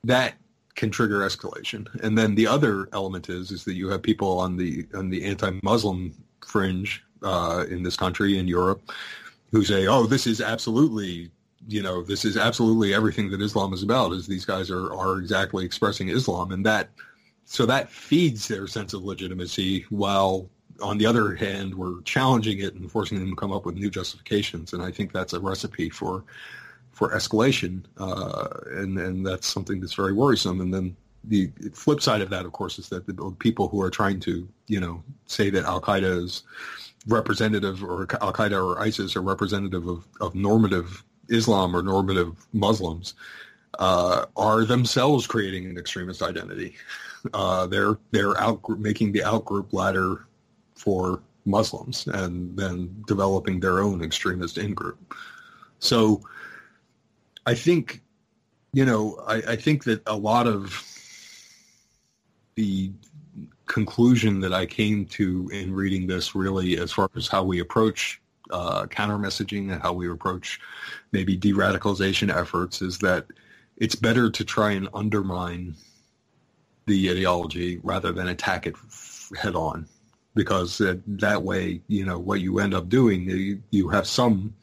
that 0.04 0.36
can 0.76 0.90
trigger 0.90 1.20
escalation. 1.20 1.88
And 2.04 2.18
then 2.18 2.36
the 2.36 2.48
other 2.48 2.90
element 2.94 3.30
is 3.30 3.52
is 3.52 3.64
that 3.66 3.76
you 3.76 3.90
have 3.90 4.02
people 4.02 4.40
on 4.40 4.58
the 4.58 4.88
on 4.94 5.10
the 5.10 5.24
anti-Muslim 5.24 6.14
fringe 6.46 7.04
uh, 7.24 7.66
in 7.70 7.84
this 7.84 7.96
country 7.96 8.38
in 8.38 8.48
Europe 8.48 8.92
who 9.52 9.64
say, 9.64 9.88
"Oh, 9.88 10.06
this 10.06 10.28
is 10.28 10.42
absolutely." 10.42 11.32
You 11.70 11.82
know, 11.82 12.04
this 12.04 12.26
is 12.26 12.36
absolutely 12.36 12.94
everything 12.94 13.32
that 13.32 13.42
Islam 13.42 13.72
is 13.72 13.84
about. 13.84 14.12
Is 14.12 14.28
these 14.28 14.44
guys 14.44 14.70
are 14.70 14.94
are 14.94 15.18
exactly 15.18 15.64
expressing 15.64 16.10
Islam, 16.10 16.52
and 16.52 16.66
that 16.66 16.90
so 17.46 17.66
that 17.66 17.90
feeds 17.90 18.48
their 18.50 18.68
sense 18.68 18.94
of 18.94 19.04
legitimacy. 19.04 19.86
While 19.90 20.50
on 20.82 20.98
the 20.98 21.06
other 21.06 21.36
hand, 21.36 21.76
we're 21.76 22.02
challenging 22.02 22.60
it 22.60 22.76
and 22.76 22.92
forcing 22.92 23.20
them 23.20 23.30
to 23.30 23.36
come 23.36 23.52
up 23.52 23.66
with 23.66 23.76
new 23.76 23.90
justifications. 23.90 24.74
And 24.74 24.82
I 24.82 24.92
think 24.92 25.12
that's 25.12 25.34
a 25.34 25.40
recipe 25.40 25.90
for 25.90 26.24
for 26.92 27.10
escalation, 27.10 27.84
uh, 27.98 28.48
and 28.78 28.98
and 28.98 29.26
that's 29.26 29.48
something 29.48 29.80
that's 29.80 29.96
very 29.96 30.14
worrisome. 30.14 30.62
And 30.62 30.74
then 30.74 30.96
the 31.24 31.52
flip 31.74 32.02
side 32.02 32.22
of 32.22 32.30
that, 32.30 32.46
of 32.46 32.52
course, 32.52 32.78
is 32.78 32.90
that 32.90 33.08
the 33.08 33.36
people 33.40 33.68
who 33.68 33.82
are 33.82 33.90
trying 33.90 34.20
to, 34.22 34.48
you 34.68 34.80
know, 34.80 35.04
say 35.26 35.50
that 35.50 35.64
Al 35.66 35.82
Qaeda 35.82 36.24
is 36.24 36.44
representative 37.08 37.84
or 37.84 38.08
Al 38.22 38.34
Qaeda 38.34 38.64
or 38.64 38.80
ISIS 38.80 39.16
are 39.16 39.22
representative 39.22 39.88
of, 39.88 40.08
of 40.22 40.36
normative 40.36 41.04
Islam 41.30 41.76
or 41.76 41.82
normative 41.82 42.46
Muslims 42.54 43.14
uh, 43.80 44.26
are 44.36 44.66
themselves 44.66 45.28
creating 45.28 45.66
an 45.66 45.78
extremist 45.78 46.22
identity. 46.22 46.76
Uh, 47.34 47.66
they're 47.68 47.98
they're 48.12 48.40
out 48.40 48.62
making 48.80 49.12
the 49.12 49.20
outgroup 49.20 49.72
ladder 49.72 50.26
for 50.84 51.22
Muslims 51.46 52.08
and 52.08 52.58
then 52.58 53.04
developing 53.08 53.62
their 53.62 53.80
own 53.80 54.04
extremist 54.04 54.58
in 54.58 54.74
group. 54.74 55.16
So 55.80 56.22
I 57.46 57.56
think, 57.56 58.02
you 58.74 58.84
know, 58.84 59.24
I, 59.26 59.36
I 59.36 59.56
think 59.56 59.86
that 59.86 60.02
a 60.08 60.16
lot 60.16 60.46
of 60.46 60.84
the 62.56 62.92
conclusion 63.66 64.42
that 64.42 64.54
I 64.54 64.66
came 64.66 65.06
to 65.18 65.50
in 65.54 65.74
reading 65.74 66.06
this 66.06 66.36
really 66.36 66.78
as 66.78 66.92
far 66.92 67.10
as 67.16 67.28
how 67.28 67.44
we 67.44 67.60
approach 67.60 68.22
uh, 68.52 68.86
counter 68.88 69.18
messaging 69.18 69.72
and 69.72 69.82
how 69.82 69.94
we 69.94 70.10
approach 70.10 70.60
maybe 71.14 71.38
de-radicalization 71.38 72.30
efforts 72.30 72.82
is 72.82 72.98
that 73.00 73.26
it's 73.78 73.96
better 73.96 74.30
to 74.30 74.44
try 74.44 74.72
and 74.72 74.90
undermine 74.94 75.76
the 76.88 77.10
ideology 77.10 77.80
rather 77.84 78.12
than 78.12 78.28
attack 78.28 78.68
it 78.68 78.76
head 79.42 79.56
on 79.56 79.88
because 80.36 80.82
that 81.06 81.44
way 81.44 81.82
you 81.88 82.06
know 82.06 82.18
what 82.18 82.42
you 82.42 82.60
end 82.60 82.74
up 82.74 82.90
doing 82.90 83.30
you, 83.30 83.62
you 83.72 83.90
have 83.90 84.08
some 84.08 84.54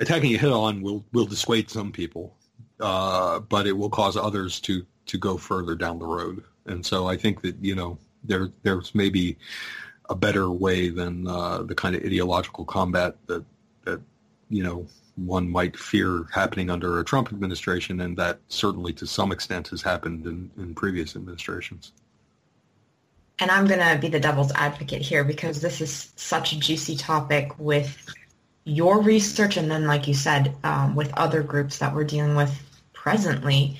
attacking 0.00 0.32
it 0.32 0.40
head 0.40 0.50
on 0.50 0.82
will 0.82 1.04
will 1.12 1.26
dissuade 1.26 1.70
some 1.70 1.92
people, 1.92 2.36
uh, 2.80 3.40
but 3.40 3.66
it 3.66 3.72
will 3.72 3.90
cause 3.90 4.16
others 4.16 4.60
to 4.60 4.84
to 5.06 5.18
go 5.18 5.36
further 5.36 5.74
down 5.74 5.98
the 5.98 6.06
road. 6.06 6.44
And 6.66 6.84
so 6.84 7.06
I 7.06 7.16
think 7.16 7.42
that 7.42 7.56
you 7.60 7.74
know 7.74 7.98
there 8.22 8.48
there's 8.62 8.94
maybe 8.94 9.36
a 10.10 10.14
better 10.14 10.50
way 10.50 10.88
than 10.90 11.26
uh, 11.26 11.62
the 11.62 11.74
kind 11.74 11.96
of 11.96 12.04
ideological 12.04 12.64
combat 12.64 13.16
that 13.26 13.44
that 13.84 14.00
you 14.50 14.62
know 14.62 14.86
one 15.16 15.48
might 15.48 15.78
fear 15.78 16.26
happening 16.32 16.70
under 16.70 16.98
a 16.98 17.04
Trump 17.04 17.28
administration, 17.28 18.00
and 18.00 18.16
that 18.16 18.40
certainly 18.48 18.92
to 18.94 19.06
some 19.06 19.30
extent 19.30 19.68
has 19.68 19.80
happened 19.80 20.26
in, 20.26 20.50
in 20.58 20.74
previous 20.74 21.14
administrations. 21.14 21.92
And 23.38 23.50
I'm 23.50 23.66
going 23.66 23.80
to 23.80 23.98
be 24.00 24.08
the 24.08 24.20
devil's 24.20 24.52
advocate 24.52 25.02
here 25.02 25.24
because 25.24 25.60
this 25.60 25.80
is 25.80 26.12
such 26.16 26.52
a 26.52 26.58
juicy 26.58 26.96
topic 26.96 27.58
with 27.58 28.06
your 28.64 29.02
research 29.02 29.56
and 29.56 29.70
then, 29.70 29.86
like 29.86 30.06
you 30.08 30.14
said, 30.14 30.54
um, 30.64 30.94
with 30.94 31.12
other 31.14 31.42
groups 31.42 31.78
that 31.78 31.94
we're 31.94 32.04
dealing 32.04 32.36
with 32.36 32.52
presently, 32.92 33.78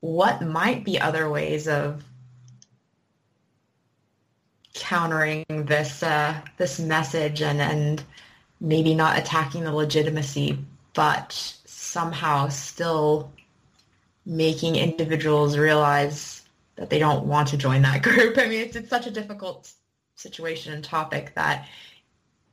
what 0.00 0.42
might 0.42 0.84
be 0.84 1.00
other 1.00 1.28
ways 1.28 1.66
of 1.68 2.04
countering 4.74 5.44
this 5.48 6.02
uh, 6.02 6.40
this 6.56 6.78
message 6.78 7.42
and 7.42 7.60
and 7.60 8.02
maybe 8.60 8.94
not 8.94 9.18
attacking 9.18 9.64
the 9.64 9.72
legitimacy, 9.72 10.58
but 10.94 11.32
somehow 11.64 12.48
still 12.48 13.32
making 14.26 14.76
individuals 14.76 15.56
realize 15.56 16.39
that 16.80 16.88
they 16.88 16.98
don't 16.98 17.26
want 17.26 17.46
to 17.48 17.58
join 17.58 17.82
that 17.82 18.02
group. 18.02 18.38
I 18.38 18.46
mean, 18.46 18.62
it's, 18.62 18.74
it's 18.74 18.88
such 18.88 19.06
a 19.06 19.10
difficult 19.10 19.70
situation 20.16 20.72
and 20.72 20.82
topic 20.82 21.34
that 21.34 21.68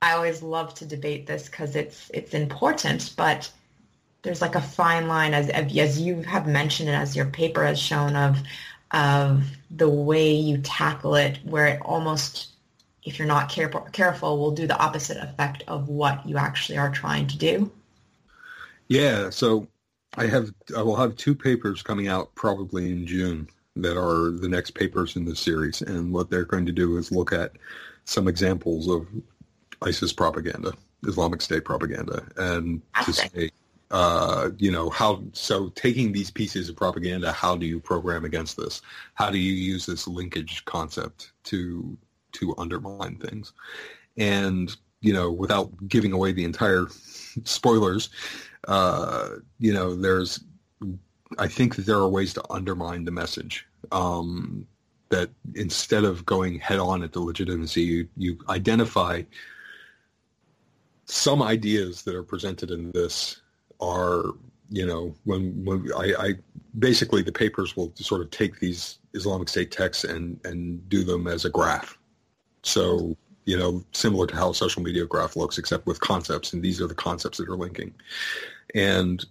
I 0.01 0.11
always 0.13 0.43
love 0.43 0.73
to 0.75 0.86
debate 0.86 1.25
this 1.25 1.49
because 1.49 1.75
it's 1.75 2.11
it's 2.13 2.34
important, 2.34 3.13
but 3.17 3.49
there's 4.21 4.41
like 4.41 4.55
a 4.55 4.61
fine 4.61 5.07
line 5.07 5.34
as 5.34 5.49
as 5.49 5.99
you 5.99 6.21
have 6.23 6.45
mentioned 6.45 6.89
and 6.89 7.01
as 7.01 7.15
your 7.15 7.25
paper 7.25 7.65
has 7.65 7.80
shown 7.80 8.15
of 8.15 8.38
of 8.91 9.43
the 9.71 9.89
way 9.89 10.34
you 10.34 10.57
tackle 10.59 11.15
it, 11.15 11.39
where 11.43 11.65
it 11.65 11.82
almost, 11.82 12.49
if 13.03 13.17
you're 13.17 13.28
not 13.28 13.49
careful, 13.49 13.82
careful, 13.91 14.38
will 14.38 14.51
do 14.51 14.67
the 14.67 14.78
opposite 14.78 15.17
effect 15.17 15.63
of 15.67 15.88
what 15.88 16.28
you 16.28 16.38
actually 16.38 16.78
are 16.78 16.91
trying 16.91 17.28
to 17.28 17.38
do. 17.38 17.71
Yeah, 18.89 19.30
so 19.30 19.67
I 20.17 20.28
have 20.28 20.53
I 20.75 20.82
will 20.82 20.97
have 20.97 21.15
two 21.15 21.34
papers 21.34 21.82
coming 21.82 22.09
out 22.09 22.36
probably 22.36 22.91
in 22.91 23.07
June 23.07 23.47
that 23.82 23.97
are 23.97 24.32
the 24.32 24.49
next 24.49 24.71
papers 24.71 25.15
in 25.15 25.25
this 25.25 25.39
series, 25.39 25.82
and 25.82 26.13
what 26.13 26.30
they're 26.30 26.45
going 26.45 26.65
to 26.65 26.71
do 26.71 26.97
is 26.97 27.11
look 27.11 27.32
at 27.32 27.51
some 28.05 28.28
examples 28.28 28.88
of 28.89 29.07
ISIS 29.82 30.13
propaganda, 30.13 30.73
Islamic 31.05 31.41
State 31.41 31.65
propaganda, 31.65 32.25
and 32.38 32.82
to 33.05 33.13
say, 33.13 33.51
uh, 33.91 34.49
you 34.57 34.71
know, 34.71 34.89
how, 34.89 35.23
so 35.34 35.69
taking 35.69 36.11
these 36.11 36.32
pieces 36.32 36.69
of 36.69 36.75
propaganda, 36.75 37.32
how 37.32 37.55
do 37.55 37.65
you 37.65 37.80
program 37.80 38.25
against 38.25 38.57
this? 38.57 38.82
How 39.13 39.30
do 39.30 39.38
you 39.38 39.53
use 39.53 39.86
this 39.86 40.07
linkage 40.07 40.65
concept 40.65 41.32
to, 41.45 41.97
to 42.34 42.55
undermine 42.57 43.17
things? 43.17 43.53
And, 44.17 44.75
you 45.01 45.13
know, 45.13 45.32
without 45.32 45.71
giving 45.88 46.11
away 46.11 46.32
the 46.32 46.43
entire 46.43 46.88
spoilers, 47.43 48.09
uh, 48.67 49.30
you 49.59 49.73
know, 49.73 49.95
there's, 49.95 50.39
I 51.38 51.47
think 51.47 51.75
that 51.75 51.86
there 51.86 51.97
are 51.97 52.09
ways 52.09 52.34
to 52.34 52.43
undermine 52.49 53.05
the 53.05 53.11
message. 53.11 53.66
Um, 53.91 54.67
that 55.09 55.30
instead 55.55 56.03
of 56.03 56.25
going 56.25 56.59
head 56.59 56.80
on 56.80 57.01
at 57.03 57.13
the 57.13 57.21
legitimacy, 57.21 57.82
you, 57.82 58.07
you 58.17 58.38
identify 58.49 59.23
some 61.05 61.41
ideas 61.41 62.03
that 62.03 62.13
are 62.15 62.23
presented 62.23 62.71
in 62.71 62.91
this 62.91 63.41
are, 63.80 64.34
you 64.69 64.86
know, 64.86 65.15
when 65.23 65.63
when 65.63 65.89
I, 65.95 66.13
I 66.19 66.34
basically 66.80 67.21
the 67.21 67.32
papers 67.32 67.78
will 67.78 67.93
sort 67.95 68.21
of 68.21 68.30
take 68.32 68.59
these 68.59 68.99
Islamic 69.13 69.47
State 69.47 69.71
texts 69.71 70.03
and 70.03 70.39
and 70.43 70.88
do 70.89 71.03
them 71.03 71.28
as 71.28 71.45
a 71.45 71.49
graph. 71.49 71.97
So 72.63 73.15
you 73.45 73.57
know, 73.57 73.82
similar 73.93 74.28
to 74.28 74.36
how 74.36 74.49
a 74.49 74.53
social 74.53 74.84
media 74.84 75.05
graph 75.05 75.38
looks, 75.38 75.57
except 75.57 75.88
with 75.88 76.01
concepts, 76.01 76.51
and 76.51 76.61
these 76.61 76.82
are 76.82 76.88
the 76.88 76.93
concepts 76.93 77.38
that 77.38 77.47
are 77.47 77.55
linking. 77.55 77.93
And 78.75 79.25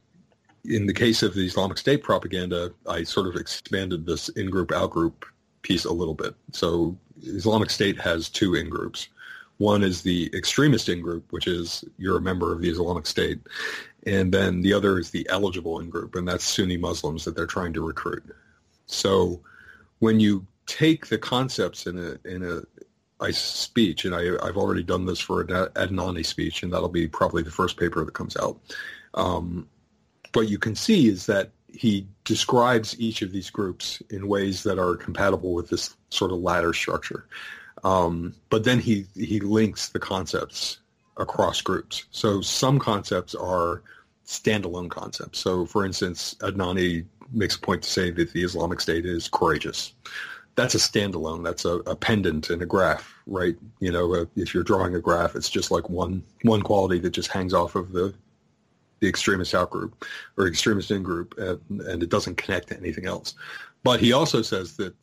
in 0.68 0.86
the 0.86 0.94
case 0.94 1.22
of 1.22 1.34
the 1.34 1.46
Islamic 1.46 1.78
State 1.78 2.02
propaganda, 2.02 2.72
I 2.88 3.02
sort 3.04 3.26
of 3.26 3.36
expanded 3.36 4.06
this 4.06 4.28
in-group, 4.30 4.72
out-group 4.72 5.24
piece 5.62 5.84
a 5.84 5.92
little 5.92 6.14
bit. 6.14 6.34
So 6.52 6.96
Islamic 7.22 7.70
State 7.70 7.98
has 8.00 8.28
two 8.28 8.54
in-groups. 8.54 9.08
One 9.58 9.82
is 9.82 10.02
the 10.02 10.30
extremist 10.34 10.88
in-group, 10.88 11.32
which 11.32 11.46
is 11.46 11.84
you're 11.98 12.18
a 12.18 12.20
member 12.20 12.52
of 12.52 12.60
the 12.60 12.68
Islamic 12.68 13.06
State. 13.06 13.40
And 14.06 14.32
then 14.32 14.60
the 14.60 14.72
other 14.72 14.98
is 14.98 15.10
the 15.10 15.26
eligible 15.30 15.80
in-group, 15.80 16.14
and 16.14 16.28
that's 16.28 16.44
Sunni 16.44 16.76
Muslims 16.76 17.24
that 17.24 17.34
they're 17.34 17.46
trying 17.46 17.72
to 17.72 17.86
recruit. 17.86 18.24
So 18.86 19.40
when 19.98 20.20
you 20.20 20.46
take 20.66 21.06
the 21.06 21.18
concepts 21.18 21.86
in 21.86 21.98
a, 21.98 22.28
in 22.28 22.44
a 22.44 22.62
I 23.18 23.30
speech, 23.30 24.04
and 24.04 24.14
I, 24.14 24.24
have 24.24 24.58
already 24.58 24.82
done 24.82 25.06
this 25.06 25.20
for 25.20 25.40
an 25.40 25.48
Adnani 25.48 26.24
speech, 26.24 26.62
and 26.62 26.72
that'll 26.72 26.88
be 26.88 27.08
probably 27.08 27.42
the 27.42 27.50
first 27.50 27.78
paper 27.78 28.04
that 28.04 28.12
comes 28.12 28.36
out. 28.36 28.60
Um, 29.14 29.66
what 30.36 30.48
you 30.48 30.58
can 30.58 30.74
see 30.74 31.08
is 31.08 31.26
that 31.26 31.50
he 31.68 32.06
describes 32.24 32.98
each 33.00 33.22
of 33.22 33.32
these 33.32 33.50
groups 33.50 34.02
in 34.10 34.28
ways 34.28 34.62
that 34.62 34.78
are 34.78 34.96
compatible 34.96 35.52
with 35.52 35.68
this 35.68 35.96
sort 36.10 36.32
of 36.32 36.38
ladder 36.38 36.72
structure. 36.72 37.26
Um, 37.84 38.34
but 38.50 38.64
then 38.64 38.78
he, 38.78 39.06
he 39.14 39.40
links 39.40 39.90
the 39.90 39.98
concepts 39.98 40.78
across 41.16 41.60
groups. 41.60 42.04
So 42.10 42.40
some 42.40 42.78
concepts 42.78 43.34
are 43.34 43.82
standalone 44.26 44.90
concepts. 44.90 45.38
So 45.38 45.66
for 45.66 45.84
instance, 45.84 46.34
Adnani 46.40 47.04
makes 47.32 47.56
a 47.56 47.60
point 47.60 47.82
to 47.82 47.90
say 47.90 48.10
that 48.10 48.32
the 48.32 48.42
Islamic 48.42 48.80
State 48.80 49.06
is 49.06 49.28
courageous 49.28 49.94
that's 50.56 50.74
a 50.74 50.78
standalone. 50.78 51.44
That's 51.44 51.64
a, 51.64 51.74
a, 51.80 51.94
pendant 51.94 52.50
in 52.50 52.62
a 52.62 52.66
graph, 52.66 53.14
right? 53.26 53.56
You 53.78 53.92
know, 53.92 54.14
uh, 54.14 54.24
if 54.36 54.54
you're 54.54 54.64
drawing 54.64 54.94
a 54.94 55.00
graph, 55.00 55.36
it's 55.36 55.50
just 55.50 55.70
like 55.70 55.88
one 55.88 56.22
one 56.42 56.62
quality 56.62 56.98
that 57.00 57.10
just 57.10 57.30
hangs 57.30 57.54
off 57.54 57.76
of 57.76 57.92
the 57.92 58.14
the 59.00 59.08
extremist 59.08 59.52
outgroup 59.52 59.92
or 60.36 60.46
extremist 60.46 60.90
in 60.90 61.02
group, 61.02 61.34
and, 61.38 61.80
and 61.82 62.02
it 62.02 62.08
doesn't 62.08 62.36
connect 62.36 62.68
to 62.68 62.76
anything 62.76 63.06
else. 63.06 63.34
But 63.82 64.00
he 64.00 64.12
also 64.12 64.42
says 64.42 64.76
that 64.76 64.94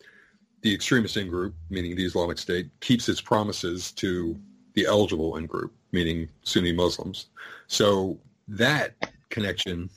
the 0.62 0.74
extremist 0.74 1.18
in 1.18 1.30
group, 1.30 1.54
meaning 1.70 1.96
the 1.96 2.06
Islamic 2.06 2.38
State, 2.38 2.70
keeps 2.80 3.08
its 3.10 3.22
promises 3.22 3.91
to 3.94 4.39
the 4.74 4.86
eligible 4.86 5.38
in 5.38 5.46
group, 5.46 5.74
meaning 5.91 6.30
Sunni 6.44 6.74
Muslims. 6.74 7.28
So 7.68 8.18
that 8.48 8.96
connection, 9.30 9.89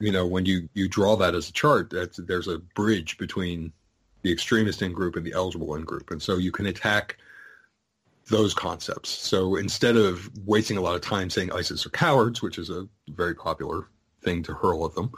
you 0.00 0.12
know, 0.12 0.26
when 0.26 0.46
you, 0.46 0.68
you 0.74 0.88
draw 0.88 1.16
that 1.16 1.34
as 1.34 1.48
a 1.48 1.52
chart, 1.52 1.90
that's, 1.90 2.18
there's 2.18 2.48
a 2.48 2.58
bridge 2.58 3.18
between 3.18 3.72
the 4.22 4.32
extremist 4.32 4.82
in 4.82 4.92
group 4.92 5.16
and 5.16 5.26
the 5.26 5.32
eligible 5.32 5.74
in 5.74 5.82
group. 5.82 6.10
And 6.10 6.22
so 6.22 6.36
you 6.36 6.52
can 6.52 6.66
attack 6.66 7.18
those 8.28 8.54
concepts. 8.54 9.10
So 9.10 9.56
instead 9.56 9.96
of 9.96 10.30
wasting 10.46 10.76
a 10.76 10.80
lot 10.80 10.94
of 10.94 11.00
time 11.00 11.30
saying 11.30 11.52
ISIS 11.52 11.84
are 11.86 11.90
cowards, 11.90 12.42
which 12.42 12.58
is 12.58 12.70
a 12.70 12.88
very 13.08 13.34
popular 13.34 13.88
thing 14.22 14.42
to 14.44 14.54
hurl 14.54 14.86
at 14.86 14.94
them, 14.94 15.12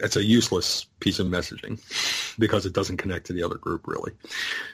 it's 0.00 0.16
a 0.16 0.24
useless 0.24 0.86
piece 1.00 1.18
of 1.18 1.26
messaging 1.26 1.80
because 2.38 2.66
it 2.66 2.72
doesn't 2.72 2.98
connect 2.98 3.26
to 3.26 3.32
the 3.32 3.42
other 3.42 3.56
group 3.56 3.86
really. 3.86 4.12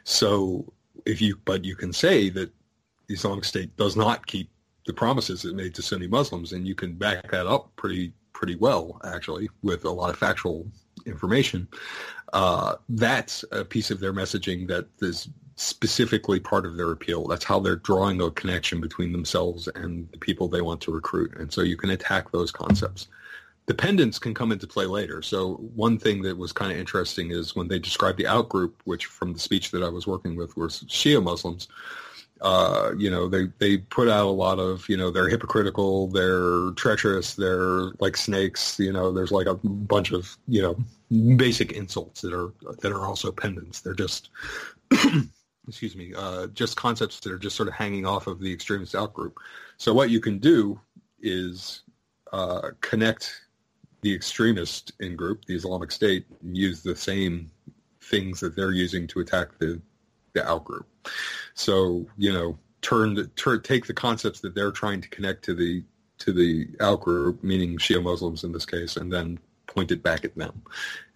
So 0.04 0.72
if 1.06 1.20
you, 1.20 1.38
but 1.44 1.64
you 1.64 1.76
can 1.76 1.92
say 1.92 2.28
that 2.30 2.50
the 3.08 3.14
Islamic 3.14 3.44
State 3.44 3.76
does 3.76 3.96
not 3.96 4.26
keep 4.26 4.50
the 4.86 4.92
promises 4.92 5.44
it 5.44 5.54
made 5.54 5.74
to 5.76 5.82
Sunni 5.82 6.08
Muslims, 6.08 6.52
and 6.52 6.66
you 6.66 6.74
can 6.74 6.94
back 6.94 7.30
that 7.30 7.46
up 7.46 7.74
pretty 7.76 8.12
pretty 8.32 8.56
well 8.56 9.00
actually 9.04 9.48
with 9.62 9.84
a 9.84 9.90
lot 9.90 10.10
of 10.10 10.18
factual 10.18 10.66
information 11.06 11.68
uh, 12.32 12.76
that's 12.88 13.44
a 13.52 13.64
piece 13.64 13.90
of 13.90 14.00
their 14.00 14.12
messaging 14.12 14.66
that 14.66 14.86
is 15.00 15.28
specifically 15.62 16.40
part 16.40 16.66
of 16.66 16.76
their 16.76 16.90
appeal. 16.90 17.26
That's 17.26 17.44
how 17.44 17.60
they're 17.60 17.76
drawing 17.76 18.20
a 18.20 18.30
connection 18.30 18.80
between 18.80 19.12
themselves 19.12 19.68
and 19.74 20.10
the 20.10 20.18
people 20.18 20.48
they 20.48 20.60
want 20.60 20.80
to 20.82 20.92
recruit. 20.92 21.36
And 21.38 21.52
so 21.52 21.62
you 21.62 21.76
can 21.76 21.90
attack 21.90 22.30
those 22.30 22.50
concepts. 22.50 23.08
Dependence 23.66 24.18
can 24.18 24.34
come 24.34 24.50
into 24.50 24.66
play 24.66 24.86
later. 24.86 25.22
So 25.22 25.54
one 25.74 25.98
thing 25.98 26.22
that 26.22 26.36
was 26.36 26.52
kind 26.52 26.72
of 26.72 26.78
interesting 26.78 27.30
is 27.30 27.54
when 27.54 27.68
they 27.68 27.78
described 27.78 28.18
the 28.18 28.24
outgroup, 28.24 28.72
which 28.84 29.06
from 29.06 29.32
the 29.32 29.38
speech 29.38 29.70
that 29.70 29.84
I 29.84 29.88
was 29.88 30.06
working 30.06 30.34
with 30.36 30.56
was 30.56 30.82
Shia 30.88 31.22
Muslims, 31.22 31.68
uh, 32.40 32.90
you 32.98 33.08
know, 33.08 33.28
they, 33.28 33.46
they 33.58 33.76
put 33.76 34.08
out 34.08 34.26
a 34.26 34.30
lot 34.30 34.58
of, 34.58 34.88
you 34.88 34.96
know, 34.96 35.12
they're 35.12 35.28
hypocritical, 35.28 36.08
they're 36.08 36.72
treacherous, 36.72 37.34
they're 37.34 37.92
like 38.00 38.16
snakes, 38.16 38.80
you 38.80 38.92
know, 38.92 39.12
there's 39.12 39.30
like 39.30 39.46
a 39.46 39.54
bunch 39.54 40.10
of, 40.10 40.36
you 40.48 40.60
know, 40.60 40.76
basic 41.36 41.70
insults 41.70 42.20
that 42.22 42.32
are, 42.32 42.52
that 42.80 42.90
are 42.90 43.06
also 43.06 43.30
pendants. 43.30 43.80
They're 43.80 43.94
just, 43.94 44.30
excuse 45.68 45.96
me, 45.96 46.12
uh, 46.16 46.48
just 46.48 46.76
concepts 46.76 47.20
that 47.20 47.32
are 47.32 47.38
just 47.38 47.56
sort 47.56 47.68
of 47.68 47.74
hanging 47.74 48.06
off 48.06 48.26
of 48.26 48.40
the 48.40 48.52
extremist 48.52 48.94
outgroup. 48.94 49.32
So 49.76 49.94
what 49.94 50.10
you 50.10 50.20
can 50.20 50.38
do 50.38 50.80
is 51.20 51.82
uh, 52.32 52.70
connect 52.80 53.42
the 54.00 54.12
extremist 54.12 54.92
in 55.00 55.14
group, 55.14 55.44
the 55.44 55.54
Islamic 55.54 55.92
State, 55.92 56.26
and 56.42 56.56
use 56.56 56.82
the 56.82 56.96
same 56.96 57.50
things 58.00 58.40
that 58.40 58.56
they're 58.56 58.72
using 58.72 59.06
to 59.08 59.20
attack 59.20 59.58
the 59.58 59.80
the 60.32 60.40
outgroup. 60.40 60.84
So 61.54 62.06
you 62.16 62.32
know, 62.32 62.58
turn, 62.80 63.30
turn 63.36 63.62
take 63.62 63.86
the 63.86 63.94
concepts 63.94 64.40
that 64.40 64.54
they're 64.54 64.72
trying 64.72 65.00
to 65.00 65.08
connect 65.08 65.44
to 65.44 65.54
the 65.54 65.84
to 66.18 66.32
the 66.32 66.66
outgroup, 66.80 67.42
meaning 67.42 67.78
Shia 67.78 68.02
Muslims 68.02 68.44
in 68.44 68.52
this 68.52 68.66
case, 68.66 68.96
and 68.96 69.12
then 69.12 69.38
point 69.74 69.90
it 69.90 70.02
back 70.02 70.24
at 70.24 70.34
them, 70.36 70.62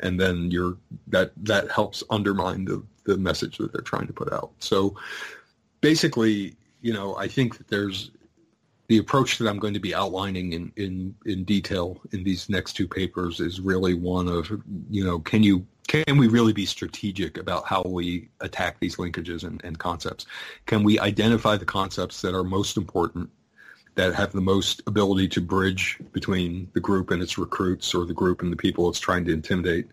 and 0.01 0.19
then 0.21 0.51
you're 0.51 0.77
that 1.09 1.33
that 1.45 1.71
helps 1.71 2.03
undermine 2.11 2.65
the 2.65 2.83
the 3.05 3.17
message 3.17 3.59
that 3.59 3.73
they're 3.73 3.83
trying 3.83 4.07
to 4.07 4.13
put 4.13 4.33
out. 4.33 4.51
So 4.59 4.97
basically, 5.81 6.57
you 6.81 6.93
know, 6.93 7.17
I 7.17 7.29
think 7.29 7.59
that 7.59 7.69
there's 7.69 8.11
the 8.89 8.99
approach 8.99 9.39
that 9.39 9.49
I'm 9.49 9.59
going 9.59 9.75
to 9.75 9.81
be 9.81 9.95
outlining 9.95 10.53
in, 10.53 10.73
in, 10.77 11.15
in 11.25 11.45
detail 11.45 12.01
in 12.13 12.23
these 12.23 12.49
next 12.49 12.75
two 12.75 12.87
papers 12.87 13.41
is 13.41 13.61
really 13.61 13.95
one 13.95 14.29
of, 14.29 14.51
you 14.91 15.05
know, 15.05 15.19
can 15.19 15.43
you 15.43 15.67
can 15.89 16.19
we 16.19 16.27
really 16.27 16.53
be 16.53 16.67
strategic 16.67 17.39
about 17.39 17.65
how 17.65 17.83
we 17.83 18.29
attack 18.41 18.81
these 18.81 18.97
linkages 18.97 19.45
and, 19.45 19.61
and 19.65 19.79
concepts? 19.79 20.27
Can 20.67 20.83
we 20.83 20.99
identify 20.99 21.57
the 21.57 21.65
concepts 21.65 22.21
that 22.23 22.35
are 22.35 22.43
most 22.43 22.77
important, 22.77 23.31
that 23.97 24.15
have 24.15 24.33
the 24.33 24.41
most 24.41 24.83
ability 24.87 25.27
to 25.27 25.41
bridge 25.41 25.99
between 26.13 26.69
the 26.75 26.81
group 26.81 27.11
and 27.11 27.23
its 27.23 27.37
recruits 27.39 27.95
or 27.95 28.05
the 28.05 28.15
group 28.15 28.43
and 28.43 28.53
the 28.53 28.57
people 28.57 28.89
it's 28.89 29.01
trying 29.01 29.25
to 29.25 29.33
intimidate 29.33 29.89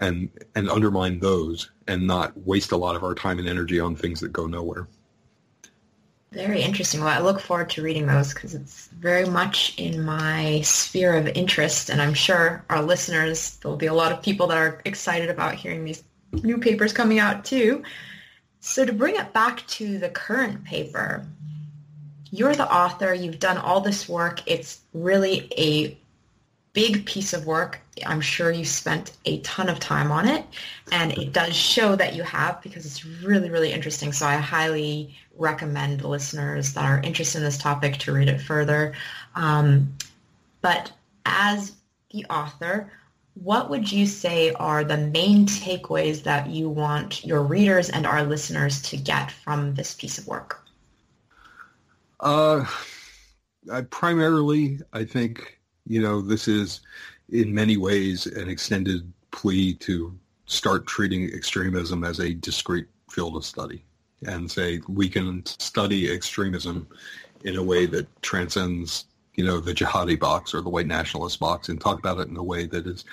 and, 0.00 0.28
and 0.54 0.68
undermine 0.68 1.20
those 1.20 1.70
and 1.86 2.06
not 2.06 2.36
waste 2.44 2.72
a 2.72 2.76
lot 2.76 2.96
of 2.96 3.04
our 3.04 3.14
time 3.14 3.38
and 3.38 3.48
energy 3.48 3.80
on 3.80 3.96
things 3.96 4.20
that 4.20 4.32
go 4.32 4.46
nowhere? 4.46 4.88
Very 6.32 6.60
interesting. 6.60 7.00
Well, 7.00 7.08
I 7.08 7.20
look 7.20 7.40
forward 7.40 7.70
to 7.70 7.82
reading 7.82 8.06
those 8.06 8.34
because 8.34 8.54
it's 8.54 8.88
very 8.88 9.24
much 9.24 9.74
in 9.78 10.04
my 10.04 10.60
sphere 10.62 11.16
of 11.16 11.28
interest, 11.28 11.88
and 11.88 12.02
I'm 12.02 12.14
sure 12.14 12.64
our 12.68 12.82
listeners, 12.82 13.56
there'll 13.58 13.78
be 13.78 13.86
a 13.86 13.94
lot 13.94 14.12
of 14.12 14.22
people 14.22 14.48
that 14.48 14.58
are 14.58 14.82
excited 14.84 15.30
about 15.30 15.54
hearing 15.54 15.84
these 15.84 16.02
new 16.32 16.58
papers 16.58 16.92
coming 16.92 17.20
out 17.20 17.44
too. 17.44 17.84
So 18.60 18.84
to 18.84 18.92
bring 18.92 19.14
it 19.14 19.32
back 19.32 19.64
to 19.68 19.98
the 19.98 20.08
current 20.08 20.64
paper, 20.64 21.24
you're 22.30 22.54
the 22.54 22.72
author, 22.72 23.14
you've 23.14 23.38
done 23.38 23.58
all 23.58 23.80
this 23.80 24.08
work. 24.08 24.42
It's 24.46 24.80
really 24.92 25.48
a 25.56 25.98
big 26.72 27.06
piece 27.06 27.32
of 27.32 27.46
work. 27.46 27.80
I'm 28.04 28.20
sure 28.20 28.50
you 28.50 28.64
spent 28.64 29.12
a 29.24 29.40
ton 29.40 29.70
of 29.70 29.80
time 29.80 30.12
on 30.12 30.28
it, 30.28 30.44
and 30.92 31.12
it 31.12 31.32
does 31.32 31.56
show 31.56 31.96
that 31.96 32.14
you 32.14 32.22
have 32.22 32.62
because 32.62 32.84
it's 32.84 33.04
really, 33.04 33.48
really 33.48 33.72
interesting. 33.72 34.12
So 34.12 34.26
I 34.26 34.36
highly 34.36 35.16
recommend 35.38 36.04
listeners 36.04 36.74
that 36.74 36.84
are 36.84 37.00
interested 37.00 37.38
in 37.38 37.44
this 37.44 37.56
topic 37.56 37.96
to 37.98 38.12
read 38.12 38.28
it 38.28 38.40
further. 38.40 38.92
Um, 39.34 39.94
but 40.60 40.92
as 41.24 41.72
the 42.10 42.26
author, 42.26 42.92
what 43.42 43.70
would 43.70 43.90
you 43.90 44.06
say 44.06 44.52
are 44.52 44.84
the 44.84 44.96
main 44.96 45.46
takeaways 45.46 46.24
that 46.24 46.48
you 46.48 46.68
want 46.68 47.24
your 47.24 47.42
readers 47.42 47.88
and 47.88 48.06
our 48.06 48.22
listeners 48.22 48.82
to 48.82 48.96
get 48.96 49.30
from 49.30 49.74
this 49.74 49.94
piece 49.94 50.18
of 50.18 50.26
work? 50.26 50.65
Uh, 52.20 52.64
I 53.70 53.82
primarily, 53.82 54.80
I 54.92 55.04
think, 55.04 55.60
you 55.86 56.00
know, 56.00 56.20
this 56.20 56.48
is 56.48 56.80
in 57.30 57.52
many 57.52 57.76
ways 57.76 58.26
an 58.26 58.48
extended 58.48 59.12
plea 59.30 59.74
to 59.74 60.16
start 60.46 60.86
treating 60.86 61.30
extremism 61.32 62.04
as 62.04 62.20
a 62.20 62.34
discrete 62.34 62.86
field 63.10 63.36
of 63.36 63.44
study 63.44 63.84
and 64.26 64.50
say 64.50 64.80
we 64.88 65.08
can 65.08 65.44
study 65.44 66.10
extremism 66.10 66.86
in 67.44 67.56
a 67.56 67.62
way 67.62 67.86
that 67.86 68.06
transcends, 68.22 69.06
you 69.34 69.44
know, 69.44 69.60
the 69.60 69.74
jihadi 69.74 70.18
box 70.18 70.54
or 70.54 70.60
the 70.62 70.70
white 70.70 70.86
nationalist 70.86 71.38
box 71.38 71.68
and 71.68 71.80
talk 71.80 71.98
about 71.98 72.18
it 72.18 72.28
in 72.28 72.36
a 72.36 72.42
way 72.42 72.66
that 72.66 72.86
is 72.86 73.04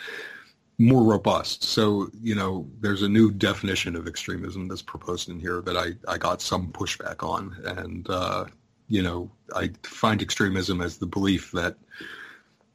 more 0.79 1.03
robust. 1.03 1.63
So, 1.63 2.09
you 2.21 2.35
know, 2.35 2.67
there's 2.79 3.01
a 3.01 3.09
new 3.09 3.31
definition 3.31 3.95
of 3.95 4.07
extremism 4.07 4.67
that's 4.67 4.81
proposed 4.81 5.29
in 5.29 5.39
here 5.39 5.61
that 5.61 5.77
I, 5.77 5.91
I 6.11 6.17
got 6.17 6.41
some 6.41 6.71
pushback 6.71 7.23
on. 7.23 7.55
And, 7.65 8.09
uh, 8.09 8.45
you 8.93 9.01
know, 9.01 9.27
I 9.55 9.71
find 9.81 10.21
extremism 10.21 10.79
as 10.79 10.99
the 10.99 11.07
belief 11.07 11.51
that 11.53 11.75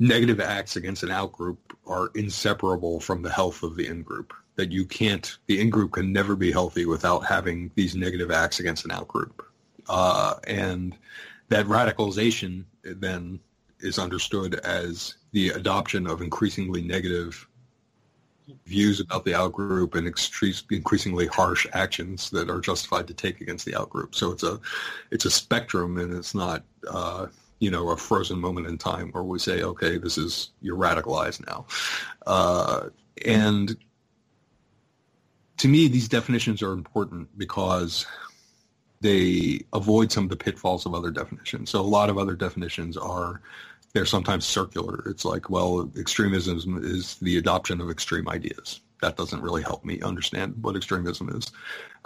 negative 0.00 0.40
acts 0.40 0.74
against 0.74 1.04
an 1.04 1.10
outgroup 1.10 1.58
are 1.86 2.10
inseparable 2.16 2.98
from 2.98 3.22
the 3.22 3.30
health 3.30 3.62
of 3.62 3.76
the 3.76 3.86
in-group 3.86 4.32
that 4.56 4.72
you 4.72 4.84
can't, 4.84 5.38
the 5.46 5.60
in-group 5.60 5.92
can 5.92 6.12
never 6.12 6.34
be 6.34 6.50
healthy 6.50 6.86
without 6.86 7.20
having 7.20 7.70
these 7.76 7.94
negative 7.94 8.32
acts 8.32 8.58
against 8.58 8.84
an 8.84 8.90
out-group. 8.90 9.46
Uh, 9.88 10.34
and 10.48 10.96
that 11.50 11.66
radicalization 11.66 12.64
then 12.82 13.38
is 13.78 13.96
understood 13.96 14.56
as 14.64 15.18
the 15.30 15.50
adoption 15.50 16.04
of 16.04 16.20
increasingly 16.20 16.82
negative 16.82 17.46
views 18.66 19.00
about 19.00 19.24
the 19.24 19.32
outgroup 19.32 19.94
and 19.94 20.06
increasingly 20.70 21.26
harsh 21.26 21.66
actions 21.72 22.30
that 22.30 22.50
are 22.50 22.60
justified 22.60 23.06
to 23.06 23.14
take 23.14 23.40
against 23.40 23.64
the 23.64 23.72
outgroup. 23.72 24.14
So 24.14 24.30
it's 24.32 24.42
a 24.42 24.60
it's 25.10 25.24
a 25.24 25.30
spectrum, 25.30 25.98
and 25.98 26.12
it's 26.12 26.34
not 26.34 26.62
uh, 26.90 27.26
you 27.58 27.70
know 27.70 27.90
a 27.90 27.96
frozen 27.96 28.38
moment 28.38 28.66
in 28.66 28.78
time 28.78 29.10
where 29.12 29.24
we 29.24 29.38
say, 29.38 29.62
okay, 29.62 29.98
this 29.98 30.18
is 30.18 30.50
you're 30.60 30.76
radicalized 30.76 31.46
now, 31.46 31.66
uh, 32.26 32.88
and 33.24 33.76
to 35.58 35.68
me, 35.68 35.88
these 35.88 36.08
definitions 36.08 36.62
are 36.62 36.72
important 36.72 37.28
because 37.36 38.06
they 39.00 39.60
avoid 39.72 40.10
some 40.10 40.24
of 40.24 40.30
the 40.30 40.36
pitfalls 40.36 40.86
of 40.86 40.94
other 40.94 41.10
definitions. 41.10 41.70
So 41.70 41.80
a 41.80 41.82
lot 41.82 42.10
of 42.10 42.18
other 42.18 42.34
definitions 42.34 42.96
are 42.96 43.40
they're 43.92 44.06
sometimes 44.06 44.44
circular. 44.44 45.02
It's 45.06 45.24
like, 45.24 45.50
well, 45.50 45.90
extremism 45.98 46.80
is 46.82 47.16
the 47.16 47.38
adoption 47.38 47.80
of 47.80 47.90
extreme 47.90 48.28
ideas. 48.28 48.80
That 49.00 49.16
doesn't 49.16 49.42
really 49.42 49.62
help 49.62 49.84
me 49.84 50.00
understand 50.00 50.54
what 50.60 50.76
extremism 50.76 51.30
is. 51.30 51.50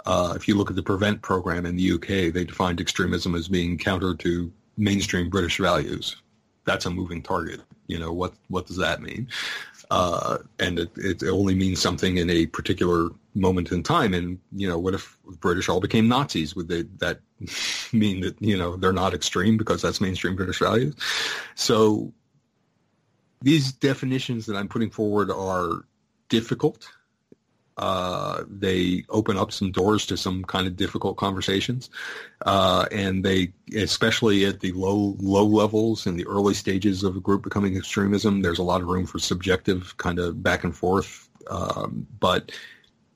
Uh, 0.05 0.33
if 0.35 0.47
you 0.47 0.55
look 0.55 0.69
at 0.69 0.75
the 0.75 0.83
Prevent 0.83 1.21
program 1.21 1.65
in 1.65 1.75
the 1.75 1.93
UK, 1.93 2.33
they 2.33 2.43
defined 2.43 2.79
extremism 2.79 3.35
as 3.35 3.47
being 3.47 3.77
counter 3.77 4.13
to 4.15 4.51
mainstream 4.77 5.29
British 5.29 5.57
values. 5.57 6.17
That's 6.65 6.85
a 6.85 6.89
moving 6.89 7.21
target. 7.21 7.61
You 7.87 7.99
know 7.99 8.13
what? 8.13 8.33
What 8.47 8.67
does 8.67 8.77
that 8.77 9.01
mean? 9.01 9.27
Uh, 9.91 10.39
and 10.59 10.79
it, 10.79 10.91
it 10.97 11.23
only 11.23 11.55
means 11.55 11.81
something 11.81 12.17
in 12.17 12.29
a 12.29 12.45
particular 12.47 13.09
moment 13.35 13.71
in 13.71 13.83
time. 13.83 14.13
And 14.13 14.39
you 14.51 14.67
know, 14.67 14.77
what 14.77 14.93
if 14.93 15.17
British 15.39 15.69
all 15.69 15.79
became 15.79 16.07
Nazis? 16.07 16.55
Would 16.55 16.67
they, 16.67 16.83
that 16.97 17.19
mean 17.93 18.21
that 18.21 18.35
you 18.41 18.57
know 18.57 18.75
they're 18.75 18.93
not 18.93 19.13
extreme 19.13 19.57
because 19.57 19.81
that's 19.81 20.01
mainstream 20.01 20.35
British 20.35 20.59
values? 20.59 20.95
So 21.55 22.13
these 23.41 23.73
definitions 23.73 24.45
that 24.45 24.55
I'm 24.55 24.69
putting 24.69 24.89
forward 24.89 25.29
are 25.29 25.85
difficult. 26.29 26.89
Uh, 27.77 28.43
they 28.47 29.03
open 29.09 29.35
up 29.37 29.51
some 29.51 29.71
doors 29.71 30.05
to 30.05 30.15
some 30.15 30.43
kind 30.43 30.67
of 30.67 30.75
difficult 30.75 31.17
conversations, 31.17 31.89
uh, 32.45 32.85
and 32.91 33.25
they, 33.25 33.51
especially 33.75 34.45
at 34.45 34.59
the 34.59 34.71
low 34.73 35.15
low 35.19 35.45
levels 35.45 36.05
in 36.05 36.15
the 36.15 36.25
early 36.27 36.53
stages 36.53 37.03
of 37.03 37.15
a 37.15 37.19
group 37.19 37.43
becoming 37.43 37.75
extremism, 37.75 38.41
there's 38.41 38.59
a 38.59 38.63
lot 38.63 38.81
of 38.81 38.87
room 38.87 39.05
for 39.05 39.17
subjective 39.17 39.95
kind 39.97 40.19
of 40.19 40.43
back 40.43 40.63
and 40.63 40.75
forth. 40.75 41.29
Um, 41.49 42.05
but 42.19 42.51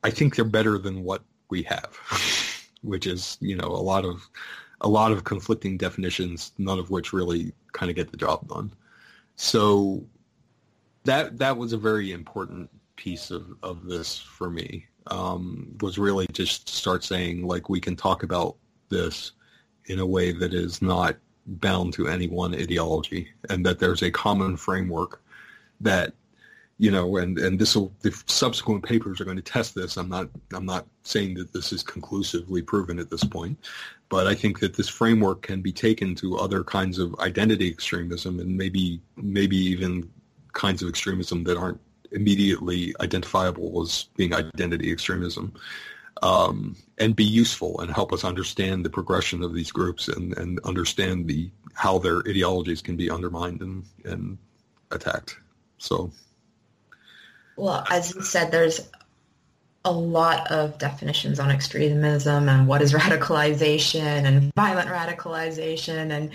I 0.04 0.10
think 0.10 0.36
they're 0.36 0.46
better 0.46 0.78
than 0.78 1.04
what 1.04 1.22
we 1.50 1.64
have, 1.64 1.96
which 2.82 3.06
is 3.06 3.38
you 3.40 3.56
know 3.56 3.68
a 3.68 3.84
lot 3.84 4.06
of 4.06 4.28
a 4.82 4.88
lot 4.88 5.12
of 5.12 5.24
conflicting 5.24 5.78
definitions, 5.78 6.52
none 6.58 6.80
of 6.80 6.90
which 6.90 7.14
really 7.14 7.52
kind 7.74 7.90
of 7.90 7.96
get 7.96 8.12
the 8.12 8.18
job 8.18 8.48
done. 8.48 8.72
So 9.36 10.04
that 11.04 11.38
that 11.38 11.58
was 11.58 11.74
a 11.74 11.78
very 11.78 12.12
important 12.12 12.70
piece 12.98 13.32
of, 13.32 13.46
of 13.64 13.86
this 13.86 14.20
for 14.20 14.50
me 14.50 14.86
um, 15.08 15.74
was 15.82 15.98
really 15.98 16.28
just 16.34 16.68
start 16.68 17.04
saying 17.04 17.48
like 17.48 17.70
we 17.70 17.80
can 17.80 17.96
talk 17.96 18.24
about 18.24 18.58
this 18.90 19.32
in 19.86 20.00
a 20.00 20.06
way 20.06 20.32
that 20.34 20.54
is 20.54 20.82
not 20.82 21.16
bound 21.46 21.94
to 21.94 22.08
any 22.08 22.28
one 22.28 22.54
ideology 22.54 23.30
and 23.50 23.66
that 23.66 23.80
there's 23.80 24.04
a 24.04 24.12
common 24.12 24.58
framework 24.58 25.22
that 25.80 26.14
you 26.78 26.92
know 26.92 27.18
and 27.18 27.40
and 27.40 27.58
this 27.58 27.76
will 27.76 27.94
the 28.02 28.12
subsequent 28.28 28.84
papers 28.84 29.22
are 29.22 29.26
going 29.26 29.38
to 29.38 29.44
test 29.44 29.74
this. 29.74 29.98
I'm 29.98 30.10
not 30.10 30.30
i'm 30.54 30.66
not 30.66 30.86
saying 31.04 31.36
that 31.36 31.54
this 31.54 31.72
is 31.72 31.84
conclusively 31.84 32.62
proven 32.62 33.00
at 33.00 33.10
this 33.10 33.24
point 33.24 33.58
but 34.10 34.28
i 34.28 34.36
think 34.36 34.60
that 34.60 34.76
this 34.76 34.90
framework 34.90 35.42
can 35.42 35.62
be 35.62 35.72
taken 35.72 36.14
to 36.16 36.38
other 36.38 36.64
kinds 36.64 37.00
of 37.00 37.18
identity 37.20 37.70
extremism 37.70 38.40
and 38.40 38.56
maybe 38.56 39.02
maybe 39.16 39.58
even 39.58 40.10
kinds 40.54 40.82
of 40.82 40.90
extremism 40.90 41.44
that 41.46 41.58
aren't 41.58 41.80
immediately 42.12 42.94
identifiable 43.02 43.82
as 43.82 44.08
being 44.16 44.34
identity 44.34 44.92
extremism 44.92 45.54
um, 46.24 46.76
and 46.98 47.16
be 47.16 47.24
useful 47.24 47.80
and 47.80 47.94
help 47.94 48.12
us 48.14 48.24
understand 48.24 48.84
the 48.84 48.90
progression 48.90 49.44
of 49.44 49.54
these 49.54 49.72
groups 49.72 50.08
and, 50.08 50.38
and 50.38 50.60
understand 50.62 51.28
the 51.28 51.50
how 51.74 52.00
their 52.00 52.20
ideologies 52.28 52.82
can 52.82 52.96
be 52.96 53.10
undermined 53.10 53.62
and, 53.62 53.84
and 54.04 54.38
attacked. 54.92 55.38
So, 55.78 56.12
well, 57.56 57.86
as 57.90 58.16
you 58.16 58.22
said, 58.24 58.52
there's 58.52 58.90
a 59.86 59.92
lot 59.92 60.52
of 60.52 60.78
definitions 60.80 61.40
on 61.40 61.50
extremism 61.50 62.50
and 62.50 62.68
what 62.68 62.82
is 62.82 62.94
radicalization 62.94 64.02
and 64.02 64.54
violent 64.56 64.90
radicalization 64.90 66.12
and 66.12 66.32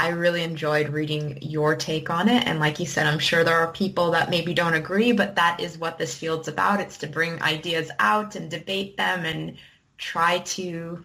I 0.00 0.08
really 0.08 0.42
enjoyed 0.42 0.88
reading 0.88 1.36
your 1.42 1.76
take 1.76 2.08
on 2.08 2.26
it. 2.26 2.46
And 2.46 2.58
like 2.58 2.80
you 2.80 2.86
said, 2.86 3.06
I'm 3.06 3.18
sure 3.18 3.44
there 3.44 3.58
are 3.58 3.70
people 3.70 4.10
that 4.12 4.30
maybe 4.30 4.54
don't 4.54 4.72
agree, 4.72 5.12
but 5.12 5.34
that 5.34 5.60
is 5.60 5.76
what 5.76 5.98
this 5.98 6.14
field's 6.14 6.48
about. 6.48 6.80
It's 6.80 6.96
to 6.98 7.06
bring 7.06 7.42
ideas 7.42 7.90
out 7.98 8.34
and 8.34 8.50
debate 8.50 8.96
them 8.96 9.26
and 9.26 9.58
try 9.98 10.38
to 10.38 11.04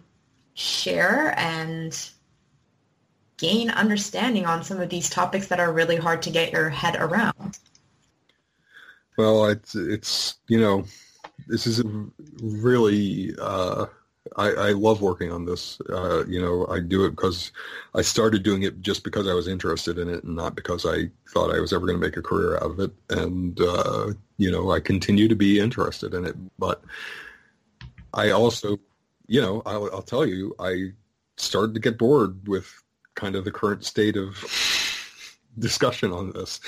share 0.54 1.38
and 1.38 2.08
gain 3.36 3.68
understanding 3.68 4.46
on 4.46 4.64
some 4.64 4.80
of 4.80 4.88
these 4.88 5.10
topics 5.10 5.48
that 5.48 5.60
are 5.60 5.74
really 5.74 5.96
hard 5.96 6.22
to 6.22 6.30
get 6.30 6.50
your 6.50 6.70
head 6.70 6.96
around. 6.96 7.58
Well, 9.18 9.44
it's, 9.44 9.74
it's 9.74 10.36
you 10.48 10.58
know, 10.58 10.86
this 11.46 11.66
is 11.66 11.80
a 11.80 12.06
really 12.40 13.34
uh, 13.38 13.84
I, 14.36 14.50
I 14.50 14.70
love 14.72 15.00
working 15.02 15.32
on 15.32 15.44
this. 15.44 15.80
Uh, 15.88 16.24
you 16.26 16.40
know, 16.40 16.66
I 16.68 16.80
do 16.80 17.04
it 17.04 17.10
because 17.10 17.52
I 17.94 18.02
started 18.02 18.42
doing 18.42 18.62
it 18.62 18.80
just 18.80 19.04
because 19.04 19.28
I 19.28 19.34
was 19.34 19.48
interested 19.48 19.98
in 19.98 20.08
it 20.08 20.24
and 20.24 20.34
not 20.34 20.54
because 20.54 20.84
I 20.86 21.10
thought 21.28 21.54
I 21.54 21.60
was 21.60 21.72
ever 21.72 21.86
going 21.86 22.00
to 22.00 22.06
make 22.06 22.16
a 22.16 22.22
career 22.22 22.56
out 22.56 22.70
of 22.70 22.80
it. 22.80 22.92
And, 23.10 23.60
uh, 23.60 24.12
you 24.38 24.50
know, 24.50 24.70
I 24.70 24.80
continue 24.80 25.28
to 25.28 25.36
be 25.36 25.60
interested 25.60 26.14
in 26.14 26.24
it. 26.24 26.36
But 26.58 26.82
I 28.14 28.30
also, 28.30 28.78
you 29.26 29.40
know, 29.40 29.62
I'll, 29.66 29.90
I'll 29.92 30.02
tell 30.02 30.26
you, 30.26 30.54
I 30.58 30.92
started 31.36 31.74
to 31.74 31.80
get 31.80 31.98
bored 31.98 32.48
with 32.48 32.72
kind 33.14 33.34
of 33.34 33.44
the 33.44 33.52
current 33.52 33.84
state 33.84 34.16
of 34.16 34.36
discussion 35.58 36.12
on 36.12 36.32
this. 36.32 36.60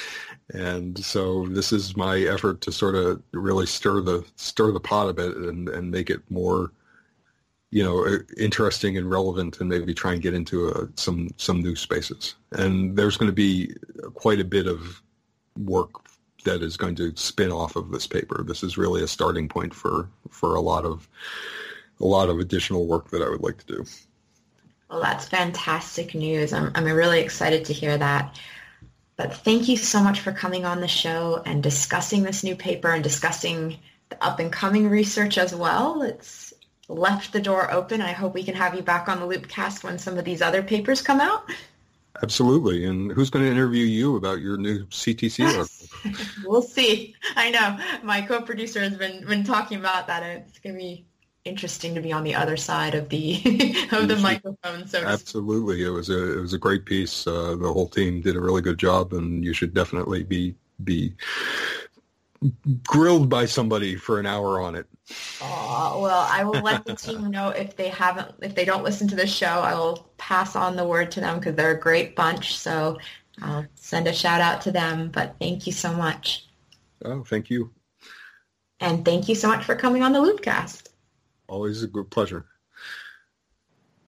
And 0.54 0.98
so 1.04 1.46
this 1.46 1.72
is 1.72 1.96
my 1.96 2.20
effort 2.20 2.60
to 2.62 2.72
sort 2.72 2.94
of 2.94 3.22
really 3.32 3.66
stir 3.66 4.00
the 4.00 4.24
stir 4.36 4.72
the 4.72 4.80
pot 4.80 5.08
a 5.08 5.12
bit 5.12 5.36
and, 5.36 5.68
and 5.68 5.90
make 5.90 6.10
it 6.10 6.22
more 6.30 6.72
you 7.70 7.84
know, 7.84 8.04
uh, 8.04 8.18
interesting 8.38 8.96
and 8.96 9.10
relevant, 9.10 9.60
and 9.60 9.68
maybe 9.68 9.92
try 9.92 10.12
and 10.12 10.22
get 10.22 10.34
into 10.34 10.68
a, 10.68 10.72
uh, 10.72 10.86
some 10.96 11.28
some 11.36 11.60
new 11.60 11.76
spaces. 11.76 12.34
And 12.52 12.96
there's 12.96 13.16
going 13.16 13.30
to 13.30 13.34
be 13.34 13.74
quite 14.14 14.40
a 14.40 14.44
bit 14.44 14.66
of 14.66 15.02
work 15.58 15.90
that 16.44 16.62
is 16.62 16.76
going 16.76 16.94
to 16.96 17.14
spin 17.16 17.50
off 17.50 17.76
of 17.76 17.90
this 17.90 18.06
paper. 18.06 18.42
This 18.46 18.62
is 18.62 18.78
really 18.78 19.02
a 19.02 19.08
starting 19.08 19.48
point 19.48 19.74
for 19.74 20.08
for 20.30 20.54
a 20.54 20.60
lot 20.60 20.84
of 20.84 21.08
a 22.00 22.06
lot 22.06 22.28
of 22.28 22.38
additional 22.38 22.86
work 22.86 23.10
that 23.10 23.22
I 23.22 23.28
would 23.28 23.42
like 23.42 23.58
to 23.58 23.66
do. 23.66 23.84
Well, 24.90 25.02
that's 25.02 25.26
fantastic 25.26 26.14
news. 26.14 26.52
I'm 26.52 26.70
I'm 26.74 26.84
really 26.84 27.20
excited 27.20 27.66
to 27.66 27.72
hear 27.72 27.98
that. 27.98 28.38
But 29.16 29.34
thank 29.34 29.68
you 29.68 29.76
so 29.76 30.00
much 30.00 30.20
for 30.20 30.30
coming 30.32 30.64
on 30.64 30.80
the 30.80 30.88
show 30.88 31.42
and 31.44 31.60
discussing 31.60 32.22
this 32.22 32.44
new 32.44 32.54
paper 32.54 32.88
and 32.88 33.02
discussing 33.02 33.76
the 34.10 34.24
up 34.24 34.38
and 34.38 34.52
coming 34.52 34.88
research 34.88 35.38
as 35.38 35.52
well. 35.52 36.02
It's 36.02 36.54
left 36.88 37.32
the 37.32 37.40
door 37.40 37.70
open. 37.70 38.00
I 38.00 38.12
hope 38.12 38.34
we 38.34 38.42
can 38.42 38.54
have 38.54 38.74
you 38.74 38.82
back 38.82 39.08
on 39.08 39.20
the 39.20 39.26
Loopcast 39.26 39.84
when 39.84 39.98
some 39.98 40.18
of 40.18 40.24
these 40.24 40.42
other 40.42 40.62
papers 40.62 41.02
come 41.02 41.20
out. 41.20 41.44
Absolutely. 42.22 42.84
And 42.84 43.12
who's 43.12 43.30
going 43.30 43.44
to 43.44 43.50
interview 43.50 43.84
you 43.84 44.16
about 44.16 44.40
your 44.40 44.56
new 44.56 44.84
CTC 44.86 45.46
article? 45.58 46.26
we'll 46.44 46.62
see. 46.62 47.14
I 47.36 47.50
know. 47.50 47.78
My 48.02 48.22
co-producer 48.22 48.80
has 48.80 48.96
been, 48.96 49.24
been 49.24 49.44
talking 49.44 49.78
about 49.78 50.06
that. 50.08 50.22
And 50.22 50.42
it's 50.48 50.58
going 50.58 50.74
to 50.74 50.78
be 50.78 51.04
interesting 51.44 51.94
to 51.94 52.00
be 52.00 52.12
on 52.12 52.24
the 52.24 52.34
other 52.34 52.56
side 52.56 52.94
of 52.94 53.08
the 53.08 53.36
of 53.92 54.08
the 54.08 54.16
microphone. 54.16 54.86
So 54.86 54.98
absolutely, 54.98 55.84
it 55.84 55.88
was 55.88 56.10
a 56.10 56.38
it 56.38 56.40
was 56.40 56.52
a 56.52 56.58
great 56.58 56.84
piece. 56.84 57.26
Uh, 57.26 57.56
the 57.56 57.72
whole 57.72 57.88
team 57.88 58.20
did 58.20 58.36
a 58.36 58.40
really 58.40 58.62
good 58.62 58.78
job, 58.78 59.12
and 59.12 59.44
you 59.44 59.52
should 59.52 59.74
definitely 59.74 60.22
be 60.22 60.54
be 60.84 61.14
grilled 62.86 63.28
by 63.28 63.46
somebody 63.46 63.96
for 63.96 64.20
an 64.20 64.26
hour 64.26 64.60
on 64.60 64.74
it. 64.74 64.86
Oh, 65.40 66.00
well, 66.02 66.26
I 66.28 66.44
will 66.44 66.60
let 66.60 66.84
the 66.84 66.94
team 66.94 67.30
know 67.30 67.50
if 67.50 67.76
they 67.76 67.88
haven't, 67.88 68.34
if 68.42 68.54
they 68.54 68.64
don't 68.64 68.82
listen 68.82 69.08
to 69.08 69.16
this 69.16 69.32
show, 69.32 69.46
I 69.46 69.74
will 69.74 70.10
pass 70.18 70.56
on 70.56 70.76
the 70.76 70.84
word 70.84 71.10
to 71.12 71.20
them 71.20 71.38
because 71.38 71.54
they're 71.54 71.70
a 71.70 71.80
great 71.80 72.14
bunch. 72.14 72.58
So 72.58 72.98
I'll 73.40 73.66
send 73.76 74.06
a 74.06 74.12
shout 74.12 74.40
out 74.40 74.60
to 74.62 74.72
them. 74.72 75.10
But 75.10 75.36
thank 75.40 75.66
you 75.66 75.72
so 75.72 75.92
much. 75.92 76.46
Oh, 77.04 77.22
thank 77.24 77.50
you. 77.50 77.70
And 78.80 79.04
thank 79.04 79.28
you 79.28 79.34
so 79.34 79.48
much 79.48 79.64
for 79.64 79.74
coming 79.74 80.02
on 80.02 80.12
the 80.12 80.20
Loopcast. 80.20 80.88
Always 81.48 81.82
a 81.82 81.88
good 81.88 82.10
pleasure. 82.10 82.46